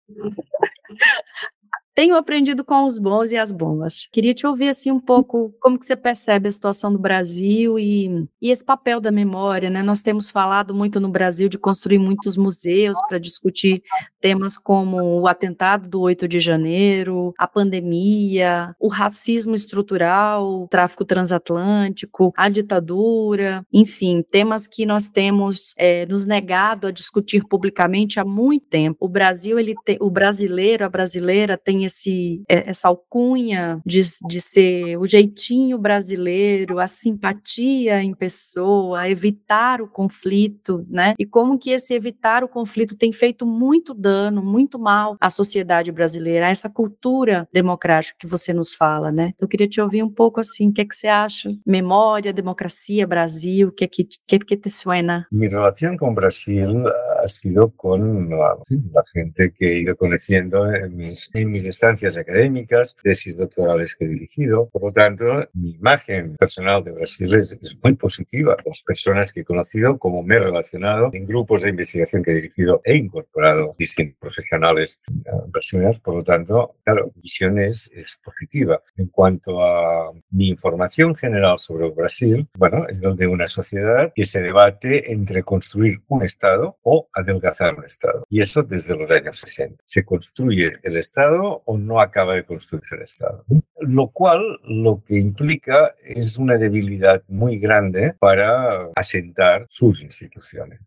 Tenho 1.97 2.15
aprendido 2.15 2.63
com 2.63 2.85
os 2.85 2.99
bons 2.99 3.33
e 3.33 3.39
as 3.39 3.51
boas. 3.51 4.07
Queria 4.13 4.35
te 4.35 4.47
ouvir 4.47 4.69
assim 4.69 4.91
um 4.91 5.01
pouco 5.01 5.55
como 5.59 5.79
que 5.79 5.87
você 5.87 5.97
percebe 5.97 6.47
a 6.47 6.53
situação 6.53 6.93
do 6.93 6.99
Brasil 6.99 7.79
e, 7.79 8.29
e 8.39 8.51
esse 8.51 8.63
papel 8.63 9.01
da 9.01 9.11
memória, 9.11 9.71
né? 9.71 9.83
Nós 9.83 10.03
temos 10.03 10.29
falado 10.29 10.75
muito 10.75 11.01
no 11.01 11.09
Brasil 11.09 11.49
de 11.49 11.57
construir 11.57 11.99
muitos 11.99 12.37
museus 12.37 12.99
para 13.09 13.17
discutir 13.19 13.83
temas 14.21 14.59
como 14.59 15.23
o 15.23 15.27
atentado 15.27 15.89
do 15.89 16.03
8 16.03 16.29
de 16.29 16.39
janeiro, 16.39 17.33
a 17.39 17.49
pandemia, 17.49 18.75
o 18.79 18.89
racismo 18.89 19.55
estrutural, 19.55 20.65
o 20.65 20.69
tráfico 20.69 21.03
transatlântico, 21.03 22.31
a 22.37 22.51
ditadura, 22.51 23.65
enfim, 23.73 24.23
temas 24.31 24.67
que 24.67 24.85
nós 24.85 25.09
temos 25.09 25.73
é, 25.79 26.05
nos 26.05 26.27
negado 26.27 26.89
a 26.89 26.91
discutir 26.91 27.43
publicamente 27.49 28.21
há 28.21 28.25
muito 28.25 28.67
tempo. 28.67 28.99
O 29.01 29.09
Brasil, 29.09 29.59
ele 29.59 29.75
o 29.99 30.11
brasileiro, 30.11 30.85
a 30.85 30.91
brasileira 30.91 31.57
tem 31.57 31.86
esse, 31.87 32.42
é, 32.49 32.70
essa 32.70 32.88
alcunha 32.88 33.81
de, 33.85 34.01
de 34.29 34.40
ser 34.40 34.99
o 34.99 35.07
jeitinho 35.07 35.79
brasileiro, 35.79 36.79
a 36.79 36.87
simpatia 36.87 38.03
em 38.03 38.14
pessoa, 38.14 39.09
evitar 39.09 39.81
o 39.81 39.88
conflito, 39.88 40.85
né? 40.88 41.14
E 41.18 41.25
como 41.25 41.59
que 41.59 41.70
esse 41.70 41.94
evitar 41.94 42.44
o 42.44 42.49
conflito 42.49 42.96
tem 42.96 43.12
feito 43.12 43.46
muito 43.46 43.94
dano, 43.94 44.42
muito 44.42 44.79
mal 44.79 45.16
à 45.20 45.31
sociedade 45.31 45.90
brasileira, 45.90 46.46
a 46.46 46.51
essa 46.51 46.68
cultura 46.68 47.49
democrática 47.53 48.16
que 48.18 48.27
você 48.27 48.53
nos 48.53 48.75
fala, 48.75 49.11
né? 49.11 49.33
Eu 49.38 49.49
queria 49.49 49.68
te 49.68 49.81
ouvir 49.81 50.03
um 50.03 50.11
pouco 50.11 50.40
assim, 50.40 50.68
o 50.68 50.72
que, 50.72 50.81
é 50.81 50.85
que 50.85 50.94
você 50.94 51.07
acha? 51.07 51.51
Memória, 51.66 52.33
democracia, 52.33 53.07
Brasil, 53.07 53.68
o 53.68 53.72
que, 53.72 53.85
é 53.85 53.88
que, 53.88 54.05
que, 54.05 54.38
que 54.38 54.57
te 54.57 54.70
suena? 54.70 55.27
Mi 55.31 55.49
relación 55.49 55.96
con 55.96 56.14
Brasil 56.14 56.85
ha 57.27 57.29
sido 57.29 57.71
con 57.71 58.31
la, 58.31 58.57
la 58.93 59.05
gente 59.12 59.53
que 59.53 59.73
he 59.73 59.79
ido 59.81 59.97
conociendo 59.97 60.73
en 60.73 60.97
mis, 60.97 61.29
en 61.35 61.51
mis 61.51 61.65
estancias 61.65 62.17
académicas, 62.17 62.97
tesis 63.03 63.37
doctorales 63.37 63.94
que 63.96 64.05
he 64.05 64.09
dirigido. 64.09 64.69
Por 64.71 64.83
lo 64.85 64.92
tanto, 64.92 65.25
mi 65.55 65.73
imagen 65.73 66.37
personal 66.37 66.83
de 66.85 66.92
Brasil 66.92 67.35
es, 67.35 67.59
es 67.61 67.77
muy 67.83 67.94
positiva. 67.94 68.57
Las 68.65 68.83
personas 68.83 69.33
que 69.33 69.40
he 69.40 69.44
conocido, 69.44 69.98
como 69.98 70.23
me 70.23 70.37
he 70.37 70.40
relacionado 70.40 71.11
en 71.13 71.27
grupos 71.27 71.63
de 71.63 71.71
investigación 71.71 72.23
que 72.23 72.31
he 72.31 72.35
dirigido, 72.35 72.81
he 72.85 72.96
incorporado 72.96 73.75
distintos 73.79 74.19
profesionales 74.19 75.00
brasileños. 75.48 76.00
Por 76.00 76.15
lo 76.15 76.23
tanto, 76.23 76.77
claro, 76.85 77.11
mi 77.15 77.23
visión 77.23 77.59
es, 77.59 77.90
es 77.94 78.19
positiva. 78.23 78.81
En 78.96 79.09
cuanto 79.09 79.63
a 79.65 80.13
mi 80.31 80.48
información 80.48 81.15
general 81.15 81.59
sobre 81.59 81.90
Brasil, 81.90 82.46
bueno, 82.57 82.87
es 82.88 83.00
donde 83.00 83.27
una 83.27 83.48
sociedad 83.48 84.13
que 84.15 84.25
se 84.25 84.40
debate 84.40 85.13
entre 85.13 85.42
construir 85.42 86.00
un 86.09 86.23
Estado 86.23 86.79
o 86.83 87.09
adelgazar 87.17 87.75
un 87.75 87.85
Estado. 87.85 88.27
Y 88.29 88.40
eso 88.40 88.62
desde 88.62 88.96
los 88.96 89.10
años 89.10 89.38
60. 89.38 89.83
¿Se 89.85 90.04
construye 90.04 90.73
el 90.83 90.96
Estado 90.96 91.62
o 91.64 91.79
no 91.79 92.00
acaba 92.00 92.35
de 92.35 92.44
construirse 92.44 92.94
el 92.94 93.02
Estado? 93.02 93.44
Lo 93.81 94.08
cual 94.08 94.60
lo 94.64 95.02
que 95.04 95.19
implica 95.19 95.94
es 96.04 96.37
una 96.37 96.58
debilidad 96.58 97.23
muy 97.29 97.58
grande 97.58 98.14
para 98.19 98.90
asentar 98.94 99.67
sus 99.71 100.02
instituciones. 100.02 100.81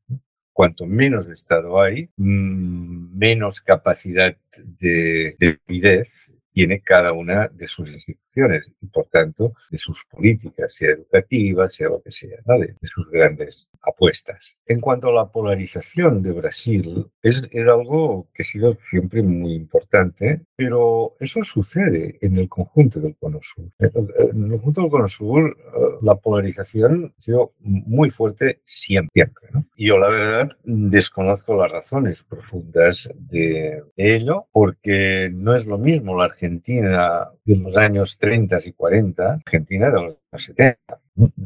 Cuanto 0.53 0.85
menos 0.85 1.27
Estado 1.27 1.81
hay, 1.81 2.09
mm, 2.17 3.17
menos 3.17 3.61
capacidad 3.61 4.35
de, 4.79 5.35
de 5.39 5.57
tiene 6.59 6.81
cada 6.81 7.13
una 7.13 7.47
de 7.47 7.67
sus 7.67 7.89
instituciones 7.93 8.69
y, 8.81 8.87
por 8.87 9.07
tanto, 9.07 9.53
de 9.69 9.77
sus 9.77 10.03
políticas, 10.03 10.73
sea 10.73 10.91
educativas, 10.91 11.73
sea 11.73 11.87
lo 11.87 12.01
que 12.01 12.11
sea, 12.11 12.37
de, 12.45 12.75
de, 12.79 12.87
sus 12.87 13.09
grandes 13.09 13.68
apuestas. 13.81 14.57
En 14.65 14.79
cuanto 14.79 15.09
a 15.09 15.13
la 15.13 15.31
polarización 15.31 16.21
de 16.21 16.31
Brasil, 16.31 17.07
es, 17.21 17.49
algo 17.53 18.27
que 18.33 18.43
ha 18.43 18.45
sido 18.45 18.77
siempre 18.89 19.21
muy 19.21 19.53
importante, 19.53 20.41
pero 20.55 21.15
eso 21.19 21.43
sucede 21.43 22.17
en 22.21 22.37
el 22.37 22.49
conjunto 22.49 22.99
del 22.99 23.15
Cono 23.17 23.39
Sur. 23.41 23.65
En 23.79 24.43
el 24.43 24.51
conjunto 24.51 24.81
del 24.81 24.89
Cono 24.89 25.07
Sur, 25.07 25.57
la 26.01 26.15
polarización 26.15 27.13
ha 27.17 27.21
sido 27.21 27.53
muy 27.59 28.09
fuerte 28.09 28.61
siempre. 28.63 29.27
¿no? 29.53 29.65
Yo, 29.77 29.97
la 29.97 30.09
verdad, 30.09 30.49
desconozco 30.63 31.55
las 31.55 31.71
razones 31.71 32.23
profundas 32.23 33.09
de 33.15 33.83
ello, 33.95 34.45
porque 34.51 35.29
no 35.31 35.55
es 35.55 35.65
lo 35.65 35.77
mismo 35.77 36.17
la 36.17 36.25
Argentina 36.25 37.29
de 37.45 37.55
los 37.55 37.77
años 37.77 38.17
30 38.17 38.59
y 38.65 38.73
40, 38.73 39.33
Argentina 39.45 39.89
de 39.89 40.01
los 40.01 40.17
años 40.31 40.43
70, 40.43 41.01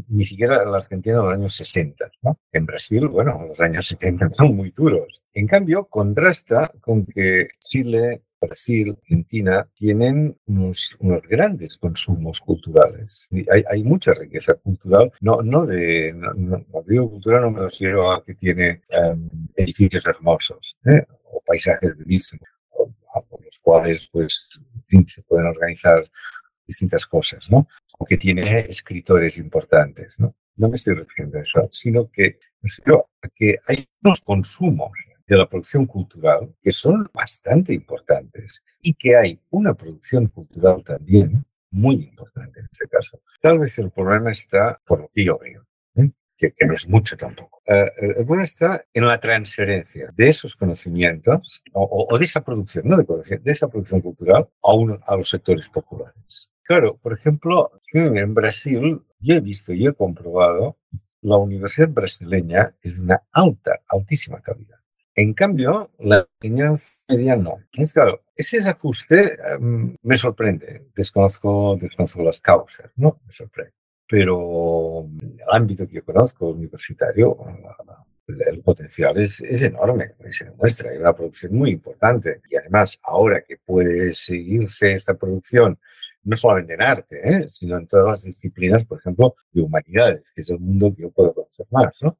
ni 0.10 0.24
siquiera 0.24 0.64
la 0.66 0.78
Argentina 0.78 1.18
de 1.18 1.24
los 1.24 1.34
años 1.34 1.56
60. 1.56 2.12
¿no? 2.22 2.40
En 2.52 2.66
Brasil, 2.66 3.08
bueno, 3.08 3.46
los 3.48 3.60
años 3.60 3.88
70 3.88 4.30
son 4.32 4.56
muy 4.56 4.72
duros. 4.72 5.22
En 5.34 5.48
cambio, 5.48 5.86
contrasta 5.86 6.72
con 6.82 7.06
que 7.06 7.48
Chile, 7.60 8.24
Brasil, 8.40 8.96
Argentina 9.02 9.68
tienen 9.74 10.38
unos, 10.46 10.96
unos 11.00 11.24
grandes 11.24 11.78
consumos 11.78 12.40
culturales. 12.42 13.28
Hay, 13.52 13.64
hay, 13.70 13.84
mucha 13.84 14.14
riqueza 14.14 14.54
cultural, 14.56 15.12
no, 15.22 15.42
no 15.42 15.66
de, 15.66 16.14
no, 16.14 16.34
no, 16.34 16.64
cuando 16.66 16.90
digo 16.90 17.10
cultura 17.10 17.40
no 17.40 17.52
me 17.52 17.62
refiero 17.62 18.12
a 18.12 18.24
que 18.24 18.36
tiene 18.36 18.82
um, 18.90 19.30
edificios 19.56 20.06
hermosos 20.08 20.78
¿eh? 20.86 21.06
o 21.32 21.42
paisajes 21.46 21.98
bellísimos, 21.98 22.48
por 23.30 23.44
los 23.44 23.60
cuales 23.60 24.10
pues, 24.12 24.50
se 25.08 25.22
pueden 25.24 25.48
organizar 25.48 26.04
distintas 26.68 27.06
cosas, 27.06 27.50
¿no? 27.50 27.68
Que 28.08 28.18
tiene 28.18 28.60
escritores 28.62 29.38
importantes, 29.38 30.20
¿no? 30.20 30.36
No 30.56 30.70
me 30.70 30.76
estoy 30.76 30.94
refiriendo 30.96 31.40
a 31.40 31.42
eso, 31.42 31.68
sino 31.72 32.10
que 32.12 32.40
a 33.22 33.28
que 33.36 33.58
hay 33.68 33.88
unos 34.04 34.22
consumos 34.22 34.92
de 35.28 35.38
la 35.38 35.48
producción 35.48 35.86
cultural 35.86 36.54
que 36.62 36.72
son 36.72 37.10
bastante 37.14 37.74
importantes 37.74 38.64
y 38.82 38.94
que 38.94 39.16
hay 39.16 39.40
una 39.50 39.74
producción 39.74 40.28
cultural 40.28 40.84
también 40.84 41.46
muy 41.72 41.96
importante 41.96 42.60
en 42.60 42.68
este 42.72 42.88
caso. 42.88 43.22
Tal 43.42 43.60
vez 43.60 43.78
el 43.80 43.90
problema 43.90 44.32
está, 44.32 44.80
por 44.86 45.02
lo 45.02 45.10
que 45.14 45.26
yo 45.26 45.40
veo, 45.40 45.66
¿eh? 45.96 46.12
que, 46.38 46.52
que, 46.52 46.66
no 46.66 46.74
es 46.74 46.88
mucho 46.88 47.18
tampoco, 47.18 47.62
uh, 47.68 47.90
el 47.98 48.14
problema 48.16 48.44
está 48.44 48.86
en 48.94 49.08
la 49.08 49.20
transferencia 49.20 50.10
de 50.14 50.30
esos 50.30 50.56
conocimientos 50.56 51.64
o, 51.72 52.08
o, 52.10 52.18
de 52.18 52.26
esa 52.26 52.42
producción, 52.42 52.88
no 52.88 52.98
de 52.98 53.06
conocimiento, 53.06 53.46
de 53.46 53.52
esa 53.52 53.68
producción 53.68 54.02
cultural 54.02 54.48
a, 54.62 54.74
uno, 54.74 55.00
a 55.06 55.16
los 55.16 55.30
sectores 55.30 55.70
populares. 55.70 56.50
Claro, 56.64 56.98
por 56.98 57.14
ejemplo, 57.14 57.72
en 57.94 58.34
Brasil 58.34 59.02
yo 59.20 59.36
he 59.36 59.40
visto 59.42 59.74
y 59.74 59.86
he 59.86 59.94
comprobado 59.94 60.78
la 61.22 61.38
universidad 61.38 61.90
brasileña 61.90 62.76
es 62.82 62.98
de 62.98 63.04
una 63.04 63.24
alta, 63.32 63.82
altísima 63.88 64.42
calidad. 64.42 64.78
En 65.16 65.34
cambio, 65.34 65.92
la 66.00 66.28
enseñanza 66.42 66.96
media 67.08 67.36
no. 67.36 67.60
Es 67.74 67.94
claro, 67.94 68.24
ese 68.36 68.58
desajuste 68.58 69.38
um, 69.60 69.96
me 70.02 70.18
sorprende. 70.18 70.88
Desconozco, 70.96 71.78
desconozco 71.80 72.24
las 72.24 72.42
causas, 72.42 72.92
¿no? 72.96 73.20
Me 73.26 73.32
sorprende. 73.32 73.74
Pero 74.08 75.08
el 75.22 75.46
ámbito 75.50 75.88
que 75.88 75.96
yo 75.96 76.06
conozco, 76.06 76.50
universitario, 76.50 77.38
el 78.28 78.62
potencial 78.62 79.18
es, 79.18 79.42
es, 79.42 79.64
enorme, 79.64 80.16
se 80.32 80.46
demuestra, 80.46 80.92
hay 80.92 80.98
una 80.98 81.14
producción 81.14 81.56
muy 81.56 81.72
importante. 81.72 82.42
Y 82.50 82.56
además, 82.56 83.00
ahora 83.04 83.42
que 83.42 83.58
puede 83.58 84.14
seguirse 84.16 84.94
esta 84.94 85.14
producción 85.14 85.78
no 86.24 86.36
solamente 86.36 86.74
en 86.74 86.82
arte, 86.82 87.20
¿eh? 87.24 87.46
sino 87.50 87.78
en 87.78 87.88
todas 87.88 88.06
las 88.08 88.24
disciplinas, 88.24 88.86
por 88.86 89.00
ejemplo, 89.00 89.36
de 89.52 89.62
humanidades, 89.62 90.32
que 90.32 90.42
es 90.42 90.50
el 90.50 90.60
mundo 90.60 90.94
que 90.96 91.04
yo 91.04 91.12
puedo 91.12 91.34
conocer 91.34 91.66
más, 91.72 91.98
¿no? 92.02 92.18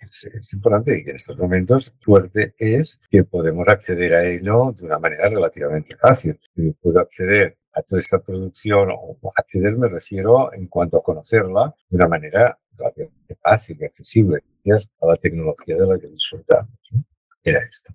Es, 0.00 0.24
es, 0.24 0.52
importante 0.52 1.02
y 1.04 1.08
en 1.08 1.16
estos 1.16 1.38
momentos 1.38 1.94
suerte 1.98 2.54
es 2.58 3.00
que 3.10 3.24
podemos 3.24 3.66
acceder 3.66 4.14
a 4.14 4.24
ello 4.26 4.74
de 4.76 4.84
una 4.84 4.98
manera 4.98 5.30
relativamente 5.30 5.96
fácil. 5.96 6.38
Yo 6.54 6.72
puedo 6.74 7.00
acceder 7.00 7.56
a 7.72 7.82
toda 7.82 8.00
esta 8.00 8.18
producción, 8.20 8.90
o 8.92 9.18
acceder 9.34 9.76
me 9.76 9.88
refiero 9.88 10.52
en 10.52 10.68
cuanto 10.68 10.98
a 10.98 11.02
conocerla 11.02 11.74
de 11.88 11.96
una 11.96 12.08
manera 12.08 12.58
relativamente 12.76 13.34
fácil 13.36 13.78
y 13.80 13.84
accesible, 13.84 14.42
gracias 14.64 14.92
a 15.00 15.06
la 15.06 15.16
tecnología 15.16 15.76
de 15.76 15.86
la 15.86 15.98
que 15.98 16.08
disfrutamos. 16.08 16.78
¿no? 16.92 17.04
Era 17.42 17.60
esto. 17.60 17.94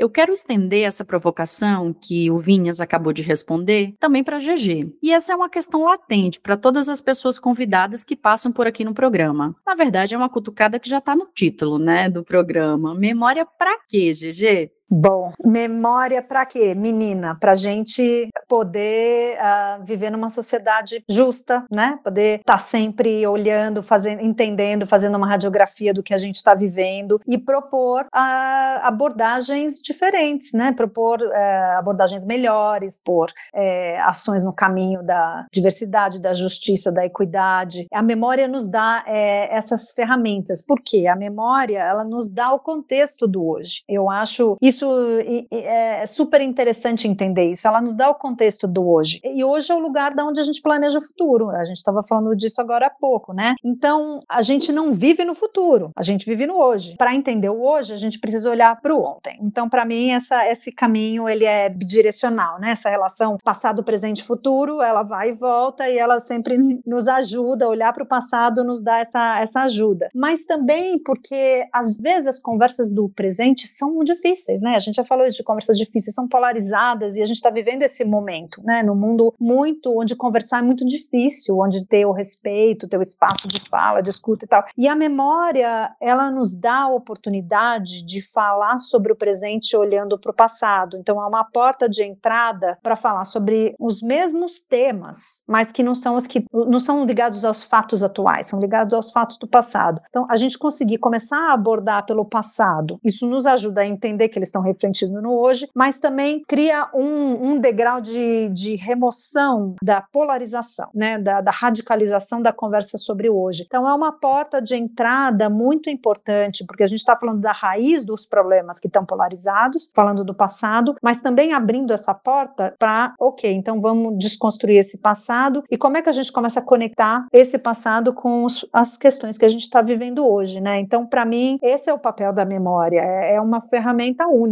Eu 0.00 0.08
quero 0.08 0.32
estender 0.32 0.84
essa 0.84 1.04
provocação 1.04 1.92
que 1.92 2.30
o 2.30 2.38
Vinhas 2.38 2.80
acabou 2.80 3.12
de 3.12 3.20
responder 3.20 3.94
também 4.00 4.24
para 4.24 4.38
a 4.38 4.40
GG. 4.40 4.96
E 5.02 5.12
essa 5.12 5.34
é 5.34 5.36
uma 5.36 5.50
questão 5.50 5.84
latente 5.84 6.40
para 6.40 6.56
todas 6.56 6.88
as 6.88 7.02
pessoas 7.02 7.38
convidadas 7.38 8.02
que 8.02 8.16
passam 8.16 8.50
por 8.50 8.66
aqui 8.66 8.82
no 8.82 8.94
programa. 8.94 9.54
Na 9.66 9.74
verdade, 9.74 10.14
é 10.14 10.16
uma 10.16 10.30
cutucada 10.30 10.80
que 10.80 10.88
já 10.88 10.96
está 10.96 11.14
no 11.14 11.26
título, 11.26 11.78
né, 11.78 12.08
do 12.08 12.24
programa. 12.24 12.94
Memória 12.94 13.44
para 13.44 13.78
quê, 13.86 14.12
GG? 14.12 14.70
Bom, 14.92 15.32
memória 15.44 16.20
para 16.20 16.44
quê, 16.44 16.74
menina? 16.74 17.36
Para 17.38 17.54
gente 17.54 18.28
poder 18.48 19.38
uh, 19.38 19.84
viver 19.84 20.10
numa 20.10 20.28
sociedade 20.28 21.04
justa, 21.08 21.64
né? 21.70 22.00
Poder 22.02 22.40
estar 22.40 22.54
tá 22.54 22.58
sempre 22.58 23.24
olhando, 23.24 23.84
fazendo, 23.84 24.20
entendendo, 24.20 24.88
fazendo 24.88 25.16
uma 25.16 25.28
radiografia 25.28 25.94
do 25.94 26.02
que 26.02 26.12
a 26.12 26.18
gente 26.18 26.34
está 26.34 26.54
vivendo 26.54 27.20
e 27.28 27.38
propor 27.38 28.02
uh, 28.06 28.80
abordagens 28.82 29.76
diferentes, 29.80 30.52
né? 30.52 30.72
Propor 30.72 31.20
uh, 31.20 31.78
abordagens 31.78 32.26
melhores, 32.26 33.00
por 33.04 33.30
eh, 33.54 34.00
ações 34.00 34.42
no 34.42 34.52
caminho 34.52 35.02
da 35.02 35.46
diversidade, 35.52 36.20
da 36.20 36.34
justiça, 36.34 36.90
da 36.90 37.04
equidade. 37.04 37.86
A 37.92 38.02
memória 38.02 38.48
nos 38.48 38.68
dá 38.68 39.04
eh, 39.06 39.48
essas 39.54 39.92
ferramentas. 39.92 40.64
Por 40.64 40.80
quê? 40.84 41.06
A 41.06 41.16
memória 41.16 41.78
ela 41.78 42.04
nos 42.04 42.30
dá 42.30 42.52
o 42.52 42.58
contexto 42.58 43.28
do 43.28 43.46
hoje. 43.46 43.82
Eu 43.88 44.10
acho 44.10 44.56
isso 44.60 44.79
isso 44.80 45.46
é 45.52 46.06
super 46.06 46.40
interessante 46.40 47.06
entender 47.06 47.50
isso. 47.50 47.68
Ela 47.68 47.80
nos 47.80 47.94
dá 47.94 48.08
o 48.08 48.14
contexto 48.14 48.66
do 48.66 48.88
hoje. 48.88 49.20
E 49.22 49.44
hoje 49.44 49.70
é 49.70 49.74
o 49.74 49.78
lugar 49.78 50.14
da 50.14 50.24
onde 50.24 50.40
a 50.40 50.42
gente 50.42 50.62
planeja 50.62 50.98
o 50.98 51.02
futuro. 51.02 51.50
A 51.50 51.64
gente 51.64 51.76
estava 51.76 52.02
falando 52.02 52.34
disso 52.34 52.60
agora 52.60 52.86
há 52.86 52.90
pouco, 52.90 53.32
né? 53.32 53.54
Então, 53.64 54.20
a 54.28 54.40
gente 54.42 54.72
não 54.72 54.92
vive 54.92 55.24
no 55.24 55.34
futuro, 55.34 55.90
a 55.94 56.02
gente 56.02 56.24
vive 56.24 56.46
no 56.46 56.56
hoje. 56.56 56.96
Para 56.96 57.14
entender 57.14 57.50
o 57.50 57.62
hoje, 57.62 57.92
a 57.92 57.96
gente 57.96 58.18
precisa 58.18 58.50
olhar 58.50 58.80
para 58.80 58.94
o 58.94 59.02
ontem. 59.02 59.38
Então, 59.42 59.68
para 59.68 59.84
mim, 59.84 60.10
essa, 60.12 60.46
esse 60.48 60.72
caminho 60.72 61.28
ele 61.28 61.44
é 61.44 61.68
bidirecional, 61.68 62.58
né? 62.58 62.72
Essa 62.72 62.88
relação 62.88 63.36
passado, 63.44 63.84
presente, 63.84 64.24
futuro, 64.24 64.80
ela 64.80 65.02
vai 65.02 65.30
e 65.30 65.32
volta 65.32 65.88
e 65.88 65.98
ela 65.98 66.20
sempre 66.20 66.56
nos 66.86 67.06
ajuda 67.06 67.68
olhar 67.68 67.92
para 67.92 68.02
o 68.02 68.06
passado, 68.06 68.64
nos 68.64 68.82
dá 68.82 68.98
essa, 68.98 69.40
essa 69.40 69.60
ajuda. 69.62 70.08
Mas 70.14 70.44
também 70.46 70.98
porque 71.02 71.66
às 71.72 71.96
vezes 71.96 72.26
as 72.26 72.38
conversas 72.38 72.88
do 72.88 73.08
presente 73.08 73.66
são 73.66 74.02
difíceis, 74.02 74.60
né? 74.60 74.69
Né? 74.70 74.76
A 74.76 74.78
gente 74.78 74.94
já 74.94 75.04
falou 75.04 75.26
isso 75.26 75.36
de 75.36 75.42
conversas 75.44 75.76
difíceis, 75.76 76.14
são 76.14 76.28
polarizadas 76.28 77.16
e 77.16 77.22
a 77.22 77.26
gente 77.26 77.36
está 77.36 77.50
vivendo 77.50 77.82
esse 77.82 78.04
momento, 78.04 78.62
né? 78.64 78.82
No 78.82 78.94
mundo 78.94 79.34
muito 79.38 79.98
onde 79.98 80.14
conversar 80.14 80.58
é 80.58 80.62
muito 80.62 80.86
difícil, 80.86 81.58
onde 81.58 81.84
ter 81.86 82.06
o 82.06 82.12
respeito, 82.12 82.88
ter 82.88 82.98
o 82.98 83.02
espaço 83.02 83.48
de 83.48 83.60
fala, 83.68 84.02
de 84.02 84.08
escuta 84.08 84.44
e 84.44 84.48
tal. 84.48 84.64
E 84.76 84.86
a 84.86 84.94
memória, 84.94 85.94
ela 86.00 86.30
nos 86.30 86.56
dá 86.56 86.82
a 86.82 86.88
oportunidade 86.88 88.04
de 88.04 88.22
falar 88.32 88.78
sobre 88.78 89.12
o 89.12 89.16
presente 89.16 89.76
olhando 89.76 90.18
para 90.18 90.30
o 90.30 90.34
passado. 90.34 90.96
Então 90.96 91.20
é 91.20 91.26
uma 91.26 91.44
porta 91.44 91.88
de 91.88 92.02
entrada 92.02 92.78
para 92.82 92.96
falar 92.96 93.24
sobre 93.24 93.74
os 93.78 94.00
mesmos 94.02 94.60
temas, 94.60 95.42
mas 95.48 95.72
que 95.72 95.82
não 95.82 95.94
são 95.94 96.16
os 96.16 96.26
que 96.26 96.44
não 96.52 96.78
são 96.78 97.04
ligados 97.04 97.44
aos 97.44 97.64
fatos 97.64 98.02
atuais, 98.02 98.48
são 98.48 98.60
ligados 98.60 98.94
aos 98.94 99.10
fatos 99.10 99.36
do 99.38 99.48
passado. 99.48 100.00
Então 100.08 100.26
a 100.30 100.36
gente 100.36 100.58
conseguir 100.58 100.98
começar 100.98 101.50
a 101.50 101.54
abordar 101.54 102.06
pelo 102.06 102.24
passado, 102.24 103.00
isso 103.02 103.26
nos 103.26 103.46
ajuda 103.46 103.80
a 103.80 103.86
entender 103.86 104.28
que 104.28 104.38
eles 104.38 104.48
estão 104.48 104.59
refletindo 104.60 105.20
no 105.20 105.32
hoje, 105.32 105.68
mas 105.74 106.00
também 106.00 106.42
cria 106.46 106.88
um, 106.94 107.52
um 107.52 107.58
degrau 107.58 108.00
de, 108.00 108.48
de 108.50 108.76
remoção 108.76 109.74
da 109.82 110.00
polarização, 110.00 110.88
né, 110.94 111.18
da, 111.18 111.40
da 111.40 111.50
radicalização 111.50 112.40
da 112.40 112.52
conversa 112.52 112.98
sobre 112.98 113.28
o 113.28 113.36
hoje. 113.36 113.64
Então 113.66 113.88
é 113.88 113.94
uma 113.94 114.12
porta 114.12 114.60
de 114.60 114.74
entrada 114.74 115.48
muito 115.48 115.88
importante, 115.90 116.64
porque 116.66 116.82
a 116.82 116.86
gente 116.86 116.98
está 116.98 117.16
falando 117.16 117.40
da 117.40 117.52
raiz 117.52 118.04
dos 118.04 118.26
problemas 118.26 118.78
que 118.78 118.86
estão 118.86 119.04
polarizados, 119.04 119.90
falando 119.94 120.24
do 120.24 120.34
passado, 120.34 120.94
mas 121.02 121.20
também 121.20 121.52
abrindo 121.52 121.92
essa 121.92 122.14
porta 122.14 122.74
para, 122.78 123.14
ok, 123.18 123.50
então 123.52 123.80
vamos 123.80 124.18
desconstruir 124.18 124.78
esse 124.78 124.98
passado 124.98 125.62
e 125.70 125.76
como 125.76 125.96
é 125.96 126.02
que 126.02 126.08
a 126.08 126.12
gente 126.12 126.32
começa 126.32 126.60
a 126.60 126.64
conectar 126.64 127.26
esse 127.32 127.58
passado 127.58 128.12
com 128.12 128.44
os, 128.44 128.66
as 128.72 128.96
questões 128.96 129.38
que 129.38 129.44
a 129.44 129.48
gente 129.48 129.62
está 129.62 129.82
vivendo 129.82 130.26
hoje, 130.26 130.60
né? 130.60 130.78
Então, 130.78 131.06
para 131.06 131.24
mim, 131.24 131.58
esse 131.62 131.88
é 131.88 131.92
o 131.92 131.98
papel 131.98 132.32
da 132.32 132.44
memória, 132.44 133.00
é, 133.00 133.34
é 133.34 133.40
uma 133.40 133.60
ferramenta 133.62 134.26
única. 134.26 134.49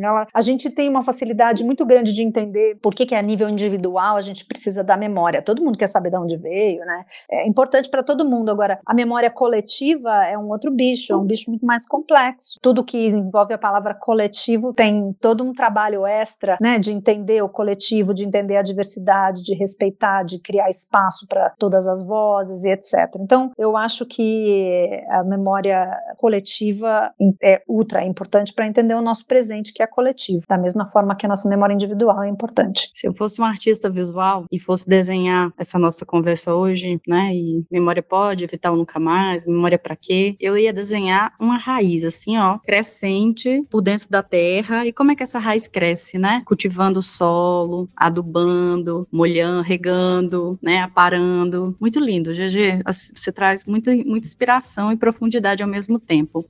Ela, 0.00 0.26
a 0.32 0.40
gente 0.40 0.70
tem 0.70 0.88
uma 0.88 1.02
facilidade 1.02 1.64
muito 1.64 1.84
grande 1.84 2.12
de 2.12 2.22
entender 2.22 2.78
por 2.82 2.94
que, 2.94 3.06
que 3.06 3.14
a 3.14 3.22
nível 3.22 3.48
individual 3.48 4.16
a 4.16 4.22
gente 4.22 4.44
precisa 4.44 4.82
da 4.84 4.96
memória. 4.96 5.42
Todo 5.42 5.62
mundo 5.62 5.78
quer 5.78 5.88
saber 5.88 6.10
de 6.10 6.16
onde 6.16 6.36
veio, 6.36 6.84
né? 6.84 7.04
É 7.30 7.46
importante 7.46 7.88
para 7.88 8.02
todo 8.02 8.28
mundo. 8.28 8.50
Agora, 8.50 8.80
a 8.86 8.94
memória 8.94 9.30
coletiva 9.30 10.24
é 10.26 10.36
um 10.36 10.48
outro 10.48 10.70
bicho, 10.70 11.12
é 11.12 11.16
um 11.16 11.24
bicho 11.24 11.50
muito 11.50 11.64
mais 11.64 11.86
complexo. 11.86 12.58
Tudo 12.62 12.84
que 12.84 13.08
envolve 13.08 13.54
a 13.54 13.58
palavra 13.58 13.94
coletivo 13.94 14.72
tem 14.72 15.14
todo 15.20 15.44
um 15.44 15.52
trabalho 15.52 16.06
extra, 16.06 16.56
né, 16.60 16.78
de 16.78 16.92
entender 16.92 17.42
o 17.42 17.48
coletivo, 17.48 18.14
de 18.14 18.24
entender 18.24 18.56
a 18.56 18.62
diversidade, 18.62 19.42
de 19.42 19.54
respeitar, 19.54 20.22
de 20.22 20.38
criar 20.38 20.68
espaço 20.68 21.26
para 21.26 21.50
todas 21.58 21.86
as 21.86 22.04
vozes 22.04 22.64
e 22.64 22.70
etc. 22.70 23.16
Então, 23.20 23.50
eu 23.58 23.76
acho 23.76 24.06
que 24.06 25.04
a 25.10 25.22
memória 25.24 25.90
coletiva 26.16 27.12
é 27.42 27.62
ultra 27.68 28.04
importante 28.04 28.52
para 28.52 28.66
entender 28.66 28.94
o 28.94 29.02
nosso 29.02 29.26
presente, 29.26 29.39
que 29.72 29.82
é 29.82 29.86
coletivo, 29.86 30.44
da 30.48 30.58
mesma 30.58 30.90
forma 30.90 31.14
que 31.14 31.26
a 31.26 31.28
nossa 31.28 31.48
memória 31.48 31.74
individual 31.74 32.22
é 32.22 32.28
importante. 32.28 32.90
Se 32.94 33.06
eu 33.06 33.14
fosse 33.14 33.40
um 33.40 33.44
artista 33.44 33.88
visual 33.88 34.44
e 34.50 34.58
fosse 34.58 34.88
desenhar 34.88 35.52
essa 35.58 35.78
nossa 35.78 36.04
conversa 36.04 36.54
hoje, 36.54 37.00
né, 37.06 37.34
e 37.34 37.64
memória 37.70 38.02
pode, 38.02 38.44
evitar 38.44 38.72
nunca 38.72 38.98
mais, 38.98 39.46
memória 39.46 39.78
para 39.78 39.96
quê, 39.96 40.36
eu 40.40 40.56
ia 40.56 40.72
desenhar 40.72 41.32
uma 41.38 41.56
raiz 41.56 42.04
assim, 42.04 42.36
ó, 42.36 42.58
crescente 42.58 43.64
por 43.70 43.80
dentro 43.80 44.08
da 44.08 44.22
terra. 44.22 44.86
E 44.86 44.92
como 44.92 45.12
é 45.12 45.16
que 45.16 45.22
essa 45.22 45.38
raiz 45.38 45.66
cresce, 45.66 46.18
né? 46.18 46.42
Cultivando 46.44 46.98
o 46.98 47.02
solo, 47.02 47.88
adubando, 47.96 49.06
molhando, 49.12 49.62
regando, 49.62 50.58
né, 50.62 50.80
aparando. 50.82 51.76
Muito 51.80 52.00
lindo, 52.00 52.32
GG. 52.32 52.82
Você 53.14 53.32
traz 53.32 53.64
muita, 53.64 53.94
muita 53.94 54.26
inspiração 54.26 54.92
e 54.92 54.96
profundidade 54.96 55.62
ao 55.62 55.68
mesmo 55.68 55.98
tempo. 55.98 56.44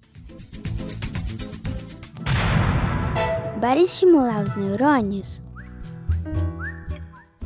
Para 3.61 3.79
estimular 3.79 4.43
os 4.43 4.57
neurônios, 4.57 5.43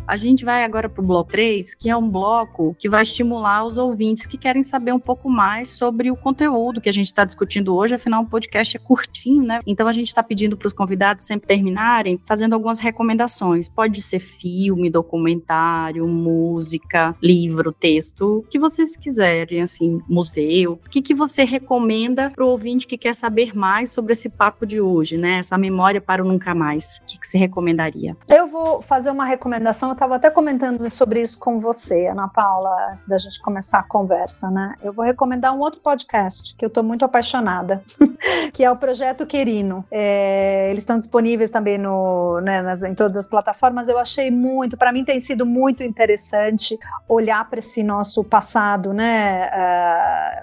a 0.06 0.16
gente 0.16 0.44
vai 0.44 0.64
agora 0.64 0.88
para 0.88 1.02
o 1.02 1.06
bloco 1.06 1.30
3, 1.30 1.74
que 1.74 1.88
é 1.88 1.96
um 1.96 2.08
bloco 2.08 2.74
que 2.78 2.88
vai 2.88 3.02
estimular 3.02 3.64
os 3.64 3.78
ouvintes 3.78 4.26
que 4.26 4.36
querem 4.36 4.62
saber 4.62 4.92
um 4.92 4.98
pouco 4.98 5.30
mais 5.30 5.72
sobre 5.72 6.10
o 6.10 6.16
conteúdo 6.16 6.80
que 6.80 6.88
a 6.88 6.92
gente 6.92 7.06
está 7.06 7.24
discutindo 7.24 7.74
hoje. 7.74 7.94
Afinal, 7.94 8.22
o 8.22 8.26
podcast 8.26 8.76
é 8.76 8.80
curtinho, 8.80 9.42
né? 9.42 9.60
Então 9.66 9.88
a 9.88 9.92
gente 9.92 10.08
está 10.08 10.22
pedindo 10.22 10.56
para 10.56 10.66
os 10.68 10.72
convidados 10.72 11.24
sempre 11.24 11.48
terminarem 11.48 12.20
fazendo 12.24 12.52
algumas 12.52 12.78
recomendações. 12.78 13.68
Pode 13.68 14.02
ser 14.02 14.18
filme, 14.18 14.90
documentário, 14.90 16.06
música, 16.06 17.16
livro, 17.22 17.72
texto, 17.72 18.38
o 18.38 18.42
que 18.42 18.58
vocês 18.58 18.96
quiserem, 18.96 19.62
assim, 19.62 20.00
museu. 20.08 20.80
O 20.84 20.90
que, 20.90 21.00
que 21.00 21.14
você 21.14 21.44
recomenda 21.44 22.30
para 22.30 22.44
o 22.44 22.48
ouvinte 22.48 22.86
que 22.86 22.98
quer 22.98 23.14
saber 23.14 23.56
mais 23.56 23.90
sobre 23.90 24.12
esse 24.12 24.28
papo 24.28 24.66
de 24.66 24.80
hoje, 24.80 25.16
né? 25.16 25.38
Essa 25.38 25.56
memória 25.56 26.00
para 26.00 26.22
o 26.22 26.26
nunca 26.26 26.54
mais. 26.54 26.98
O 27.02 27.06
que, 27.06 27.18
que 27.18 27.26
você 27.26 27.38
recomendaria? 27.38 28.16
Eu 28.28 28.46
vou 28.46 28.82
fazer 28.82 29.10
uma 29.10 29.24
recomendação 29.24 29.93
estava 29.94 30.16
até 30.16 30.30
comentando 30.30 30.88
sobre 30.90 31.22
isso 31.22 31.38
com 31.38 31.58
você, 31.58 32.06
Ana 32.06 32.28
Paula, 32.28 32.92
antes 32.92 33.08
da 33.08 33.16
gente 33.16 33.40
começar 33.40 33.78
a 33.78 33.82
conversa, 33.82 34.50
né? 34.50 34.74
Eu 34.82 34.92
vou 34.92 35.04
recomendar 35.04 35.54
um 35.54 35.60
outro 35.60 35.80
podcast 35.80 36.54
que 36.56 36.64
eu 36.64 36.68
estou 36.68 36.82
muito 36.82 37.04
apaixonada, 37.04 37.82
que 38.52 38.62
é 38.62 38.70
o 38.70 38.76
Projeto 38.76 39.24
Querino. 39.26 39.84
É, 39.90 40.68
eles 40.70 40.82
estão 40.82 40.98
disponíveis 40.98 41.50
também 41.50 41.78
no, 41.78 42.40
né, 42.40 42.60
nas, 42.60 42.82
em 42.82 42.94
todas 42.94 43.16
as 43.16 43.26
plataformas. 43.26 43.88
Eu 43.88 43.98
achei 43.98 44.30
muito, 44.30 44.76
para 44.76 44.92
mim 44.92 45.04
tem 45.04 45.18
sido 45.20 45.46
muito 45.46 45.82
interessante 45.82 46.78
olhar 47.08 47.48
para 47.48 47.58
esse 47.58 47.82
nosso 47.82 48.22
passado, 48.22 48.92
né? 48.92 49.48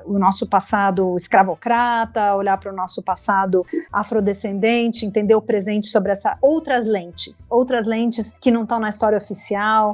Uh, 0.06 0.16
o 0.16 0.20
nosso 0.20 0.48
passado 0.48 1.16
escravocrata, 1.16 2.34
olhar 2.36 2.58
para 2.58 2.72
o 2.72 2.76
nosso 2.76 3.04
passado 3.04 3.66
afrodescendente, 3.92 5.06
entender 5.06 5.36
o 5.36 5.42
presente 5.42 5.88
sobre 5.88 6.12
essas 6.12 6.36
outras 6.42 6.86
lentes, 6.86 7.48
outras 7.50 7.86
lentes 7.86 8.36
que 8.40 8.50
não 8.50 8.64
estão 8.64 8.80
na 8.80 8.90
história 8.90 9.18
oficial 9.18 9.41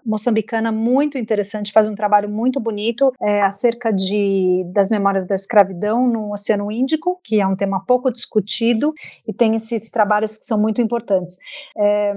moçambicana 0.05 0.73
muito 0.73 1.19
interessante, 1.19 1.73
faz 1.73 1.89
um 1.89 1.95
trabalho 1.95 2.29
muito 2.29 2.61
bonito 2.61 3.13
é, 3.21 3.43
acerca 3.43 3.93
de, 3.93 4.65
das 4.73 4.91
memórias 4.91 5.27
da 5.27 5.35
escravidão 5.35 6.07
no 6.07 6.33
Oceano 6.33 6.71
Índico, 6.71 7.21
que 7.23 7.41
é 7.41 7.47
um 7.47 7.57
tema 7.57 7.83
pouco 7.85 8.13
discutido, 8.13 8.93
e 9.27 9.33
tem 9.33 9.55
esses 9.87 9.91
trabalhos 9.91 10.37
que 10.37 10.45
são 10.45 10.59
muito 10.59 10.81
importantes. 10.81 11.39
É, 11.77 12.13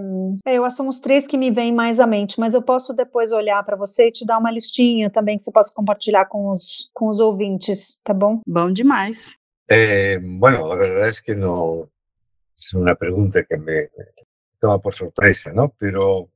eu 0.47 0.65
acho 0.65 0.75
que 0.75 0.77
são 0.77 0.87
os 0.87 0.99
três 0.99 1.27
que 1.27 1.37
me 1.37 1.51
vêm 1.51 1.73
mais 1.73 1.99
à 1.99 2.07
mente, 2.07 2.39
mas 2.39 2.53
eu 2.53 2.61
posso 2.61 2.93
depois 2.93 3.31
olhar 3.31 3.63
para 3.63 3.77
você 3.77 4.07
e 4.07 4.11
te 4.11 4.25
dar 4.25 4.37
uma 4.37 4.51
listinha 4.51 5.09
também 5.09 5.37
que 5.37 5.43
você 5.43 5.51
possa 5.51 5.73
compartilhar 5.73 6.25
com 6.25 6.49
os, 6.51 6.89
com 6.93 7.07
os 7.07 7.19
ouvintes, 7.19 8.01
tá 8.03 8.13
bom? 8.13 8.41
Bom 8.45 8.71
demais. 8.71 9.35
Eh, 9.69 10.19
bueno, 10.19 10.67
la 10.67 10.75
verdad 10.75 11.09
es 11.09 11.21
que 11.21 11.35
no 11.35 11.89
es 12.57 12.73
una 12.73 12.95
pregunta 12.95 13.43
que 13.43 13.55
me 13.55 13.89
toma 14.59 14.79
por 14.79 14.93
sorpresa, 14.93 15.53
¿no? 15.53 15.69
Pero 15.77 16.29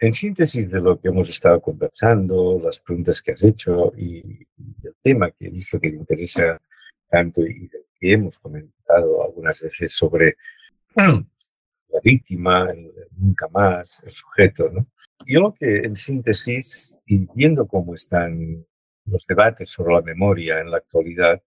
en 0.00 0.14
síntesis 0.14 0.68
de 0.70 0.80
lo 0.80 0.98
que 0.98 1.08
hemos 1.08 1.28
estado 1.28 1.60
conversando, 1.60 2.58
las 2.58 2.80
preguntas 2.80 3.20
que 3.20 3.32
has 3.32 3.44
hecho 3.44 3.92
y, 3.96 4.46
y 4.56 4.74
el 4.82 4.94
tema 5.02 5.30
que 5.30 5.46
he 5.46 5.50
visto 5.50 5.78
que 5.78 5.90
te 5.90 5.96
interesa 5.96 6.58
tanto 7.08 7.42
y 7.42 7.68
del 7.68 7.84
que 8.00 8.12
hemos 8.12 8.38
comentado 8.38 9.22
algunas 9.22 9.60
veces 9.60 9.92
sobre 9.94 10.36
la 10.96 12.00
víctima, 12.02 12.70
el 12.70 12.92
nunca 13.16 13.48
más, 13.48 14.02
el 14.04 14.12
sujeto, 14.12 14.70
¿no? 14.70 14.86
Yo 15.26 15.40
lo 15.40 15.54
que 15.54 15.76
en 15.78 15.96
síntesis, 15.96 16.96
y 17.06 17.26
viendo 17.34 17.66
cómo 17.66 17.94
están 17.94 18.64
los 19.04 19.26
debates 19.26 19.70
sobre 19.70 19.94
la 19.94 20.02
memoria 20.02 20.60
en 20.60 20.70
la 20.70 20.78
actualidad, 20.78 21.42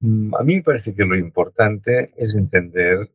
mm, 0.00 0.34
a 0.34 0.42
mí 0.42 0.56
me 0.56 0.62
parece 0.62 0.94
que 0.94 1.04
lo 1.04 1.16
importante 1.16 2.10
es 2.16 2.36
entender 2.36 3.10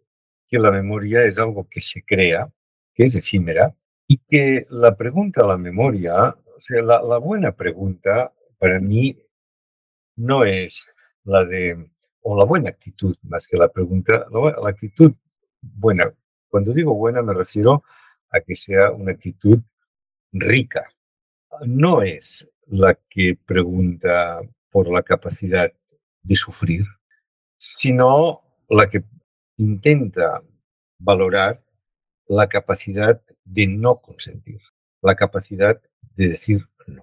que 0.48 0.60
la 0.60 0.72
memoria 0.72 1.24
es 1.26 1.40
algo 1.40 1.68
que 1.70 1.82
se 1.82 2.04
crea, 2.04 2.50
que 2.94 3.06
es 3.06 3.16
efímera, 3.16 3.76
y 4.08 4.18
que 4.18 4.68
la 4.70 4.96
pregunta 4.96 5.44
a 5.44 5.48
la 5.48 5.58
memoria, 5.58 6.30
o 6.30 6.62
sea, 6.62 6.82
la, 6.82 7.02
la 7.02 7.18
buena 7.18 7.52
pregunta 7.54 8.34
para 8.58 8.80
mí 8.80 9.18
no 10.16 10.46
es 10.46 10.90
la 11.24 11.44
de, 11.46 11.90
o 12.22 12.38
la 12.38 12.46
buena 12.46 12.70
actitud 12.70 13.16
más 13.24 13.48
que 13.48 13.58
la 13.58 13.68
pregunta, 13.70 14.26
la, 14.32 14.56
la 14.62 14.70
actitud 14.70 15.14
buena. 15.62 16.14
Cuando 16.50 16.74
digo 16.74 16.94
buena 16.96 17.22
me 17.22 17.34
refiero 17.34 17.84
a 18.30 18.40
que 18.42 18.56
sea 18.56 18.92
una 18.92 19.12
actitud 19.14 19.60
rica. 20.34 20.90
No 21.66 22.02
es 22.02 22.50
la 22.68 22.96
que 23.10 23.38
pregunta 23.46 24.42
por 24.70 24.90
la 24.90 25.02
capacidad 25.04 25.72
de 26.22 26.36
sufrir, 26.36 26.84
sino 27.58 28.42
la 28.70 28.88
que 28.90 29.04
intenta 29.58 30.44
valorar 31.00 31.64
la 32.28 32.48
capacidad 32.48 33.22
de 33.46 33.68
no 33.68 33.98
consentir, 34.02 34.60
la 35.02 35.16
capacidad 35.16 35.82
de 36.16 36.28
decir 36.30 36.68
no. 36.88 37.02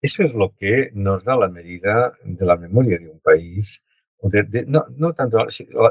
Eso 0.00 0.22
es 0.22 0.34
lo 0.34 0.54
que 0.54 0.90
nos 0.92 1.24
da 1.24 1.36
la 1.36 1.48
medida 1.48 2.12
de 2.22 2.46
la 2.46 2.56
memoria 2.56 2.98
de 2.98 3.08
un 3.08 3.18
país, 3.20 3.82
de, 4.22 4.42
de- 4.44 4.66
no, 4.66 4.84
no 4.90 5.12
tanto 5.14 5.38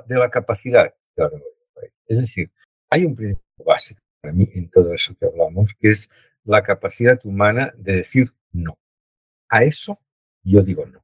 de 0.07 0.15
la 0.15 0.30
capacidad 0.30 0.93
de 1.15 1.24
la 1.24 1.30
memoria. 1.30 1.56
Es 2.07 2.19
decir, 2.19 2.51
hay 2.89 3.05
un 3.05 3.15
principio 3.15 3.65
básico 3.65 4.01
para 4.21 4.33
mí 4.33 4.47
en 4.53 4.69
todo 4.69 4.93
eso 4.93 5.15
que 5.15 5.25
hablamos, 5.25 5.71
que 5.79 5.89
es 5.89 6.09
la 6.43 6.63
capacidad 6.63 7.19
humana 7.25 7.73
de 7.77 7.97
decir 7.97 8.33
no. 8.51 8.79
A 9.49 9.63
eso 9.63 9.99
yo 10.43 10.61
digo 10.61 10.85
no. 10.85 11.03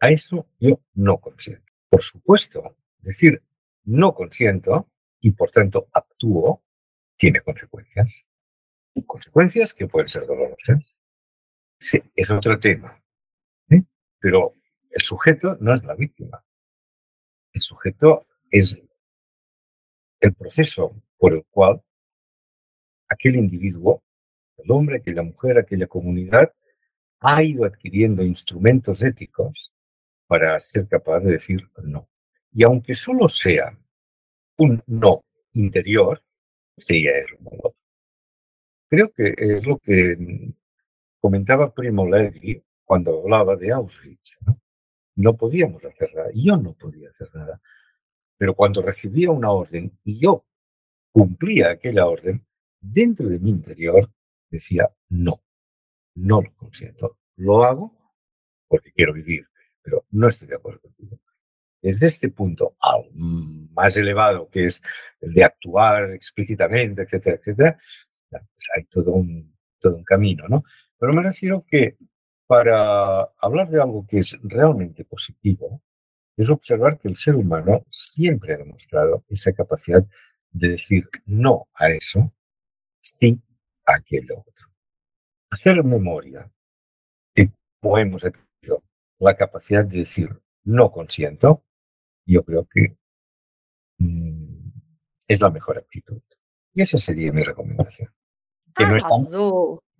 A 0.00 0.10
eso 0.10 0.46
yo 0.58 0.80
no 0.94 1.18
consiento. 1.18 1.64
Por 1.88 2.02
supuesto, 2.02 2.76
decir 2.98 3.42
no 3.84 4.14
consiento 4.14 4.88
y 5.20 5.32
por 5.32 5.50
tanto 5.50 5.88
actúo 5.92 6.62
tiene 7.16 7.40
consecuencias. 7.40 8.08
Consecuencias 9.06 9.72
que 9.72 9.86
pueden 9.86 10.08
ser 10.08 10.26
dolorosas. 10.26 10.94
Sí, 11.78 12.02
es 12.14 12.30
otro 12.30 12.58
tema. 12.58 13.02
Pero 14.18 14.54
el 14.90 15.02
sujeto 15.02 15.56
no 15.60 15.72
es 15.72 15.82
la 15.84 15.94
víctima. 15.94 16.44
El 17.52 17.62
sujeto 17.62 18.26
es 18.50 18.82
el 20.20 20.34
proceso 20.34 20.94
por 21.18 21.34
el 21.34 21.44
cual 21.50 21.82
aquel 23.08 23.36
individuo, 23.36 24.02
el 24.58 24.70
hombre, 24.70 24.98
aquella 24.98 25.22
mujer, 25.22 25.58
aquella 25.58 25.86
comunidad, 25.86 26.52
ha 27.20 27.42
ido 27.42 27.64
adquiriendo 27.64 28.22
instrumentos 28.22 29.02
éticos 29.02 29.72
para 30.26 30.58
ser 30.60 30.86
capaz 30.86 31.20
de 31.20 31.32
decir 31.32 31.68
no. 31.82 32.08
Y 32.52 32.62
aunque 32.62 32.94
solo 32.94 33.28
sea 33.28 33.76
un 34.56 34.82
no 34.86 35.24
interior, 35.52 36.22
sí 36.76 37.06
es 37.06 37.26
un 37.38 37.44
no. 37.44 37.74
Creo 38.88 39.10
que 39.12 39.34
es 39.36 39.66
lo 39.66 39.78
que 39.78 40.16
mm, 40.16 40.52
comentaba 41.20 41.72
Primo 41.72 42.08
Levi 42.08 42.62
cuando 42.84 43.20
hablaba 43.20 43.56
de 43.56 43.72
Auschwitz. 43.72 44.38
¿no? 44.46 44.60
no 45.16 45.36
podíamos 45.36 45.84
hacer 45.84 46.14
nada, 46.14 46.30
yo 46.34 46.56
no 46.56 46.74
podía 46.74 47.10
hacer 47.10 47.28
nada. 47.34 47.60
Pero 48.40 48.54
cuando 48.54 48.80
recibía 48.80 49.30
una 49.30 49.50
orden 49.50 49.98
y 50.02 50.18
yo 50.18 50.46
cumplía 51.12 51.72
aquella 51.72 52.06
orden, 52.06 52.46
dentro 52.80 53.28
de 53.28 53.38
mi 53.38 53.50
interior 53.50 54.10
decía 54.48 54.90
no, 55.10 55.42
no 56.14 56.40
lo 56.40 56.54
consiento. 56.54 57.18
Lo 57.36 57.64
hago 57.64 58.14
porque 58.66 58.92
quiero 58.92 59.12
vivir, 59.12 59.46
pero 59.82 60.06
no 60.12 60.26
estoy 60.26 60.48
de 60.48 60.54
acuerdo 60.54 60.80
contigo. 60.80 61.20
Desde 61.82 62.06
este 62.06 62.30
punto 62.30 62.76
al 62.80 63.10
más 63.12 63.98
elevado, 63.98 64.48
que 64.48 64.68
es 64.68 64.80
el 65.20 65.34
de 65.34 65.44
actuar 65.44 66.10
explícitamente, 66.12 67.02
etcétera, 67.02 67.36
etcétera, 67.36 67.78
pues 68.30 68.68
hay 68.74 68.84
todo 68.84 69.12
un, 69.12 69.54
todo 69.78 69.96
un 69.96 70.04
camino, 70.04 70.48
¿no? 70.48 70.64
Pero 70.98 71.12
me 71.12 71.22
refiero 71.22 71.62
que 71.68 71.98
para 72.46 73.20
hablar 73.38 73.68
de 73.68 73.82
algo 73.82 74.06
que 74.06 74.20
es 74.20 74.38
realmente 74.42 75.04
positivo, 75.04 75.82
es 76.42 76.50
observar 76.50 76.98
que 76.98 77.08
el 77.08 77.16
ser 77.16 77.36
humano 77.36 77.84
siempre 77.90 78.54
ha 78.54 78.58
demostrado 78.58 79.24
esa 79.28 79.52
capacidad 79.52 80.04
de 80.50 80.68
decir 80.70 81.08
no 81.26 81.68
a 81.74 81.90
eso, 81.90 82.32
sí 83.00 83.40
a 83.86 83.96
aquello 83.96 84.40
otro. 84.40 84.68
Hacer 85.50 85.84
memoria 85.84 86.50
de 87.34 87.52
cómo 87.80 87.98
hemos 87.98 88.24
adquirido 88.24 88.82
la 89.18 89.36
capacidad 89.36 89.84
de 89.84 89.98
decir 89.98 90.30
no 90.64 90.90
consiento, 90.90 91.64
yo 92.24 92.44
creo 92.44 92.66
que 92.66 92.96
mm, 93.98 94.70
es 95.28 95.40
la 95.40 95.50
mejor 95.50 95.78
actitud. 95.78 96.22
Y 96.72 96.82
esa 96.82 96.98
sería 96.98 97.32
mi 97.32 97.42
recomendación. 97.42 98.08
Que 98.74 98.86
no 98.86 98.96
es 98.96 99.02
tan. 99.02 99.20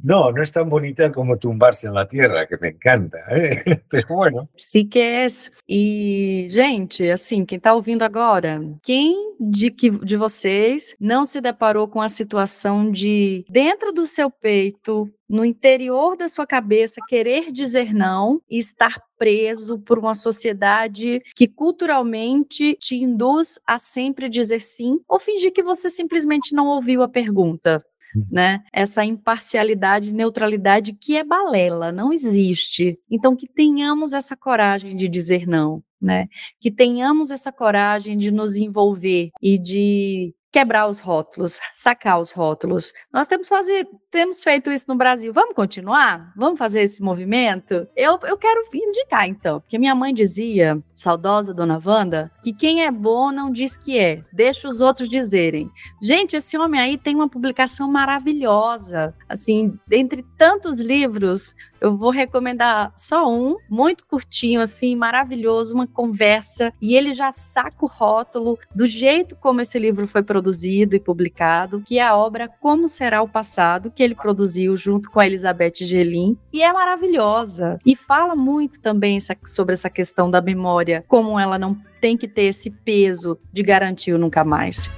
No, 0.03 0.32
no 0.32 0.42
es 0.42 0.53
tan 0.53 0.68
bonita 0.68 1.12
como 1.12 1.36
tumbarse 1.36 1.86
en 1.86 1.94
la 1.94 2.09
tierra, 2.09 2.46
que 2.46 2.57
me 2.59 2.68
encanta, 2.68 3.18
¿eh? 3.30 3.82
pero 3.88 4.14
bueno. 4.14 4.48
Se 4.57 4.88
quer. 4.88 5.30
E, 5.68 6.46
gente, 6.48 7.11
assim, 7.11 7.44
quem 7.44 7.59
tá 7.59 7.74
ouvindo 7.74 8.03
agora, 8.03 8.61
quem 8.82 9.34
de, 9.38 9.70
que, 9.70 9.90
de 9.90 10.16
vocês 10.16 10.94
não 11.01 11.24
se 11.24 11.40
deparou 11.40 11.88
com 11.88 12.01
a 12.01 12.09
situação 12.09 12.90
de, 12.90 13.44
dentro 13.48 13.92
do 13.92 14.07
seu 14.07 14.30
peito, 14.30 15.11
no 15.28 15.44
interior 15.44 16.16
da 16.16 16.28
sua 16.28 16.46
cabeça, 16.46 17.01
querer 17.07 17.53
dizer 17.53 17.94
não 17.94 18.40
e 18.51 18.59
estar 18.59 19.01
preso 19.16 19.78
por 19.78 19.98
uma 19.98 20.12
sociedade 20.12 21.22
que 21.36 21.46
culturalmente 21.46 22.76
te 22.80 22.96
induz 22.96 23.59
a 23.64 23.78
sempre 23.78 24.28
dizer 24.28 24.61
sim, 24.61 24.98
ou 25.09 25.20
fingir 25.20 25.53
que 25.53 25.62
você 25.62 25.88
simplesmente 25.88 26.53
não 26.53 26.66
ouviu 26.66 27.03
a 27.03 27.09
pergunta? 27.09 27.84
Né? 28.31 28.63
Essa 28.73 29.05
imparcialidade, 29.05 30.13
neutralidade 30.13 30.93
que 30.93 31.17
é 31.17 31.25
balela, 31.25 31.93
não 31.93 32.13
existe. 32.13 32.99
Então 33.11 33.37
que 33.37 33.47
tenhamos 33.47 34.13
essa 34.13 34.37
coragem 34.37 34.97
de 34.97 35.09
dizer 35.09 35.47
não, 35.47 35.83
né? 36.01 36.29
Que 36.61 36.71
tenhamos 36.71 37.31
essa 37.31 37.53
coragem 37.53 38.17
de 38.17 38.31
nos 38.31 38.57
envolver 38.57 39.31
e 39.43 39.59
de 39.59 40.35
quebrar 40.53 40.88
os 40.88 40.98
rótulos, 40.98 41.61
sacar 41.74 42.20
os 42.20 42.32
rótulos. 42.32 42.92
Nós 43.12 43.26
temos 43.26 43.48
fazer, 43.48 43.86
temos 44.11 44.42
feito 44.42 44.70
isso 44.70 44.86
no 44.88 44.96
Brasil. 44.96 45.32
Vamos 45.32 45.55
continuar? 45.55 46.32
Vamos 46.36 46.59
fazer 46.59 46.82
esse 46.82 47.03
movimento? 47.03 47.86
Eu, 47.96 48.18
eu 48.24 48.36
quero 48.36 48.62
indicar 48.74 49.28
então, 49.28 49.61
porque 49.61 49.78
minha 49.78 49.94
mãe 49.94 50.12
dizia, 50.12 50.82
saudosa 50.94 51.55
dona 51.55 51.80
Wanda, 51.84 52.30
que 52.42 52.53
quem 52.53 52.84
é 52.84 52.90
bom 52.90 53.30
não 53.30 53.51
diz 53.51 53.76
que 53.76 53.98
é, 53.98 54.22
deixa 54.32 54.68
os 54.68 54.80
outros 54.80 55.09
dizerem. 55.09 55.70
Gente, 56.03 56.36
esse 56.36 56.59
homem 56.59 56.80
aí 56.80 56.98
tem 56.98 57.14
uma 57.14 57.28
publicação 57.28 57.90
maravilhosa, 57.90 59.14
assim, 59.28 59.78
dentre 59.86 60.24
tantos 60.36 60.80
livros 60.80 61.55
eu 61.81 61.97
vou 61.97 62.11
recomendar 62.11 62.93
só 62.97 63.31
um, 63.31 63.57
muito 63.68 64.05
curtinho, 64.07 64.61
assim, 64.61 64.95
maravilhoso, 64.95 65.74
uma 65.74 65.87
conversa, 65.87 66.72
e 66.81 66.95
ele 66.95 67.12
já 67.12 67.33
saca 67.33 67.85
o 67.85 67.89
rótulo 67.89 68.59
do 68.74 68.87
jeito 68.87 69.37
como 69.37 69.61
esse 69.61 69.78
livro 69.78 70.07
foi 70.07 70.22
produzido 70.22 70.95
e 70.95 71.01
publicado, 71.01 71.83
que 71.87 71.99
é 71.99 72.07
a 72.07 72.16
obra 72.16 72.49
Como 72.49 72.89
Será 72.89 73.22
o 73.22 73.28
Passado, 73.28 73.91
que 73.91 74.03
ele 74.03 74.14
produziu 74.14 74.76
junto 74.76 75.11
com 75.11 75.20
a 75.20 75.26
Elizabeth 75.26 75.74
Gelin, 75.81 76.37
e 76.53 76.62
é 76.62 76.72
maravilhosa. 76.72 77.78
E 77.85 77.97
fala 77.97 78.35
muito 78.35 78.81
também 78.81 79.18
sobre 79.47 79.74
essa 79.74 79.89
questão 79.89 80.31
da 80.31 80.41
memória, 80.41 81.05
como 81.09 81.39
ela 81.39 81.59
não 81.59 81.76
tem 82.01 82.16
que 82.16 82.28
ter 82.28 82.45
esse 82.45 82.70
peso 82.70 83.39
de 83.53 83.62
garantir 83.62 84.12
o 84.12 84.18
nunca 84.18 84.45
mais. 84.45 84.91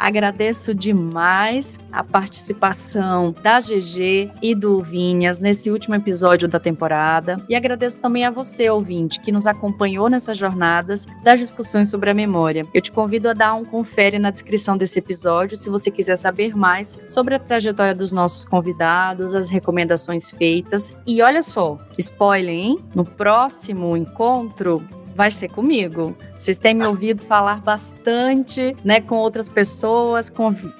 Agradeço 0.00 0.74
demais 0.74 1.78
a 1.92 2.02
participação 2.02 3.34
da 3.42 3.60
GG 3.60 4.30
e 4.40 4.54
do 4.54 4.80
Vinhas 4.80 5.38
nesse 5.38 5.70
último 5.70 5.94
episódio 5.94 6.48
da 6.48 6.58
temporada. 6.58 7.36
E 7.46 7.54
agradeço 7.54 8.00
também 8.00 8.24
a 8.24 8.30
você, 8.30 8.70
ouvinte, 8.70 9.20
que 9.20 9.30
nos 9.30 9.46
acompanhou 9.46 10.08
nessas 10.08 10.38
jornadas 10.38 11.06
das 11.22 11.38
discussões 11.38 11.90
sobre 11.90 12.08
a 12.08 12.14
memória. 12.14 12.64
Eu 12.72 12.80
te 12.80 12.90
convido 12.90 13.28
a 13.28 13.34
dar 13.34 13.52
um 13.52 13.62
confere 13.62 14.18
na 14.18 14.30
descrição 14.30 14.74
desse 14.74 14.98
episódio 14.98 15.58
se 15.58 15.68
você 15.68 15.90
quiser 15.90 16.16
saber 16.16 16.56
mais 16.56 16.98
sobre 17.06 17.34
a 17.34 17.38
trajetória 17.38 17.94
dos 17.94 18.10
nossos 18.10 18.46
convidados, 18.46 19.34
as 19.34 19.50
recomendações 19.50 20.30
feitas. 20.30 20.94
E 21.06 21.20
olha 21.20 21.42
só, 21.42 21.76
spoiler, 21.98 22.54
hein? 22.54 22.78
No 22.94 23.04
próximo 23.04 23.94
encontro, 23.98 24.82
vai 25.20 25.30
ser 25.30 25.50
comigo. 25.50 26.16
Vocês 26.38 26.56
têm 26.56 26.72
me 26.72 26.86
ouvido 26.86 27.22
falar 27.22 27.60
bastante, 27.60 28.74
né, 28.82 29.02
com 29.02 29.16
outras 29.16 29.50
pessoas, 29.50 30.32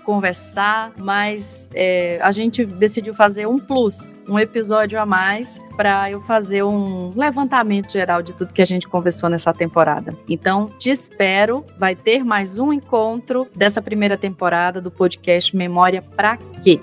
conversar, 0.03 0.93
mas 0.97 1.69
é, 1.75 2.19
a 2.23 2.33
gente 2.33 2.65
decidiu 2.65 3.13
fazer 3.13 3.47
um 3.47 3.59
plus, 3.59 4.09
um 4.27 4.39
episódio 4.39 4.99
a 4.99 5.05
mais, 5.05 5.61
para 5.77 6.11
eu 6.11 6.23
fazer 6.23 6.63
um 6.63 7.13
levantamento 7.15 7.93
geral 7.93 8.23
de 8.23 8.33
tudo 8.33 8.55
que 8.55 8.63
a 8.63 8.67
gente 8.67 8.89
conversou 8.89 9.29
nessa 9.29 9.53
temporada. 9.53 10.17
Então, 10.27 10.71
te 10.79 10.89
espero. 10.89 11.63
Vai 11.79 11.95
ter 11.95 12.25
mais 12.25 12.59
um 12.59 12.73
encontro 12.73 13.47
dessa 13.55 13.83
primeira 13.83 14.17
temporada 14.17 14.81
do 14.81 14.91
podcast 14.91 15.55
Memória 15.55 16.01
Pra 16.01 16.39
Quê? 16.65 16.81